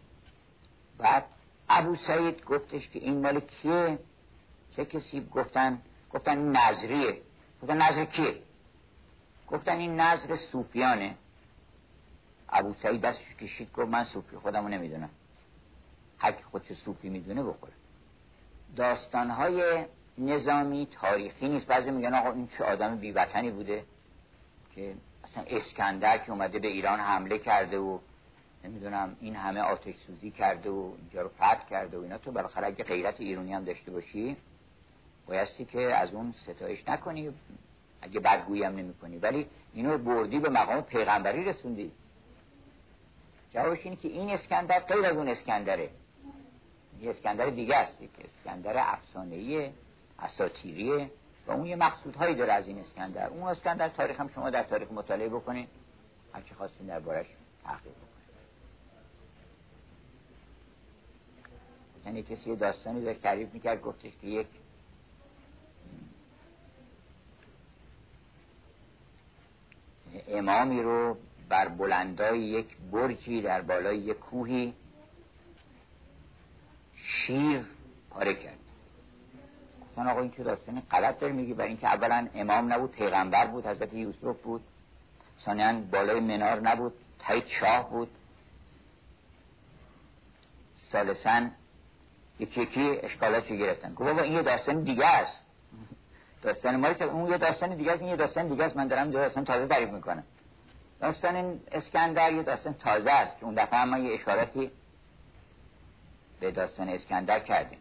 بعد 0.97 1.25
ابو 1.69 1.95
سعید 1.95 2.45
گفتش 2.45 2.89
که 2.89 2.99
این 2.99 3.21
مال 3.21 3.39
کیه؟ 3.39 3.99
چه 4.75 4.85
کسی 4.85 5.27
گفتن؟ 5.31 5.81
گفتن 6.13 6.37
این 6.37 6.57
نظریه. 6.57 7.21
گفتن 7.61 7.81
نظر 7.81 8.05
کیه؟ 8.05 8.41
گفتن 9.47 9.77
این 9.77 9.99
نظر 9.99 10.37
صوفیانه. 10.51 11.15
ابو 12.49 12.73
سعید 12.73 13.01
دستش 13.01 13.35
کشید 13.35 13.73
گفت 13.73 13.89
من 13.89 14.05
صوفی 14.05 14.37
خودمو 14.37 14.69
نمی‌دونم. 14.69 15.09
هر 16.17 16.31
کی 16.31 16.43
خودش 16.43 16.73
صوفی 16.73 17.09
می‌دونه 17.09 17.43
بخوره. 17.43 17.73
داستانهای 18.75 19.85
نظامی 20.17 20.87
تاریخی 21.01 21.47
نیست. 21.47 21.65
بعضی 21.65 21.91
میگن 21.91 22.13
آقا 22.13 22.31
این 22.31 22.47
چه 22.57 22.63
آدم 22.63 22.97
بیوطنی 22.97 23.51
بوده 23.51 23.83
که 24.75 24.93
اصلا 25.23 25.43
اسکندر 25.47 26.17
که 26.17 26.31
اومده 26.31 26.59
به 26.59 26.67
ایران 26.67 26.99
حمله 26.99 27.39
کرده 27.39 27.77
و 27.77 27.99
نمی‌دونم 28.63 29.17
این 29.21 29.35
همه 29.35 29.61
آتش 29.61 29.95
سوزی 30.07 30.31
کرده 30.31 30.69
و 30.69 30.91
اینجا 30.97 31.21
رو 31.21 31.29
فتح 31.29 31.69
کرده 31.69 31.97
و 31.97 32.01
اینا. 32.01 32.17
تو 32.17 32.31
بالاخره 32.31 32.67
اگه 32.67 32.83
غیرت 32.83 33.21
ایرانی 33.21 33.53
هم 33.53 33.63
داشته 33.63 33.91
باشی 33.91 34.37
بایستی 35.27 35.65
که 35.65 35.81
از 35.81 36.13
اون 36.13 36.33
ستایش 36.43 36.87
نکنی. 36.87 37.33
اگه 38.01 38.19
بدگویی 38.19 38.63
هم 38.63 38.75
نمی 38.75 38.93
کنی 38.93 39.17
ولی 39.17 39.47
اینو 39.73 39.97
بردی 39.97 40.39
به 40.39 40.49
مقام 40.49 40.81
پیغمبری 40.81 41.43
رسوندی. 41.43 41.91
جوابش 43.53 43.79
اینه 43.83 43.95
که 43.95 44.07
این 44.07 44.29
اسکندر 44.29 44.79
غیر 44.79 45.05
از 45.05 45.17
اون 45.17 45.27
اسکندره. 45.27 45.89
یه 47.01 47.09
اسکندر 47.09 47.49
دیگه 47.49 47.75
است 47.75 47.99
که 47.99 48.07
اسکندر 48.23 48.73
افسانه‌ای 48.77 49.69
اساطیریه 50.19 51.11
و 51.47 51.51
اون 51.51 51.65
یه 51.65 51.75
مقصودهایی 51.75 52.35
داره 52.35 52.53
از 52.53 52.67
این 52.67 52.79
اسکندر. 52.79 53.29
اون 53.29 53.43
اسکندر 53.43 53.89
تاریخ 53.89 54.19
هم 54.19 54.27
شما 54.27 54.49
در 54.49 54.63
تاریخ 54.63 54.91
مطالعه 54.91 55.29
بکنید. 55.29 55.69
هر 56.33 56.41
چی 56.41 56.55
خواستین 56.55 56.87
دربارش 56.87 57.25
تحقیق 57.63 57.91
بکنید 57.91 58.15
یعنی 62.05 62.23
کسی 62.23 62.49
یه 62.49 62.55
داستانی 62.55 63.05
داشت 63.05 63.21
تعریف 63.21 63.53
می‌کرد 63.53 63.81
گفتش 63.81 64.11
که 64.21 64.27
یک 64.27 64.47
امامی 70.27 70.81
رو 70.81 71.17
بر 71.49 71.67
بلندای 71.67 72.39
یک 72.39 72.77
برجی 72.91 73.41
در 73.41 73.61
بالای 73.61 73.97
یک 73.97 74.19
کوهی 74.19 74.73
شیر 76.95 77.65
پاره 78.09 78.33
کرد. 78.35 78.64
گفتن 79.95 80.07
آقا 80.07 80.21
این 80.21 80.31
چه 80.31 80.43
داستانی 80.43 80.81
غلط 80.91 81.19
داری 81.19 81.33
میگی 81.33 81.53
برای 81.53 81.67
اینکه 81.67 81.87
اولا 81.87 82.27
امام 82.35 82.73
نبود 82.73 82.91
پیغمبر 82.91 83.47
بود 83.47 83.65
حضرت 83.65 83.93
یوسف 83.93 84.41
بود. 84.43 84.61
ثانیا 85.45 85.73
بالای 85.91 86.19
منار 86.19 86.59
نبود 86.59 86.93
تای 87.19 87.41
چاه 87.41 87.89
بود. 87.89 88.09
سالسن 90.91 91.51
یکی 92.39 92.61
یکی 92.61 92.99
اشکالاتشو 93.03 93.55
گرفتن. 93.55 93.93
گفت 93.93 94.09
بابا 94.09 94.21
این 94.21 94.33
یه 94.33 94.41
داستان 94.41 94.83
دیگه 94.83 95.05
است. 95.05 95.37
داستان 96.41 96.75
ما 96.75 96.87
اون 96.87 97.31
یه 97.31 97.37
داستان 97.37 97.75
دیگه 97.75 97.91
است 97.91 98.01
این 98.01 98.09
یه 98.09 98.15
داستان 98.15 98.47
دیگه 98.47 98.63
است. 98.63 98.77
من 98.77 98.87
دارم 98.87 99.11
داستان 99.11 99.45
تازه 99.45 99.67
تعریف 99.67 99.89
می‌کنم. 99.89 100.23
داستان 101.01 101.59
اسکندر 101.71 102.33
یه 102.33 102.43
داستان 102.43 102.73
تازه 102.73 103.11
است 103.11 103.43
اون 103.43 103.53
دفعه 103.53 103.85
ما 103.85 103.97
یه 103.97 104.13
اشاراتی 104.13 104.71
به 106.39 106.51
داستان 106.51 106.89
اسکندر 106.89 107.39
کردیم. 107.39 107.79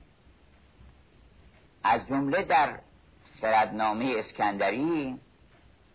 از 1.84 2.06
جمله 2.08 2.42
در 2.42 2.78
خردنامه 3.40 4.14
اسکندری 4.18 5.18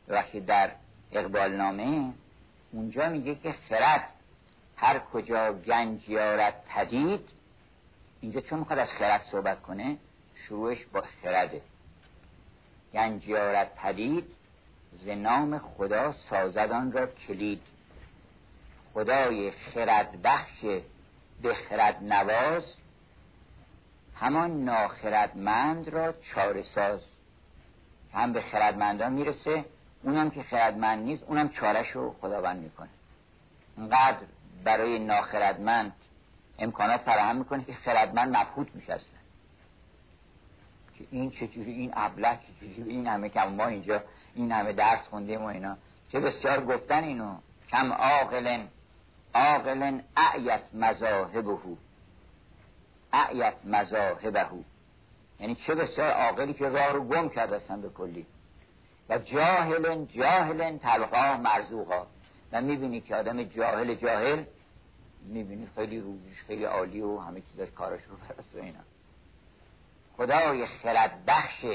وقتی 0.08 0.42
در 0.42 0.72
اقبالنامه 1.12 2.14
اونجا 2.72 3.10
میگه 3.10 3.36
که 3.36 3.56
خرد 3.70 4.10
هر 4.78 5.00
کجا 5.00 5.54
گنج 5.54 6.10
یارد 6.10 6.64
پدید 6.70 7.30
اینجا 8.22 8.42
چون 8.42 8.60
می‌خواد 8.60 8.80
از 8.80 8.90
خرد 9.00 9.22
صحبت 9.32 9.62
کنه 9.62 9.98
شروعش 10.48 10.86
با 10.86 11.04
خرده. 11.24 11.62
گنج 12.94 13.28
یارد 13.28 13.76
پدید 13.76 14.26
ز 14.92 15.08
نام 15.08 15.58
خدا 15.58 16.12
سازدان 16.12 16.92
را 16.92 17.08
کلید. 17.08 17.62
خدای 18.94 19.52
خرد 19.52 20.22
بخش 20.22 20.66
به 21.42 21.54
خرد 21.70 22.04
نواز 22.04 22.64
همان 24.20 24.64
ناخردمند 24.64 25.90
را 25.90 26.14
چاره 26.36 26.64
ساز 26.64 27.02
هم 28.14 28.34
به 28.34 28.42
خردمندان 28.42 29.14
می‌رسه 29.14 29.66
اونم 30.04 30.30
که 30.30 30.44
خردمند 30.44 31.04
نیست 31.04 31.24
اونم 31.24 31.50
چارش 31.50 31.92
رو 31.92 32.16
خداوند 32.22 32.64
می‌کنه. 32.64 32.90
انقدر 33.78 34.18
برای 34.64 35.00
ناخردمند 35.00 35.94
امکانات 36.60 37.02
فراهم 37.02 37.36
می‌کنه 37.36 37.64
که 37.64 37.74
خردمند 37.74 38.38
مبهوت 38.38 38.76
میشه 38.76 39.00
که 40.98 41.06
این 41.12 41.32
چجوری 41.32 41.72
این 41.72 41.94
ابله 41.96 42.40
چجوری 42.60 42.90
این 42.90 43.08
همه 43.08 43.30
که 43.30 43.40
ما 43.40 43.68
اینجا 43.68 44.04
این 44.36 44.52
همه 44.52 44.74
درس 44.74 45.02
خوندیم 45.10 45.42
و 45.42 45.46
اینا. 45.46 45.78
چه 46.12 46.20
بسیار 46.20 46.66
گفتن 46.66 47.04
اینو. 47.04 47.36
کم 47.70 47.94
عاقلن 47.94 48.68
عاقلن 49.34 50.04
اعیت 50.18 50.62
مذاهبه. 50.74 51.58
اعیت 53.14 53.56
مذاهبه. 53.66 54.48
یعنی 55.40 55.56
چه 55.56 55.76
بسیار 55.76 56.12
عاقلی 56.12 56.54
که 56.54 56.70
راه 56.70 56.92
رو 56.92 57.04
گم 57.04 57.30
کرده 57.30 57.56
اصلا 57.56 57.78
به 57.78 57.90
کلی. 57.90 58.26
و 59.10 59.18
جاهلن 59.18 60.08
جاهلن 60.08 60.80
تلقا 60.80 61.38
مرزوقا. 61.38 62.08
و 62.52 62.62
می‌بینی 62.62 63.02
که 63.02 63.16
آدم 63.16 63.44
جاهل 63.44 63.96
جاهل 63.96 64.44
می‌بینی 65.26 65.68
خیلی 65.76 66.00
روزش 66.00 66.42
خیلی 66.48 66.64
عالی 66.64 67.02
و 67.02 67.20
همه 67.20 67.42
چیزاش 67.42 67.70
کارش 67.72 68.02
رو 68.04 68.16
برست 68.16 68.56
و 68.56 68.58
اینا. 68.58 68.80
خدای 70.18 70.66
خرد 70.66 71.26
بخش 71.28 71.66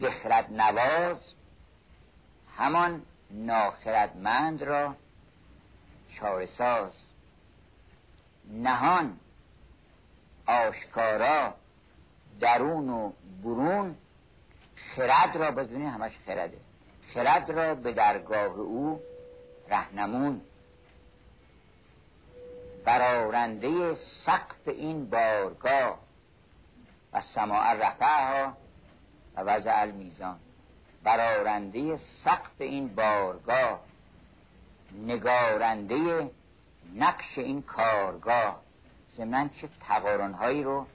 بخرد 0.00 0.52
نواز 0.52 1.16
همان 2.56 3.02
ناخردمند 3.30 4.62
را 4.62 4.94
چارساز 6.14 6.92
نهان 8.50 9.18
آشکارا 10.46 11.54
درون 12.40 12.88
و 12.88 13.12
برون 13.44 13.96
خرد 14.96 15.36
را 15.36 15.50
بدونی 15.50 15.86
همش 15.86 16.12
خرده. 16.26 16.58
خرد 17.14 17.50
را 17.50 17.74
به 17.74 17.92
درگاه 17.92 18.58
او 18.58 19.00
رهنمون. 19.68 20.40
برارنده 22.84 23.94
سقف 24.26 24.68
این 24.68 25.10
بارگاه. 25.10 25.98
و 27.12 27.22
سماع 27.34 27.72
رفعها 27.74 28.56
و 29.36 29.40
وضع 29.40 29.80
المیزان. 29.80 30.38
برارنده 31.02 31.96
سقف 31.96 32.60
این 32.60 32.94
بارگاه. 32.94 33.80
نگارنده 34.92 36.30
نقش 36.94 37.38
این 37.38 37.62
کارگاه. 37.62 38.65
ضمن 39.16 39.50
چه 39.60 39.68
تقارنهایی 39.88 40.62
رو 40.62 40.86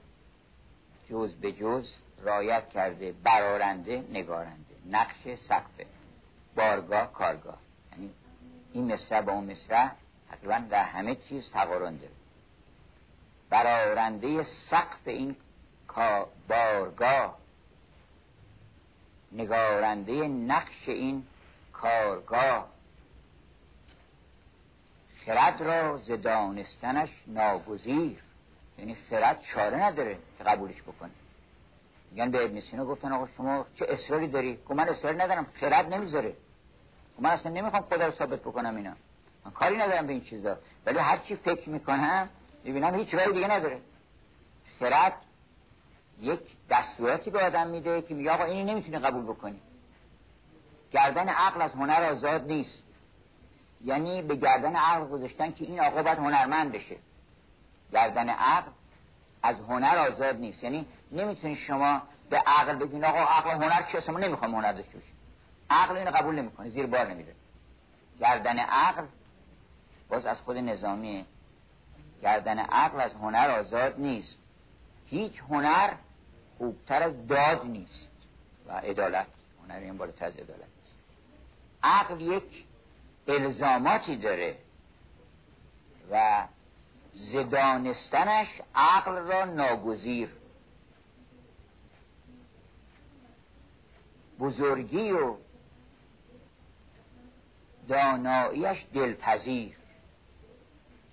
جز 1.10 1.34
به 1.34 1.52
جز 1.52 1.88
رایت 2.22 2.68
کرده 2.68 3.12
برارنده 3.12 4.04
نگارنده 4.10 4.74
نقش 4.90 5.38
سقف 5.48 5.86
بارگاه 6.56 7.12
کارگاه. 7.12 7.58
یعنی 7.92 8.10
این 8.72 8.92
مصرع 8.92 9.20
با 9.20 9.32
اون 9.32 9.50
مصرع 9.50 9.90
تقریبا 10.30 10.58
در 10.70 10.84
همه 10.84 11.14
چیز 11.14 11.50
تقارن 11.50 11.96
داره. 11.96 12.12
برارنده 13.50 14.46
سقف 14.70 15.06
این 15.08 15.36
بارگاه 16.48 17.38
نگارنده 19.32 20.28
نقش 20.28 20.88
این 20.88 21.26
کارگاه 21.72 22.68
خرد 25.26 25.62
را 25.62 25.96
زدانستنش 25.96 27.10
ناگزیر. 27.26 28.18
یعنی 28.78 28.96
خرد 29.10 29.40
چاره 29.54 29.76
نداره 29.76 30.18
که 30.38 30.44
قبولش 30.44 30.82
بکنه. 30.82 31.10
میگن 32.10 32.30
به 32.30 32.44
ابن 32.44 32.60
سینا 32.60 32.84
گفتن 32.84 33.12
آقا 33.12 33.28
شما 33.36 33.66
چه 33.74 33.86
اصراری 33.88 34.28
داری؟ 34.28 34.58
که 34.68 34.74
من 34.74 34.88
اصراری 34.88 35.16
ندارم 35.16 35.46
خرد 35.54 35.94
نمی‌ذاره. 35.94 36.36
من 37.18 37.30
اصلا 37.30 37.52
نمی‌خوام 37.52 37.82
خدا 37.82 38.06
رو 38.06 38.12
ثابت 38.12 38.40
بکنم 38.40 38.76
اینا. 38.76 38.92
من 39.44 39.50
کاری 39.50 39.76
ندارم 39.76 40.06
به 40.06 40.12
این 40.12 40.24
چیزا. 40.24 40.58
ولی 40.86 40.98
هر 40.98 41.18
چی 41.18 41.36
فکر 41.36 41.68
می‌کنم 41.68 42.28
می‌بینم 42.64 42.94
هیچ 42.94 43.14
رای 43.14 43.32
دیگه 43.32 43.48
نداره. 43.48 43.80
خرد 44.80 45.12
یک 46.20 46.40
دستوراتی 46.70 47.30
به 47.30 47.44
آدم 47.44 47.66
میده 47.66 48.02
که 48.02 48.14
میگه 48.14 48.30
آقا 48.30 48.44
اینی 48.44 48.64
نمی‌تونی 48.64 48.98
قبول 48.98 49.22
بکنی. 49.22 49.60
گردن 50.90 51.28
عقل 51.28 51.62
از 51.62 51.72
هنر 51.72 52.10
آزاد 52.12 52.46
نیست. 52.46 52.82
یعنی 53.84 54.22
به 54.22 54.36
گردن 54.36 54.76
عقل 54.76 55.06
گذاشتن 55.06 55.52
که 55.52 55.64
این 55.64 55.80
آقا 55.80 56.02
باید 56.02 56.18
هنرمند 56.18 56.72
بشه. 56.72 56.96
گردن 57.92 58.28
عقل 58.28 58.70
از 59.42 59.56
هنر 59.56 59.96
آزاد 59.96 60.36
نیست. 60.36 60.64
یعنی 60.64 60.86
نمی‌تونی 61.12 61.56
شما 61.56 62.02
به 62.30 62.36
عقل 62.38 62.74
بگین 62.74 63.04
آقا 63.04 63.18
عقل 63.18 63.50
هنر 63.50 63.82
چیه؟ 63.82 64.10
ما 64.10 64.18
نمی‌خوام 64.18 64.54
هنر 64.54 64.72
داشته 64.72 64.94
باشیم. 64.98 65.14
عقل 65.70 65.96
اینو 65.96 66.10
قبول 66.10 66.34
نمی‌کنه. 66.34 66.70
زیر 66.70 66.86
بار 66.86 67.06
نمیده 67.06 67.34
گردن 68.20 68.58
عقل 68.58 69.04
باز 70.08 70.26
از 70.26 70.36
خود 70.38 70.56
نظامی 70.56 71.26
گردن 72.22 72.58
عقل 72.58 73.00
از 73.00 73.12
هنر 73.12 73.50
آزاد 73.50 74.00
نیست. 74.00 74.36
هیچ 75.06 75.42
هنر 75.50 75.90
خوبتر 76.58 77.02
از 77.02 77.26
داد 77.26 77.66
نیست. 77.66 78.08
و 78.66 78.72
عدالت. 78.72 79.26
هنر 79.64 79.78
این 79.78 79.96
بالاتر 79.96 80.26
از 80.26 80.36
عدالت. 80.36 80.68
عقل 81.82 82.20
یک 82.20 82.64
الزاماتی 83.28 84.16
داره 84.16 84.56
و 86.10 86.44
زدانستنش 87.12 88.48
عقل 88.74 89.12
را 89.12 89.44
ناگزیر. 89.44 90.28
بزرگی 94.40 95.10
و 95.10 95.36
داناییش 97.88 98.86
دلپذیر. 98.94 99.76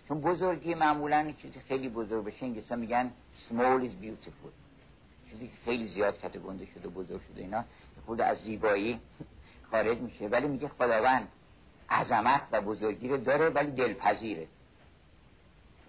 چون 0.07 0.22
بزرگی 0.22 0.76
معمولا 0.76 1.32
چیزی 1.41 1.60
خیلی 1.60 1.89
بزرگ 1.89 2.26
بشه 2.26 2.45
انگلیسا 2.45 2.76
میگن 2.76 3.12
small 3.49 3.84
is 3.84 4.03
beautiful. 4.03 4.51
چیزی 5.30 5.51
خیلی 5.66 5.88
زیاد 5.88 6.18
کت 6.18 6.38
گنده 6.38 6.66
شده 6.66 6.88
بزرگ 6.88 7.22
شده 7.32 7.41
اینا 7.41 7.64
خود 8.05 8.22
از 8.22 8.38
زیبایی 8.38 8.99
خارج 9.72 9.97
میشه. 9.97 10.28
ولی 10.28 10.47
میگه 10.47 10.68
خداوند 10.68 11.28
عظمت 11.92 12.42
و 12.52 12.62
بزرگی 12.62 13.08
رو 13.08 13.18
داره 13.18 13.50
ولی 13.50 13.72
دلپذیره. 13.72 14.48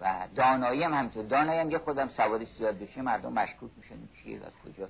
و 0.01 0.27
دانایی 0.35 0.83
هم 0.83 0.93
همینطور. 0.93 1.25
دانایی 1.25 1.59
هم 1.59 1.71
یه 1.71 1.77
خودم 1.77 2.09
سواری 2.09 2.45
زیاد 2.45 2.79
بشه 2.79 3.01
مردم 3.01 3.33
مشکوک 3.33 3.71
میشن. 3.77 3.95
چیه؟ 4.23 4.35
از 4.35 4.53
کجا؟ 4.65 4.87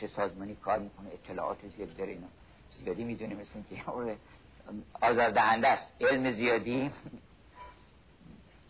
چه 0.00 0.06
سازمانی 0.06 0.54
کار 0.54 0.78
می‌کنه؟ 0.78 1.08
اطلاعات 1.12 1.68
زیاد 1.76 1.96
داره 1.96 2.12
اینا. 2.12 2.26
زیادی 2.78 3.04
می‌دونی 3.04 3.34
مثل 3.34 3.62
که 3.70 3.82
آزاردهنده 5.00 5.68
است. 5.68 5.92
علم 6.00 6.30
زیادی. 6.30 6.90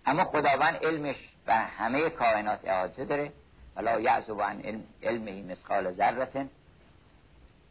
اما 0.07 0.25
خداوند 0.25 0.77
علمش 0.85 1.17
و 1.47 1.55
همه 1.55 2.11
کائنات 2.11 2.61
احاطه 2.65 3.05
داره. 3.05 3.33
ولا 3.77 4.01
یعزو 4.01 4.41
عن 4.41 4.61
علم 4.61 4.83
علمه 5.03 5.43
مثقال 5.43 5.93
ذره 5.93 6.49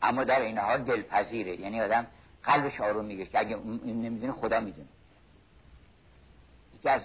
اما 0.01 0.24
در 0.24 0.41
این 0.41 0.57
حال 0.57 0.84
دلپذیره. 0.84 1.59
یعنی 1.59 1.82
آدم 1.82 2.07
قلبش 2.43 2.81
آروم 2.81 3.05
میگه 3.05 3.25
که 3.25 3.39
اگه 3.39 3.57
این 3.83 4.01
نمی‌دونه 4.01 4.33
خدا 4.33 4.59
می‌دونه. 4.59 4.87
که 6.83 6.91
از 6.91 7.01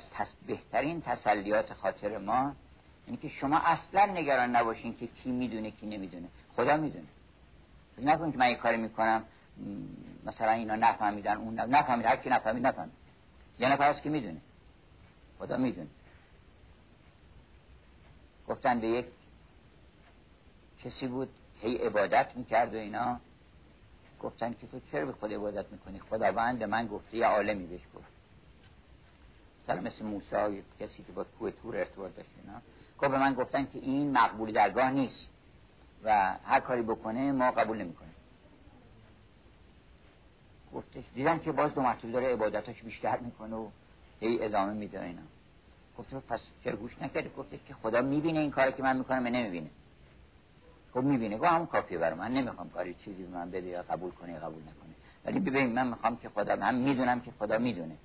بهترین 0.46 1.02
تسلیات 1.02 1.72
خاطر 1.72 2.18
ما 2.18 2.52
اینه 3.06 3.18
که 3.18 3.28
شما 3.28 3.58
اصلا 3.58 4.06
نگران 4.06 4.56
نباشین 4.56 4.96
که 4.96 5.06
کی 5.06 5.30
می‌دونه 5.30 5.70
کی 5.70 5.86
نمی‌دونه. 5.86 6.28
خدا 6.56 6.76
می‌دونه. 6.76 7.06
نکنید 7.98 8.32
که 8.32 8.38
من 8.38 8.50
یه 8.50 8.56
کاری 8.56 8.76
می‌کنم 8.76 9.24
مثلا 10.24 10.50
اینا 10.50 10.76
نفهمیدن 10.76 11.36
اون 11.36 11.60
نفهمید 11.60 12.06
هر 12.06 12.16
کی 12.16 12.28
نفهمید 12.30 12.66
نفهمید. 12.66 12.92
یه 13.58 13.68
نفر 13.68 13.90
هست 13.90 14.02
که 14.02 14.10
می‌دونه. 14.10 14.40
خدا 15.38 15.56
می‌دونه. 15.56 15.88
گفتن 18.48 18.80
به 18.80 18.88
یک 18.88 19.06
کسی 20.84 21.06
بود 21.06 21.28
هی 21.62 21.76
عبادت 21.76 22.36
می‌کرد 22.36 22.74
و 22.74 22.78
اینا. 22.78 23.20
گفتن 24.24 24.54
که 24.60 24.66
تو 24.66 24.80
چرا 24.92 25.06
به 25.06 25.12
خود 25.12 25.32
عبادت 25.32 25.72
می‌کنی؟ 25.72 26.00
خداوند 26.00 26.62
من 26.62 26.86
گفته 26.86 27.16
یه 27.16 27.26
عالمی 27.26 27.66
بهش 27.66 27.80
گفت. 27.94 28.06
مثلا 29.64 29.80
مثل 29.80 30.04
موسی 30.04 30.62
کسی 30.80 31.02
که 31.02 31.12
با 31.12 31.24
کوه 31.24 31.50
تور 31.50 31.76
ارتباط 31.76 32.16
داشت 32.16 32.28
اینا. 32.42 32.58
گفت 32.98 33.10
به 33.10 33.18
من 33.18 33.34
گفتن 33.34 33.64
که 33.64 33.78
این 33.78 34.12
مقبول 34.12 34.52
درگاه 34.52 34.90
نیست 34.90 35.26
و 36.04 36.36
هر 36.44 36.60
کاری 36.60 36.82
بکنه 36.82 37.32
ما 37.32 37.50
قبول 37.50 37.78
نمی‌کنه 37.78 38.08
گفتش 40.74 41.04
دیدم 41.14 41.38
که 41.38 41.52
باز 41.52 41.74
دو 41.74 41.80
مرتبه 41.80 42.12
داره 42.12 42.32
عبادتاش 42.32 42.82
بیشتر 42.82 43.18
می‌کنه 43.18 43.56
و 43.56 43.68
هی 44.20 44.44
ادامه 44.44 44.72
میده 44.72 45.02
اینا. 45.02 45.22
گفت 45.98 46.14
پس 46.14 46.40
چرا 46.64 46.76
گوش 46.76 47.02
نکرده 47.02 47.30
گفتش 47.38 47.58
که 47.68 47.74
خدا 47.74 48.02
می‌بینه 48.02 48.40
این 48.40 48.50
کاری 48.50 48.72
که 48.72 48.82
من 48.82 48.96
می‌کنم 48.96 49.26
نمی‌بینه. 49.26 49.70
خب 50.94 51.02
می‌بینه 51.02 51.38
گفت 51.38 51.48
همون 51.48 51.66
کافیه 51.66 51.98
برای 51.98 52.18
من 52.18 52.32
نمی‌خوام 52.32 52.70
کاری 52.70 52.94
چیزی 52.94 53.22
به 53.22 53.28
من 53.28 53.50
بده 53.50 53.66
یا 53.66 53.82
قبول 53.82 54.10
کنه 54.10 54.32
یا 54.32 54.38
قبول 54.38 54.62
نکنه. 54.62 54.94
ولی 55.24 55.40
ببین 55.40 55.72
من 55.72 55.86
می‌خوام 55.86 56.16
که 56.16 56.28
خدا 56.28 56.56
من 56.56 56.74
می‌دونم 56.74 57.20
که 57.20 57.30
خدا 57.38 57.58
می‌دونه. 57.58 57.96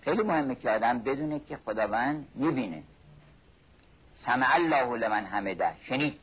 خیلی 0.00 0.22
مهمه 0.22 0.54
که 0.54 0.70
آدم 0.70 0.98
بدونه 0.98 1.40
که 1.40 1.56
خداوند 1.56 2.28
می‌بینه. 2.34 2.82
سمع 4.14 4.46
الله 4.54 4.96
لمن 4.96 5.24
حمده 5.24 5.72
شنید. 5.82 6.20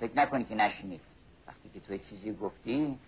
فکر 0.00 0.16
نکنی 0.16 0.44
که 0.44 0.54
نشنید 0.54 1.00
وقتی 1.46 1.68
که 1.68 1.80
تو 1.80 1.98
چیزی 1.98 2.32
گفتی 2.32 2.98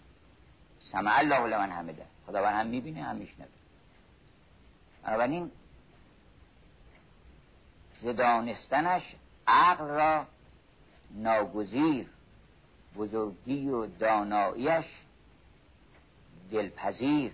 سمع 0.93 1.18
الله 1.18 1.47
لمن 1.47 1.70
حمده 1.70 2.07
خداوند 2.26 2.55
هم 2.55 2.66
می‌بینه 2.66 3.03
هم 3.03 3.16
میشنوه. 3.16 3.49
بنابراین 5.05 5.51
زدانستنش 8.03 9.03
عقل 9.47 9.85
را 9.85 10.26
ناگزیر 11.14 12.06
بزرگی 12.96 13.68
و 13.68 13.86
داناییش 13.86 14.86
دلپذیر. 16.50 17.32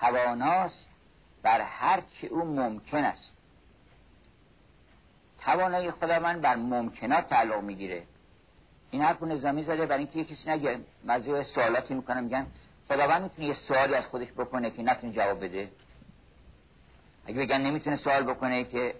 تواناست 0.00 0.88
بر 1.42 1.60
هر 1.60 2.02
چه 2.20 2.26
او 2.26 2.44
ممکن 2.44 3.04
است. 3.04 3.32
توانایی 5.40 5.90
خداوند 5.90 6.40
بر 6.40 6.56
ممکنات 6.56 7.28
تعلق 7.28 7.62
می‌گیره. 7.62 8.02
این 8.90 9.02
حرف 9.02 9.22
نظامی 9.22 9.62
زده 9.62 9.86
برای 9.86 10.08
اینکه 10.14 10.34
کسی 10.34 10.50
نگه 10.50 10.80
مرزی 11.04 11.44
سوالاتی 11.44 11.94
می‌کنه 11.94 12.20
میگن 12.20 12.46
خداوند 12.88 13.22
می‌تونه 13.22 13.48
یه 13.48 13.54
سوالی 13.54 13.94
از 13.94 14.04
خودش 14.04 14.32
بکنه 14.32 14.70
که 14.70 14.82
نتونه 14.82 15.12
جواب 15.12 15.44
بده. 15.44 15.70
اگه 17.26 17.38
بگن 17.38 17.60
نمی‌تونه 17.60 17.96
سوال 17.96 18.22
بکنه 18.22 18.64
که 18.64 18.94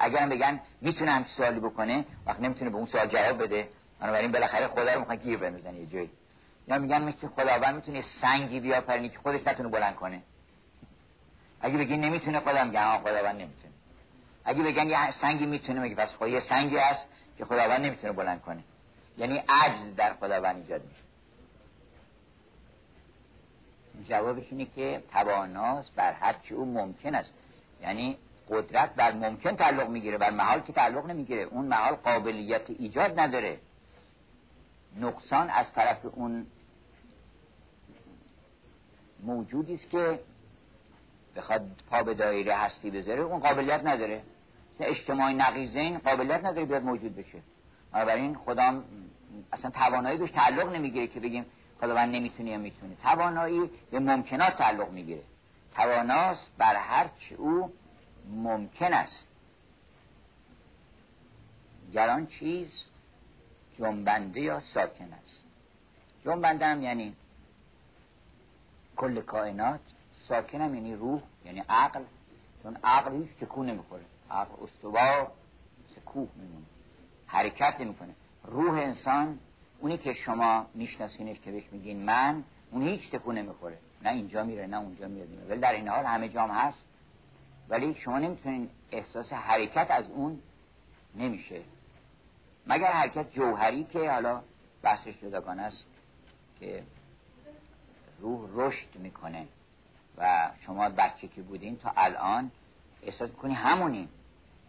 اگر 0.00 0.28
بگن 0.28 0.60
می‌تونه 0.80 1.10
هم 1.10 1.24
سوالی 1.24 1.60
بکنه 1.60 2.04
وقت 2.26 2.40
نمی‌تونه 2.40 2.70
به 2.70 2.76
اون 2.76 2.86
سوال 2.86 3.06
جواب 3.06 3.42
بده. 3.42 3.68
بنابراین 4.00 4.32
بالاخره 4.32 4.66
خدا 4.66 4.92
رو 4.92 5.00
می‌خوان 5.00 5.16
گیر 5.16 5.38
بندازن 5.38 5.74
یه 5.74 5.86
جایی. 5.86 6.10
یا 6.68 6.78
میگن 6.78 7.12
که 7.12 7.28
خداوند 7.28 7.74
می‌تونه 7.74 8.02
سنگی 8.20 8.60
بیافرینه 8.60 9.08
که 9.08 9.18
خودش 9.18 9.46
نتونه 9.46 9.68
بلند 9.68 9.94
کنه. 9.94 10.22
اگه 11.60 11.78
بگین 11.78 12.00
نمی‌تونه 12.00 12.40
خدا 12.40 12.64
میگن 12.64 12.98
خداوند 12.98 13.40
نمی‌تونه. 13.40 13.74
اگه 14.44 14.62
بگن 14.62 14.88
یه 14.88 15.10
سنگی 15.10 15.46
می‌تونه 15.46 15.80
میگه 15.80 15.94
پس 15.94 16.08
خدا 16.08 16.28
یه 16.28 16.40
سنگی 16.40 16.76
هست 16.76 17.06
که 17.38 17.44
خداوند 17.44 17.80
نمی‌تونه 17.80 18.12
بلند 18.12 18.40
کنه. 18.40 18.60
یعنی 19.18 19.42
عجز 19.48 19.96
در 19.96 20.14
خداوند 20.14 20.56
ایجاد 20.56 20.82
میشه. 20.84 21.04
جوابش 24.08 24.44
اینه 24.50 24.66
که 24.76 25.02
تواناست 25.12 25.94
بر 25.96 26.12
هر 26.12 26.34
چی 26.42 26.54
او 26.54 26.64
ممکن 26.64 27.14
است. 27.14 27.30
یعنی 27.82 28.18
قدرت 28.48 28.94
بر 28.94 29.12
ممکن 29.12 29.56
تعلق 29.56 29.88
می‌گیره 29.88 30.18
بر 30.18 30.30
محال 30.30 30.60
که 30.60 30.72
تعلق 30.72 31.06
نمی‌گیره 31.06 31.42
اون 31.42 31.64
محال 31.64 31.94
قابلیت 31.94 32.70
ایجاد 32.70 33.20
نداره. 33.20 33.58
نقصان 35.00 35.50
از 35.50 35.72
طرف 35.72 36.06
اون 36.12 36.46
موجودی 39.22 39.74
است 39.74 39.90
که 39.90 40.20
بخواد 41.36 41.62
پا 41.90 42.02
به 42.02 42.14
دایره 42.14 42.56
هستی 42.56 42.90
بذاره 42.90 43.22
اون 43.22 43.38
قابلیت 43.40 43.80
نداره. 43.84 44.22
اجتماعی 44.80 45.34
نقیزین 45.34 45.98
قابلیت 45.98 46.44
نداره 46.44 46.64
بیاد 46.64 46.82
موجود 46.82 47.16
بشه. 47.16 47.38
بنابراین 47.92 48.34
خدا 48.34 48.82
اصلا 49.52 49.70
توانایی 49.70 50.18
بهش 50.18 50.30
تعلق 50.30 50.72
نمی‌گیره 50.72 51.06
که 51.06 51.20
بگیم 51.20 51.46
خداوند 51.80 52.14
نمی‌تونه 52.14 52.50
یا 52.50 52.58
می‌تونه. 52.58 52.96
توانایی 53.02 53.70
به 53.90 54.00
ممکنات 54.00 54.56
تعلق 54.56 54.90
می‌گیره. 54.90 55.22
تواناست 55.74 56.50
بر 56.58 56.74
هر 56.74 57.08
چه 57.20 57.34
او 57.34 57.72
ممکن 58.28 58.92
است. 58.92 59.26
گران 61.92 62.26
چیز 62.26 62.72
جنبنده 63.78 64.40
یا 64.40 64.60
ساکن 64.60 65.12
است. 65.12 65.40
جنبنده 66.24 66.66
هم 66.66 66.82
یعنی 66.82 67.14
کل 68.96 69.20
کائنات 69.20 69.80
ساکن 70.28 70.60
هم 70.60 70.74
یعنی 70.74 70.94
روح 70.94 71.22
یعنی 71.44 71.62
عقل. 71.68 72.02
چون 72.62 72.76
عقل 72.84 73.12
هیچ 73.12 73.30
تکون 73.40 73.70
نمی‌خوره. 73.70 74.04
عقل 74.30 74.54
استوا 74.64 75.32
سکوه 75.96 76.28
میمونه. 76.36 76.64
حرکت 77.26 77.76
نمی‌کنه. 77.80 78.14
روح 78.44 78.74
انسان 78.74 79.38
اونی 79.80 79.98
که 79.98 80.12
شما 80.12 80.66
میشناسینش 80.74 81.40
که 81.40 81.52
بهش 81.52 81.64
میگین 81.72 82.04
من 82.04 82.44
اون 82.70 82.82
هیچ 82.82 83.10
تکون 83.10 83.38
نمی‌خوره. 83.38 83.78
نه 84.02 84.10
اینجا 84.10 84.44
میره 84.44 84.66
نه 84.66 84.78
اونجا 84.80 85.08
میره. 85.08 85.26
ولی 85.48 85.60
در 85.60 85.72
این 85.72 85.88
حال 85.88 86.04
همه 86.04 86.28
جام 86.28 86.50
هست. 86.50 86.84
ولی 87.68 87.94
شما 87.94 88.18
نمی‌تونین 88.18 88.70
احساس 88.92 89.32
حرکت 89.32 89.86
از 89.90 90.04
اون 90.10 90.40
نمیشه. 91.14 91.62
مگر 92.66 92.92
حرکت 92.92 93.32
جوهری 93.32 93.84
که 93.84 94.10
حالا 94.10 94.42
بحثش 94.82 95.18
جداگانه 95.22 95.62
است 95.62 95.84
که 96.60 96.82
روح 98.20 98.48
رشد 98.52 98.96
می‌کنه 98.96 99.46
و 100.18 100.50
شما 100.66 100.88
بچه 100.88 101.28
که 101.28 101.42
بودین 101.42 101.76
تا 101.76 101.92
الان 101.96 102.50
احساس 103.02 103.30
می‌کنی 103.30 103.54
همونی 103.54 104.08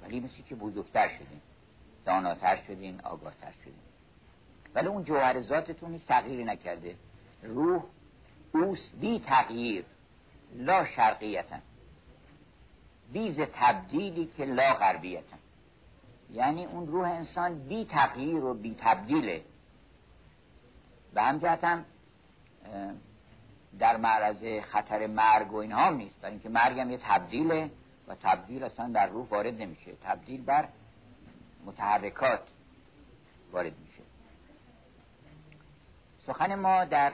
ولی 0.01 0.19
مثل 0.19 0.41
که 0.49 0.55
بزرگتر 0.55 1.09
شدین 1.09 1.41
داناتر 2.05 2.61
شدین 2.67 3.01
آگاهتر 3.01 3.51
شدین. 3.61 3.73
ولی 4.75 4.87
اون 4.87 5.03
جوهر 5.03 5.41
ذاتتون 5.41 6.01
تغییری 6.07 6.43
نکرده. 6.43 6.95
روح 7.43 7.83
اوس 8.51 8.89
بی 9.01 9.19
تغییر 9.19 9.85
لا 10.55 10.85
شرقیتن 10.85 11.61
بیز 13.13 13.39
تبدیلی 13.39 14.29
که 14.37 14.45
لا 14.45 14.73
غربیتن. 14.73 15.37
یعنی 16.31 16.65
اون 16.65 16.87
روح 16.87 17.09
انسان 17.09 17.67
بی 17.67 17.85
تغییر 17.85 18.43
و 18.43 18.53
بی 18.53 18.75
تبدیله. 18.79 19.43
و 21.13 21.23
همجهت 21.23 21.63
هم 21.63 21.85
در 23.79 23.97
معرض 23.97 24.63
خطر 24.63 25.07
مرگ 25.07 25.53
و 25.53 25.55
اینها 25.55 25.89
نیست. 25.89 26.21
برای 26.21 26.31
اینکه 26.31 26.49
مرگ 26.49 26.79
هم 26.79 26.91
یه 26.91 26.99
تبدیله 27.03 27.71
و 28.07 28.15
تبدیل 28.15 28.63
اصلا 28.63 28.87
در 28.87 29.07
روح 29.07 29.27
وارد 29.27 29.61
نمیشه. 29.61 29.91
تبدیل 30.03 30.41
بر 30.41 30.67
متحرکات 31.65 32.41
وارد 33.51 33.73
میشه. 33.79 34.03
سخن 36.27 36.55
ما 36.55 36.85
در 36.85 37.13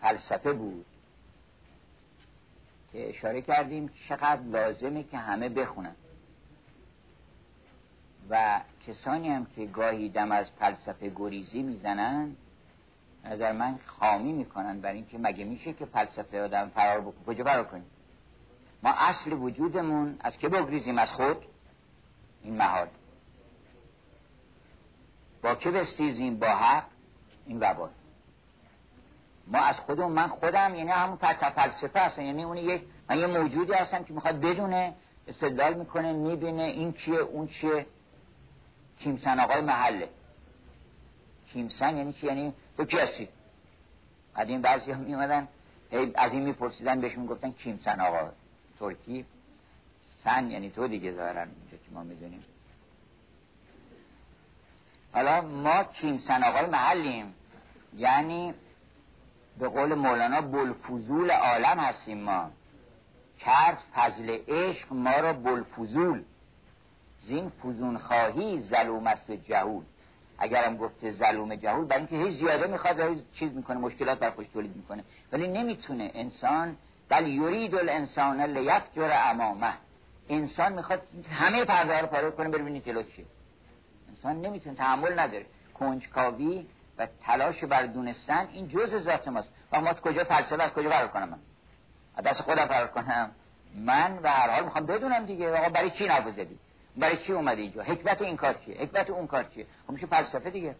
فلسفه 0.00 0.52
بود. 0.52 0.86
که 2.92 3.08
اشاره 3.10 3.42
کردیم 3.42 3.90
چقدر 4.08 4.42
لازمه 4.42 5.02
که 5.02 5.18
همه 5.18 5.48
بخونن. 5.48 5.94
و 8.30 8.60
کسانی 8.86 9.28
هم 9.28 9.46
که 9.46 9.66
گاهی 9.66 10.08
دم 10.08 10.32
از 10.32 10.46
فلسفه 10.58 11.12
گریزی 11.16 11.62
می‌زنن 11.62 12.36
نظر 13.24 13.52
من 13.52 13.78
خامی 13.86 14.32
می‌کنن 14.32 14.80
برای 14.80 14.96
اینکه 14.96 15.18
مگه 15.18 15.44
میشه 15.44 15.72
که 15.72 15.84
فلسفه 15.84 16.42
آدم 16.42 16.68
فرار 16.68 17.00
بکنه. 17.00 17.24
کجا 17.26 17.44
فرار 17.44 17.64
کنیم؟ 17.64 17.86
ما 18.82 18.90
اصل 18.90 19.32
وجودمون 19.32 20.16
از 20.20 20.36
که 20.36 20.48
بگریزیم؟ 20.48 20.98
از 20.98 21.08
خود؟ 21.08 21.36
این 22.42 22.56
محال. 22.56 22.88
با 25.42 25.54
که 25.54 25.70
بستیزیم؟ 25.70 26.38
با 26.38 26.46
حق. 26.46 26.84
این 27.46 27.58
وبال. 27.60 27.90
ما 29.46 29.58
از 29.58 29.76
خودمون 29.76 30.12
من 30.12 30.28
خودم 30.28 30.74
یعنی 30.74 30.90
همون 30.90 31.16
فلسفه 31.16 32.00
هستم. 32.00 32.22
یعنی 32.22 32.44
اون 32.44 32.56
یک 32.56 32.82
من 33.08 33.18
یه 33.18 33.26
موجودی 33.26 33.72
هستم 33.72 34.04
که 34.04 34.12
می‌خواد 34.12 34.40
بدونه 34.40 34.94
استدلال 35.28 35.74
می‌کنه 35.74 36.12
می‌بینه 36.12 36.62
این 36.62 36.92
چیه 36.92 37.18
اون 37.18 37.48
چیه. 37.48 37.86
کیمسن 38.98 39.40
آقای 39.40 39.60
محله. 39.60 40.08
کیمسن 41.52 41.96
یعنی 41.96 42.12
چی؟ 42.12 42.26
یعنی 42.26 42.52
تو 42.76 42.84
کی 42.84 42.98
هستی؟ 42.98 43.28
قدیم 44.36 44.62
بعضی 44.62 44.92
هم 44.92 45.00
میمدن 45.00 45.48
از 46.14 46.32
این 46.32 46.42
میپرسیدن 46.42 47.00
بهشون 47.00 47.26
گفتن 47.26 47.50
کیمسن 47.50 48.00
آقا. 48.00 48.30
ترکی. 48.78 49.24
سن 50.24 50.50
یعنی 50.50 50.70
تو 50.70 50.88
دیگه 50.88 51.12
ظاهرا 51.12 51.42
اینجا 51.42 51.76
که 51.86 51.90
ما 51.92 52.02
می‌دونیم. 52.02 52.44
حالا 55.12 55.40
ما 55.40 55.84
کیمسن 55.84 56.42
آقای 56.42 56.66
محلیم. 56.66 57.34
یعنی 57.96 58.54
به 59.58 59.68
قول 59.68 59.94
مولانا 59.94 60.40
بلفوزول 60.40 61.30
عالم 61.30 61.80
هستیم 61.80 62.18
ما. 62.18 62.50
کرد 63.38 63.78
فضل 63.94 64.38
عشق 64.48 64.92
ما 64.92 65.16
را 65.16 65.32
بلفوزول 65.32 66.22
زین 67.20 67.48
فوزون 67.62 67.98
خواهی 67.98 68.60
ظلوم 68.60 69.06
است 69.06 69.30
جهول. 69.30 69.84
اگرم 70.38 70.76
گفته 70.76 71.12
ظلوم 71.12 71.54
جهول 71.54 71.84
برای 71.84 72.06
اینکه 72.06 72.16
هیچ 72.16 72.38
زیاده 72.38 72.66
می‌خواد 72.66 73.00
هیچ 73.00 73.18
چیز 73.34 73.52
می‌کنه 73.52 73.78
مشکلات 73.78 74.18
بر 74.18 74.30
خوش 74.30 74.46
تولید 74.46 74.76
می‌کنه. 74.76 75.04
ولی 75.32 75.48
نمی‌تونه. 75.48 76.10
انسان 76.14 76.76
بل 77.08 77.26
یرید 77.26 77.74
الانسان 77.74 78.40
لیفجر 78.40 79.10
امامه. 79.12 79.72
انسان 80.28 80.72
می‌خواد 80.72 81.02
همه 81.30 81.64
پرده 81.64 82.00
رو 82.00 82.06
پاره 82.06 82.30
کنه 82.30 82.48
ببینید 82.48 82.84
جلو 82.84 83.02
چیه. 83.02 83.24
انسان 84.08 84.40
نمی‌تونه 84.40 84.76
تحمل 84.76 85.18
نداره. 85.18 85.46
کنجکاوی 85.74 86.66
و 86.98 87.06
تلاش 87.06 87.64
بر 87.64 87.86
دونستن 87.86 88.48
این 88.52 88.68
جز 88.68 89.02
ذات 89.04 89.28
ماست. 89.28 89.52
و 89.72 89.80
ما 89.80 89.94
کجا 89.94 90.24
فلسفه 90.24 90.62
از 90.62 90.72
کجا 90.72 90.90
فرار 90.90 91.08
کنم 91.08 91.28
من. 91.28 92.22
دست 92.22 92.42
خودم 92.42 92.66
فرار 92.66 92.86
کنم. 92.86 93.30
من 93.74 94.18
و 94.22 94.28
هر 94.28 94.50
حال 94.50 94.64
می‌خوام 94.64 94.86
بدونم 94.86 95.26
دیگه. 95.26 95.58
آقا 95.58 95.68
برای 95.68 95.90
چی 95.90 96.08
زدی 96.36 96.58
برای 96.96 97.16
چی 97.16 97.32
اومده 97.32 97.62
اینجا؟ 97.62 97.82
حکمت 97.82 98.22
این 98.22 98.36
کار 98.36 98.54
چیه؟ 98.54 98.82
حکمت 98.82 99.10
اون 99.10 99.26
کار 99.26 99.44
چیه؟ 99.44 99.66
خب 99.86 99.92
میشه 99.92 100.06
فلسفه 100.06 100.50
دیگه. 100.50 100.76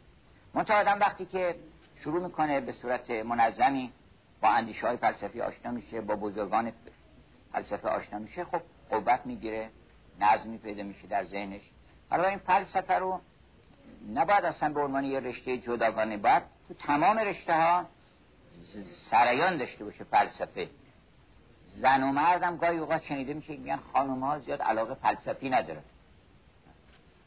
منتها 0.54 0.80
آدم 0.80 1.00
وقتی 1.00 1.26
که 1.26 1.54
شروع 2.00 2.22
می‌کنه 2.22 2.60
به 2.60 2.72
صورت 2.72 3.10
منظمی 3.10 3.92
با 4.40 4.48
اندیشه 4.48 4.86
های 4.86 4.96
فلسفی 4.96 5.40
آشنا 5.40 5.70
میشه 5.70 6.00
با 6.00 6.16
بزرگان 6.16 6.72
فلسفه 7.52 7.88
آشنا 7.88 8.18
میشه 8.18 8.44
خب 8.44 8.60
قوت 8.90 9.20
می‌گیره 9.24 9.70
نظمی 10.20 10.58
پیدا 10.58 10.82
میشه 10.82 11.06
در 11.06 11.24
ذهنش. 11.24 11.62
حالا 12.10 12.28
این 12.28 12.38
فلسفه 12.38 12.94
رو 12.94 13.20
نباید 14.14 14.44
اصلا 14.44 14.68
به 14.68 14.80
عنوان 14.80 15.04
یه 15.04 15.20
رشته 15.20 15.58
جداگانه 15.58 16.16
باید 16.16 16.42
تو 16.68 16.74
تمام 16.74 17.18
رشته 17.18 17.54
ها 17.54 17.86
سرایان 19.10 19.56
داشته 19.56 19.84
باشه 19.84 20.04
فلسفه. 20.04 20.68
زن 21.76 22.02
و 22.02 22.12
مردم 22.12 22.56
گاهی 22.56 22.78
اوقات 22.78 23.02
شنیده 23.02 23.34
میشه 23.34 23.56
میگن 23.56 23.78
خانم 23.92 24.20
ها 24.20 24.38
زیاد 24.38 24.62
علاقه 24.62 24.94
فلسفی 24.94 25.50
نداره 25.50 25.82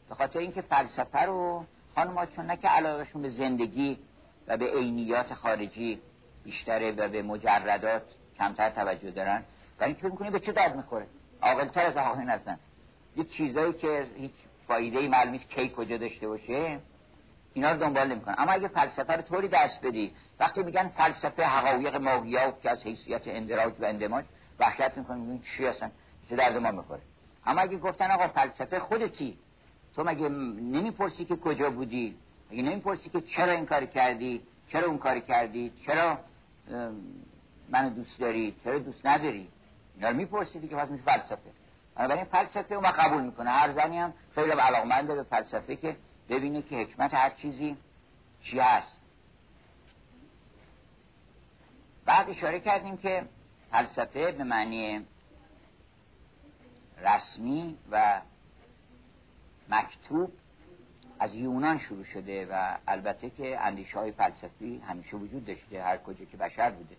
به 0.08 0.14
خاطر 0.14 0.38
اینکه 0.38 0.62
فلسفه 0.62 1.22
رو 1.22 1.64
خانم 1.94 2.18
ها 2.18 2.26
چون 2.26 2.46
نه 2.46 2.56
که 2.56 2.68
علاقهشون 2.68 3.22
به 3.22 3.30
زندگی 3.30 3.98
و 4.46 4.56
به 4.56 4.66
عینیات 4.66 5.34
خارجی 5.34 6.00
بیشتره 6.44 6.92
و 6.92 7.08
به 7.08 7.22
مجردات 7.22 8.02
کمتر 8.38 8.70
توجه 8.70 9.10
دارن 9.10 9.42
و 9.80 9.84
اینکه 9.84 10.08
می‌کنه؟ 10.08 10.30
به 10.30 10.40
چه 10.40 10.52
درد 10.52 10.76
می‌خوره؟ 10.76 11.06
عاقلتر 11.42 11.86
از 11.86 11.96
آقایون 11.96 12.30
هستن. 12.30 12.58
یه 13.16 13.24
چیزایی 13.24 13.72
که 13.72 14.06
هیچ 14.16 14.32
فایده 14.70 14.98
ای 14.98 15.08
معلوم 15.08 15.36
کی 15.36 15.68
کجا 15.76 15.96
داشته 15.96 16.28
باشه 16.28 16.80
اینا 17.54 17.72
رو 17.72 17.78
دنبال 17.78 18.08
نمی‌کنن 18.08 18.34
اما 18.38 18.52
اگه 18.52 18.68
فلسفه 18.68 19.12
رو 19.12 19.22
طوری 19.22 19.48
درس 19.48 19.78
بدی 19.82 20.12
وقتی 20.40 20.62
میگن 20.62 20.88
فلسفه 20.88 21.42
حقایق 21.42 21.96
ماهیات 21.96 22.60
که 22.62 22.70
از 22.70 22.82
حیثیت 22.82 23.22
اندراج 23.26 23.72
و 23.80 23.84
اندماج 23.84 24.24
وحشت 24.58 24.98
می‌کنه 24.98 25.16
میگن 25.16 25.42
چی 25.56 25.66
هستن 25.66 25.90
چه 26.28 26.36
درد 26.36 26.56
ما 26.56 26.70
می‌خوره. 26.70 27.00
اما 27.46 27.60
اگه 27.60 27.78
گفتن 27.78 28.10
آقا 28.10 28.28
فلسفه 28.28 28.80
خودتی 28.80 29.38
تو 29.96 30.04
مگه 30.04 30.28
نمی‌پرسی 30.28 31.24
که 31.24 31.36
کجا 31.36 31.70
بودی؟ 31.70 32.16
مگه 32.50 32.62
نمی‌پرسی 32.62 33.10
که 33.10 33.20
چرا 33.20 33.52
این 33.52 33.66
کار 33.66 33.84
کردی؟ 33.84 34.42
چرا 34.68 34.86
اون 34.86 34.98
کار 34.98 35.20
کردی؟ 35.20 35.72
چرا 35.86 36.18
منو 37.68 37.90
دوست 37.90 38.20
داری؟ 38.20 38.54
چرا 38.64 38.78
دوست 38.78 39.06
نداری؟ 39.06 39.48
اینا 39.96 40.08
رو 40.10 40.16
می‌پرسی 40.16 40.60
دیگه 40.60 40.76
پس 40.76 40.90
میشه 40.90 41.04
فلسفه. 41.04 41.50
بنابراین 41.94 42.24
فلسفه 42.24 42.74
اون 42.74 42.90
قبول 42.90 43.22
می‌کنه. 43.22 43.50
هر 43.50 43.72
زنی 43.72 43.98
هم 43.98 44.14
خیلی 44.34 44.50
علاقمنده 44.50 45.14
به 45.14 45.22
فلسفه 45.22 45.76
که 45.76 45.96
ببینه 46.28 46.62
که 46.62 46.76
حکمت 46.76 47.14
هر 47.14 47.30
چیزی 47.30 47.76
چی 48.42 48.58
هست. 48.58 49.00
بعد 52.04 52.30
اشاره 52.30 52.60
کردیم 52.60 52.96
که 52.96 53.24
فلسفه 53.70 54.32
به 54.32 54.44
معنی 54.44 55.06
رسمی 57.02 57.78
و 57.90 58.20
مکتوب 59.68 60.32
از 61.20 61.34
یونان 61.34 61.78
شروع 61.78 62.04
شده 62.04 62.46
و 62.50 62.76
البته 62.88 63.30
که 63.30 63.60
اندیشه 63.60 63.98
های 63.98 64.12
فلسفی 64.12 64.82
همیشه 64.88 65.16
وجود 65.16 65.46
داشته 65.46 65.82
هر 65.82 65.96
کجا 65.96 66.24
که 66.24 66.36
بشر 66.36 66.70
بوده. 66.70 66.96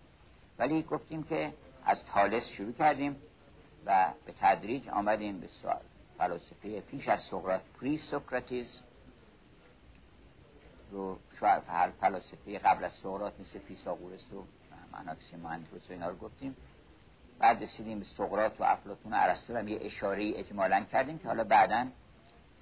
ولی 0.58 0.82
گفتیم 0.82 1.22
که 1.22 1.52
از 1.86 2.04
تالس 2.04 2.48
شروع 2.48 2.72
کردیم. 2.72 3.16
و 3.86 4.12
به 4.26 4.34
تدریج 4.40 4.88
آمدیم 4.88 5.40
به 5.40 5.46
سوال. 5.46 5.80
فلسفه 6.18 6.80
پیش 6.80 7.08
از 7.08 7.20
سقراط 7.20 7.60
پری 7.80 7.98
سوکراتیس 7.98 8.66
رو 10.90 11.18
شاید 11.40 11.62
هر 11.68 11.90
فلسفه 11.90 12.58
قبل 12.58 12.84
از 12.84 12.92
سقراط 12.92 13.32
مثل 13.40 13.58
فیساغورس 13.58 14.32
و 14.32 14.44
مناکسیماندروس 14.92 15.90
و 15.90 15.92
اینا 15.92 16.08
رو 16.08 16.16
گفتیم. 16.16 16.56
بعد 17.38 17.62
رسیدیم 17.62 17.98
به 17.98 18.04
سقراط 18.04 18.60
و 18.60 18.64
افلاطون 18.64 19.12
و 19.12 19.16
ارسطو 19.18 19.56
هم 19.56 19.68
یه 19.68 19.78
اشاره 19.82 20.38
اجمالا 20.38 20.84
کردیم 20.84 21.18
که 21.18 21.28
حالا 21.28 21.44
بعدا 21.44 21.86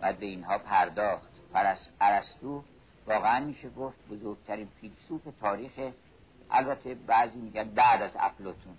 باید 0.00 0.18
به 0.18 0.26
اینها 0.26 0.58
پرداخت. 0.58 1.28
ارسطو 2.00 2.62
واقعا 3.06 3.44
میشه 3.44 3.70
گفت 3.70 4.08
بزرگترین 4.08 4.68
فیلسوف 4.80 5.22
تاریخ 5.40 5.92
البته 6.50 6.94
بعضی 6.94 7.38
میگن 7.38 7.64
بعد 7.64 8.02
از 8.02 8.16
افلاطون. 8.18 8.76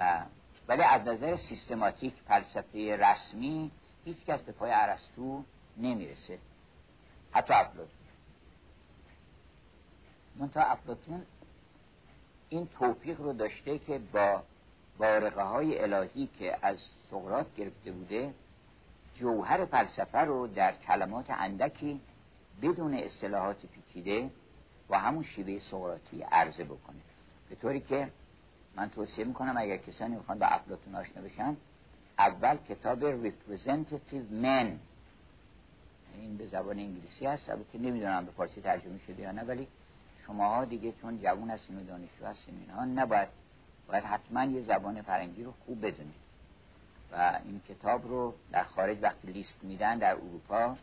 و 0.00 0.24
ولی 0.68 0.82
از 0.82 1.02
نظر 1.02 1.36
سیستماتیک 1.36 2.14
فلسفه 2.28 2.96
رسمی 2.96 3.70
هیچ 4.04 4.16
کس 4.26 4.40
به 4.40 4.52
پای 4.52 4.70
ارسطو 4.74 5.44
نمی‌رسه. 5.76 6.38
حتی 7.32 7.54
افلاطون. 7.54 7.90
منتها 10.36 10.62
افلاطون 10.62 11.22
این 12.48 12.68
توفیق 12.78 13.20
رو 13.20 13.32
داشته 13.32 13.78
که 13.78 13.98
با 14.12 14.42
بارقه 14.98 15.42
های 15.42 15.78
الهی 15.82 16.28
که 16.38 16.58
از 16.62 16.78
سقراط 17.10 17.46
گرفته 17.56 17.92
بوده 17.92 18.34
جوهر 19.14 19.64
فلسفه 19.64 20.18
رو 20.18 20.46
در 20.46 20.72
کلمات 20.72 21.26
اندکی 21.30 22.00
بدون 22.62 22.94
اصطلاحات 22.94 23.66
پیچیده 23.66 24.30
و 24.90 24.98
همون 24.98 25.24
شیوه 25.24 25.60
سقراطی 25.70 26.22
عرضه 26.22 26.64
بکنه. 26.64 27.00
به 27.48 27.56
طوری 27.56 27.80
که 27.80 28.08
من 28.76 28.90
توصیه 28.90 29.24
می‌کنم 29.24 29.54
اگر 29.56 29.76
کسانی 29.76 30.14
می‌خوان 30.14 30.38
با 30.38 30.46
افلاتون 30.46 30.94
آشنا 30.94 31.22
بشن 31.22 31.56
اول 32.18 32.56
کتاب 32.56 33.28
Representative 33.28 34.42
Men. 34.42 34.66
این 36.20 36.36
به 36.36 36.46
زبان 36.46 36.78
انگلیسی 36.78 37.26
هست 37.26 37.50
البته 37.50 37.78
نمی‌دونم 37.78 38.24
به 38.24 38.32
فارسی 38.32 38.60
ترجمه 38.60 38.98
شده 38.98 39.22
یا 39.22 39.32
نه 39.32 39.42
ولی 39.42 39.68
شماها 40.26 40.64
دیگه 40.64 40.92
چون 40.92 41.18
جوون 41.18 41.50
هستین 41.50 41.76
و 41.76 41.84
دانشجو 41.84 42.26
هستین 42.26 42.54
اینها 42.60 42.84
نباید 42.84 43.28
باید 43.88 44.04
حتما 44.04 44.44
یه 44.44 44.62
زبان 44.62 45.02
فرنگی 45.02 45.44
رو 45.44 45.52
خوب 45.66 45.86
بدونید. 45.86 46.26
و 47.12 47.40
این 47.44 47.60
کتاب 47.68 48.08
رو 48.08 48.34
در 48.52 48.64
خارج 48.64 48.98
وقتی 49.02 49.28
لیست 49.28 49.54
میدن 49.62 49.98
در 49.98 50.14
اروپا 50.14 50.76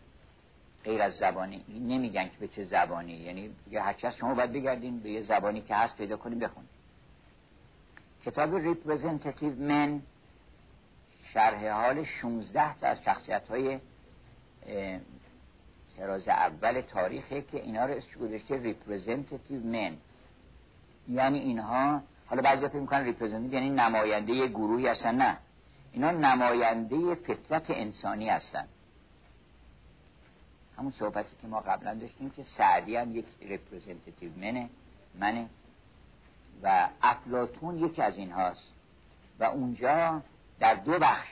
غیر 0.84 1.02
از 1.02 1.14
زبانی 1.14 1.66
نمیگن 1.70 2.26
که 2.26 2.38
به 2.40 2.48
چه 2.48 2.64
زبانی 2.64 3.14
یعنی 3.14 3.56
دیگه 3.66 3.82
هرچی 3.82 4.08
شما 4.20 4.34
باید 4.34 4.54
بگردین 4.54 5.00
به 5.00 5.10
یه 5.10 5.24
زبانی 5.24 5.62
که 5.62 5.76
هست 5.76 5.98
پیدا 5.98 6.18
کنیم 6.18 6.40
بخونید 6.40 6.73
کتاب 8.26 8.56
Representative 8.56 9.56
Men 9.56 10.02
شرح 11.34 11.70
حال 11.70 12.04
16 12.04 12.80
تا 12.80 12.88
از 12.88 13.04
شخصیت 13.04 13.48
های 13.48 13.80
تراز 15.98 16.28
اول 16.28 16.82
تاریخه 16.82 17.42
که 17.42 17.62
اینا 17.62 17.86
رو 17.86 18.02
گذاشته 18.22 18.58
Representative 18.58 19.64
Men 19.64 19.98
یعنی 21.10 21.40
اینها 21.40 22.02
حالا 22.28 22.42
بعضی 22.42 22.68
فکر 22.68 22.78
می‌کنن 22.78 23.04
representative 23.04 23.54
یعنی 23.54 23.70
نماینده 23.70 24.48
گروهی 24.48 24.88
هستن 24.88 25.16
نه. 25.16 25.38
اینا 25.92 26.12
نماینده 26.12 27.16
فطرت 27.16 27.70
انسانی 27.70 28.30
هستن. 28.30 28.68
همون 30.78 30.92
صحبتی 30.92 31.36
که 31.42 31.48
ما 31.48 31.60
قبلا 31.60 31.94
داشتیم 31.94 32.30
که 32.30 32.44
سعدی 32.58 32.96
هم 32.96 33.16
یک 33.16 33.26
representative 33.42 34.32
man 34.38 34.62
ه 34.62 34.70
منه. 35.20 35.50
و 36.64 36.90
افلاتون 37.02 37.78
یکی 37.78 38.02
از 38.02 38.18
این 38.18 38.32
هاست 38.32 38.74
و 39.40 39.44
اونجا 39.44 40.22
در 40.60 40.76
دو 40.76 41.00
بخش 41.00 41.30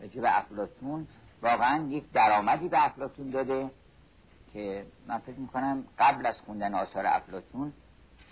راجع 0.00 0.20
به 0.20 0.38
افلاتون 0.38 1.06
واقعا 1.42 1.86
یک 1.88 2.12
درآمدی 2.12 2.68
به 2.68 2.84
افلاتون 2.84 3.30
داده 3.30 3.70
که 4.52 4.86
من 5.06 5.18
فکر 5.18 5.38
می‌کنم 5.38 5.84
قبل 5.98 6.26
از 6.26 6.34
خوندن 6.46 6.74
آثار 6.74 7.06
افلاتون 7.06 7.72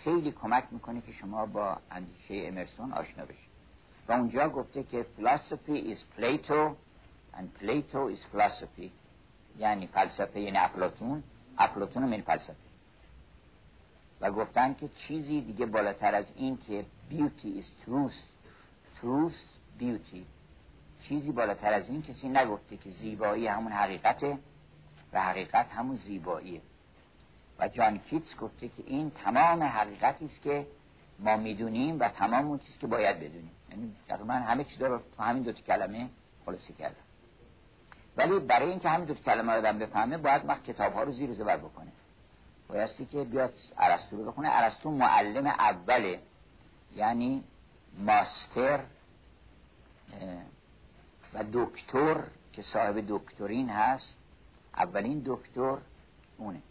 خیلی 0.04 0.32
کمک 0.32 0.64
می‌کنه 0.70 1.00
که 1.00 1.12
شما 1.12 1.46
با 1.46 1.76
اندیشه 1.90 2.34
امرسون 2.34 2.92
آشنا 2.92 3.24
بشید. 3.24 3.48
و 4.08 4.12
اونجا 4.12 4.48
گفته 4.48 4.82
که 4.82 5.06
philosophy 5.18 5.94
is 5.94 5.98
Plato 6.18 6.76
and 7.34 7.62
Plato 7.62 8.14
is 8.14 8.36
philosophy. 8.36 8.90
یعنی 9.58 9.86
فلسفه 9.86 10.40
یعنی 10.40 10.56
افلاتون 10.58 11.22
افلاتون 11.58 12.02
من 12.02 12.20
فلسفه. 12.20 12.65
و 14.20 14.30
گفتن 14.30 14.74
که 14.74 14.88
چیزی 14.88 15.40
دیگه 15.40 15.66
بالاتر 15.66 16.14
از 16.14 16.32
این 16.36 16.58
که 16.66 16.84
beauty 17.10 17.60
is 17.60 17.88
truth. 17.88 18.18
Truth 19.00 19.40
beauty. 19.80 20.22
چیزی 21.08 21.32
بالاتر 21.32 21.72
از 21.72 21.88
این 21.88 22.02
کسی 22.02 22.28
نگفته 22.28 22.76
که 22.76 22.90
زیبایی 22.90 23.46
همون 23.46 23.72
حقیقته 23.72 24.38
و 25.12 25.22
حقیقت 25.22 25.70
همون 25.70 25.96
زیباییه. 25.96 26.60
و 27.58 27.68
جان 27.68 27.98
کیتس 27.98 28.36
گفته 28.36 28.68
که 28.68 28.82
این 28.86 29.10
تمام 29.10 29.62
حقیقتی 29.62 30.24
است 30.24 30.42
که 30.42 30.66
ما 31.18 31.36
می‌دونیم 31.36 32.00
و 32.00 32.08
تمام 32.08 32.46
اون 32.46 32.58
چیزی 32.58 32.78
که 32.78 32.86
باید 32.86 33.16
بدونیم. 33.16 33.50
یعنی 33.70 33.96
تقریبا 34.08 34.34
همه 34.34 34.64
چیز 34.64 34.82
رو 34.82 35.00
تو 35.16 35.22
همین 35.22 35.42
دو 35.42 35.52
کلمه 35.52 36.08
خلاصه 36.46 36.72
کردم. 36.72 36.96
ولی 38.16 38.38
برای 38.38 38.70
اینکه 38.70 38.88
همین 38.88 39.06
دو 39.06 39.14
کلمه 39.14 39.52
آدم 39.52 39.78
بفهمه 39.78 40.18
باید 40.18 40.48
وقت 40.48 40.64
کتاب 40.64 40.92
ها 40.92 41.02
رو 41.02 41.12
زیر 41.12 41.34
زبر 41.34 41.56
بکنه. 41.56 41.92
بایستی 42.68 43.06
که 43.06 43.24
بیاد 43.24 43.54
ارسطو 43.78 44.16
رو 44.16 44.30
بخونه. 44.30 44.48
ارسطو 44.52 44.90
معلم 44.90 45.46
اوله 45.46 46.20
یعنی 46.96 47.44
ماستر 47.98 48.80
و 51.34 51.44
دکتر 51.52 52.24
که 52.52 52.62
صاحب 52.62 53.04
دکترین 53.08 53.70
هست. 53.70 54.16
اولین 54.76 55.22
دکتر 55.26 55.78
اونه. 56.38 56.62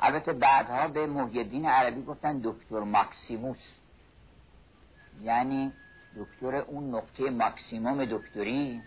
البته 0.00 0.32
بعدها 0.32 0.88
به 0.88 1.06
محیدین 1.06 1.66
عربی 1.66 2.02
گفتن 2.02 2.40
دکتر 2.44 2.80
ماکسیموس. 2.80 3.78
یعنی 5.22 5.72
دکتر 6.16 6.56
اون 6.56 6.94
نقطه 6.94 7.30
ماکسیموم 7.30 8.04
دکتری 8.04 8.82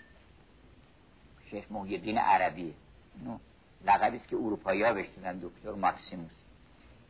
شیخ 1.49 1.71
محیدین 1.71 2.17
عربی 2.17 2.73
لقبی 3.83 4.17
است 4.17 4.27
که 4.27 4.35
اروپایی 4.35 4.83
ها 4.83 4.93
بهش 4.93 5.07
دکتر 5.43 5.71
ماکسیموس. 5.71 6.31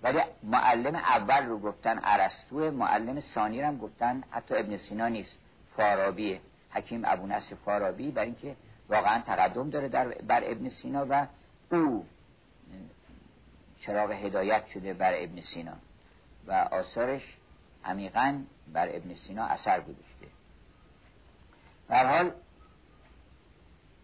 ولی 0.03 0.19
معلم 0.43 0.95
اول 0.95 1.45
رو 1.45 1.59
گفتن 1.59 1.99
ارسطو 2.03 2.71
معلم 2.71 3.19
ثانی 3.19 3.61
هم 3.61 3.77
گفتن 3.77 4.23
حتی 4.31 4.55
ابن 4.55 4.77
سینا 4.77 5.07
نیست. 5.07 5.37
فارابیه 5.77 6.41
حکیم 6.71 7.01
ابو 7.05 7.27
نصر 7.27 7.55
فارابی 7.55 8.11
برای 8.11 8.27
اینکه 8.27 8.55
واقعا 8.89 9.21
تقدم 9.21 9.69
داره 9.69 9.89
در 9.89 10.07
بر 10.07 10.41
ابن 10.43 10.69
سینا 10.69 11.05
و 11.09 11.27
او 11.71 12.05
چراغ 13.81 14.11
هدایت 14.11 14.67
شده 14.67 14.93
بر 14.93 15.13
ابن 15.23 15.41
سینا. 15.41 15.73
و 16.47 16.51
آثارش 16.51 17.37
عمیقا 17.85 18.43
بر 18.73 18.87
ابن 18.95 19.13
سینا 19.13 19.45
اثر 19.45 19.81
گذاشته. 19.81 20.27
در 21.89 22.05
حال 22.05 22.31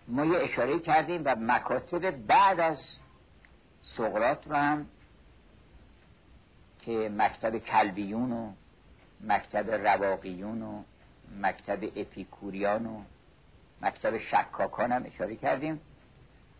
ما 0.09 0.25
یه 0.25 0.39
اشاره 0.39 0.79
کردیم 0.79 1.21
و 1.25 1.35
مکاتب 1.39 2.11
بعد 2.11 2.59
از 2.59 2.77
سقرات 3.81 4.47
رو 4.47 4.55
هم 4.55 4.85
که 6.79 7.11
مکتب 7.17 7.57
کلبیون 7.57 8.31
و 8.31 8.51
مکتب 9.21 9.71
رواقیون 9.71 10.61
و 10.61 10.83
مکتب 11.41 11.83
اپیکوریان 11.95 12.85
و 12.85 13.01
مکتب 13.81 14.17
شکاکان 14.17 14.91
هم 14.91 15.03
اشاره 15.05 15.35
کردیم. 15.35 15.81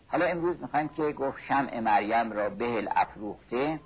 حالا 0.08 0.26
امروز 0.26 0.62
می‌خوایم 0.62 0.88
که 0.88 1.12
گفت 1.12 1.40
شمع 1.48 1.80
مریم 1.80 2.32
را 2.32 2.50
بهل 2.50 2.88
افروخته 2.92 3.80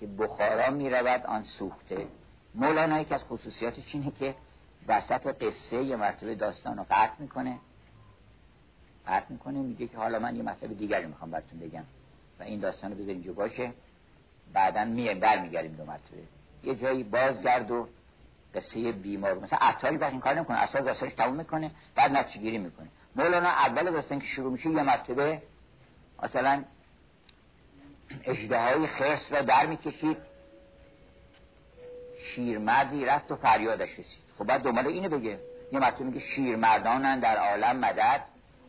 که 0.00 0.06
بخارا 0.06 0.70
می‌رود 0.70 1.26
آن 1.26 1.42
سوخته. 1.42 2.06
مولانا 2.54 3.00
یکی 3.00 3.14
از 3.14 3.24
خصوصیاتش 3.24 3.94
اینه 3.94 4.10
که 4.10 4.34
وسط 4.88 5.26
قصه 5.26 5.82
یه 5.82 5.96
مرتبه 5.96 6.34
داستان 6.34 6.76
رو 6.76 6.86
قطع 6.90 7.14
می‌کنه. 7.18 7.58
قطع 9.10 9.26
می‌کنه 9.28 9.58
میگه 9.58 9.86
که 9.86 9.96
حالا 9.96 10.18
من 10.18 10.36
یه 10.36 10.42
مطلب 10.42 10.78
دیگری 10.78 11.06
می‌خوام 11.06 11.30
براتون 11.30 11.60
بگم. 11.60 11.84
و 12.40 12.42
این 12.42 12.60
داستان 12.60 12.90
رو 12.90 12.96
بذار 12.96 13.10
اینجا 13.10 13.32
باشه. 13.32 13.72
بعدا 14.52 14.84
میایم 14.84 15.20
برمیگردیم 15.20 15.72
دو 15.72 15.84
مرتبه. 15.84 16.22
یه 16.64 16.74
جایی 16.74 17.02
بازگرد 17.02 17.70
و 17.70 17.88
قصه 18.54 18.92
بیمار. 18.92 19.34
مثلا 19.34 19.58
عطاری 19.62 19.96
وقت 19.96 20.10
این 20.10 20.20
کار 20.20 20.34
نمی‌کنه. 20.34 20.58
اصلا 20.58 20.80
داستانش 20.80 21.12
تموم 21.12 21.36
می‌کنه 21.36 21.70
بعد 21.94 22.12
نتیجه 22.12 22.40
گیری 22.40 22.58
می‌کنه. 22.58 22.88
مولانا 23.16 23.48
اول 23.48 23.90
داستان 23.90 24.18
که 24.18 24.26
شروع 24.26 24.52
میشه 24.52 24.70
یه 24.70 24.82
مرتبه 24.82 25.42
مثلا 26.22 26.64
اجده 28.24 28.86
خرس 28.86 29.32
را 29.32 29.42
در 29.42 29.66
می‌کشید. 29.66 30.16
شیرمردی 32.34 33.04
رفت 33.04 33.32
و 33.32 33.36
فریادش 33.36 33.90
رسید. 33.90 34.18
خب 34.38 34.44
بعد 34.44 34.62
دوباره 34.62 34.88
اینو 34.88 35.08
بگه. 35.08 35.38
یه 35.72 35.78
مرتبه 35.78 36.04
میگه 36.04 36.20
شیرمردانن 36.20 37.20
در 37.20 37.36
عالم 37.36 37.76
مدد. 37.76 38.22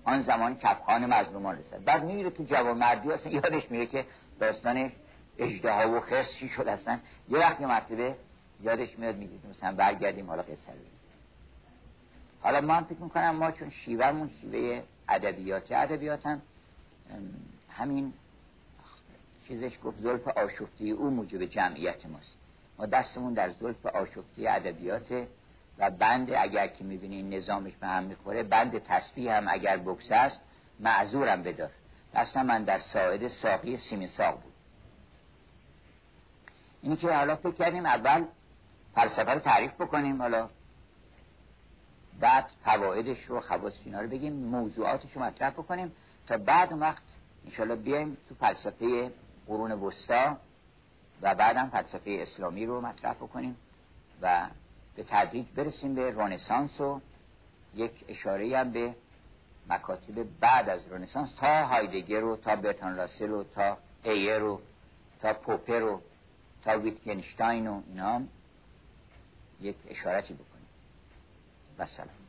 آن 0.04 0.22
زمان 0.22 0.58
کفخان 0.58 1.06
مظلومان 1.06 1.58
رسد 1.58 1.84
بعد 1.84 2.04
میره 2.04 2.30
تو 2.30 2.44
جوان 2.44 2.78
مردی 2.78 3.12
اصلا 3.12 3.32
یادش 3.32 3.72
میره 3.72 3.86
که 3.86 4.06
داستان 4.40 4.92
اجده 5.38 5.86
و 5.86 6.00
خرس 6.00 6.36
چی 6.40 6.50
شد 6.50 6.68
اصلا 6.68 7.00
یه 7.30 7.40
وقت 7.40 7.62
یه 7.62 7.68
مرتبه 7.68 8.16
یادش 8.64 9.00
میاد 9.00 9.16
میگید 9.16 9.40
مثلا 9.50 9.76
برگردیم 9.76 10.28
حالا 10.28 10.42
قصه 10.42 10.52
رو. 10.52 10.80
حالا 12.42 12.62
من 12.62 12.84
فکر 12.84 13.00
می‌کنم 13.00 13.36
ما 13.36 13.52
چون 13.52 13.70
شیوهمون 13.70 14.30
شیوه 14.42 14.84
ادبیات 15.10 15.72
ادبیات 15.72 16.26
هم 16.26 16.42
همین 17.70 18.14
چیزش 19.48 19.72
گفت 19.84 20.00
زلف 20.02 20.28
آشفتی 20.28 20.92
او 20.92 21.10
موجب 21.10 21.46
جمعیت 21.46 22.06
ماست. 22.06 22.32
ما 22.78 22.86
دستمون 22.86 23.34
در 23.34 23.50
زلف 23.50 23.86
آشفتی 23.86 24.48
ادبیات 24.48 25.28
و 25.82 25.90
بند 25.90 26.32
اگر 26.32 26.68
که 26.68 26.84
می‌بینین 26.84 27.34
نظامش 27.34 27.74
به 27.80 27.88
هم 27.88 28.04
می‌خوره 28.04 28.44
بند 28.44 28.84
تسبیح 28.84 29.38
هم 29.38 29.48
اگر 29.48 29.78
بکس 29.78 30.12
است 30.12 30.40
معذورم 30.80 31.44
بدار. 31.44 31.72
دستم 32.16 32.46
من 32.46 32.64
در 32.64 32.80
ساعد 32.80 33.28
ساقی 33.28 33.78
سیمی 33.78 34.08
ساق 34.08 34.42
بود. 34.42 34.54
اینی 36.82 36.96
که 36.96 37.14
حالا 37.14 37.36
فکر 37.36 37.52
کردیم 37.52 37.86
اول 37.86 38.26
فلسفه 38.96 39.32
رو 39.32 39.40
تعریف 39.40 39.72
بکنیم 39.82 40.22
حالا 40.22 40.50
بعد 42.20 42.46
فوایدش 42.64 43.26
رو 43.26 43.40
خواص 43.40 43.74
اینا 43.86 44.02
رو 44.02 44.08
بگیم 44.08 44.34
موضوعاتش 44.34 45.14
رو 45.16 45.22
مطرح 45.22 45.50
بکنیم 45.50 45.92
تا 46.28 46.38
بعد 46.38 46.74
وقت 46.74 47.04
انشالله 47.46 47.76
بیایم 47.76 48.18
تو 48.30 48.36
فلسفه 48.36 49.12
قرون 49.48 49.72
وسطا 49.72 50.38
و 51.22 51.36
بعدم 51.36 51.70
فلسفه 51.70 52.18
اسلامی 52.22 52.66
رو 52.66 52.82
مطرح 52.82 53.14
بکنیم 53.14 53.58
و 54.22 54.48
به 54.96 55.04
تدریج 55.04 55.46
برسیم 55.56 55.96
به 55.96 56.12
رنسانس 56.12 56.82
و 56.82 57.02
یک 57.76 57.92
اشاره 58.08 58.58
هم 58.58 58.72
به 58.72 58.96
مکاتب 59.70 60.24
بعد 60.40 60.70
از 60.70 60.92
رنسانس 60.92 61.30
تا 61.40 61.66
هایدگر 61.66 62.20
رو 62.20 62.38
تا 62.38 62.56
برتان 62.56 62.96
راسل 62.96 63.32
و 63.32 63.44
تا 63.44 63.78
ایر 64.04 64.38
رو 64.38 64.62
تا 65.22 65.34
پوپر 65.34 65.80
رو 65.80 66.02
تا 66.64 66.80
ویتگنشتاین 66.80 67.68
و 67.68 67.82
اینا 67.88 68.22
یک 69.62 69.76
اشارتی 69.90 70.34
بکنیم. 70.34 70.68
و 71.80 71.86
سلام. 71.86 72.21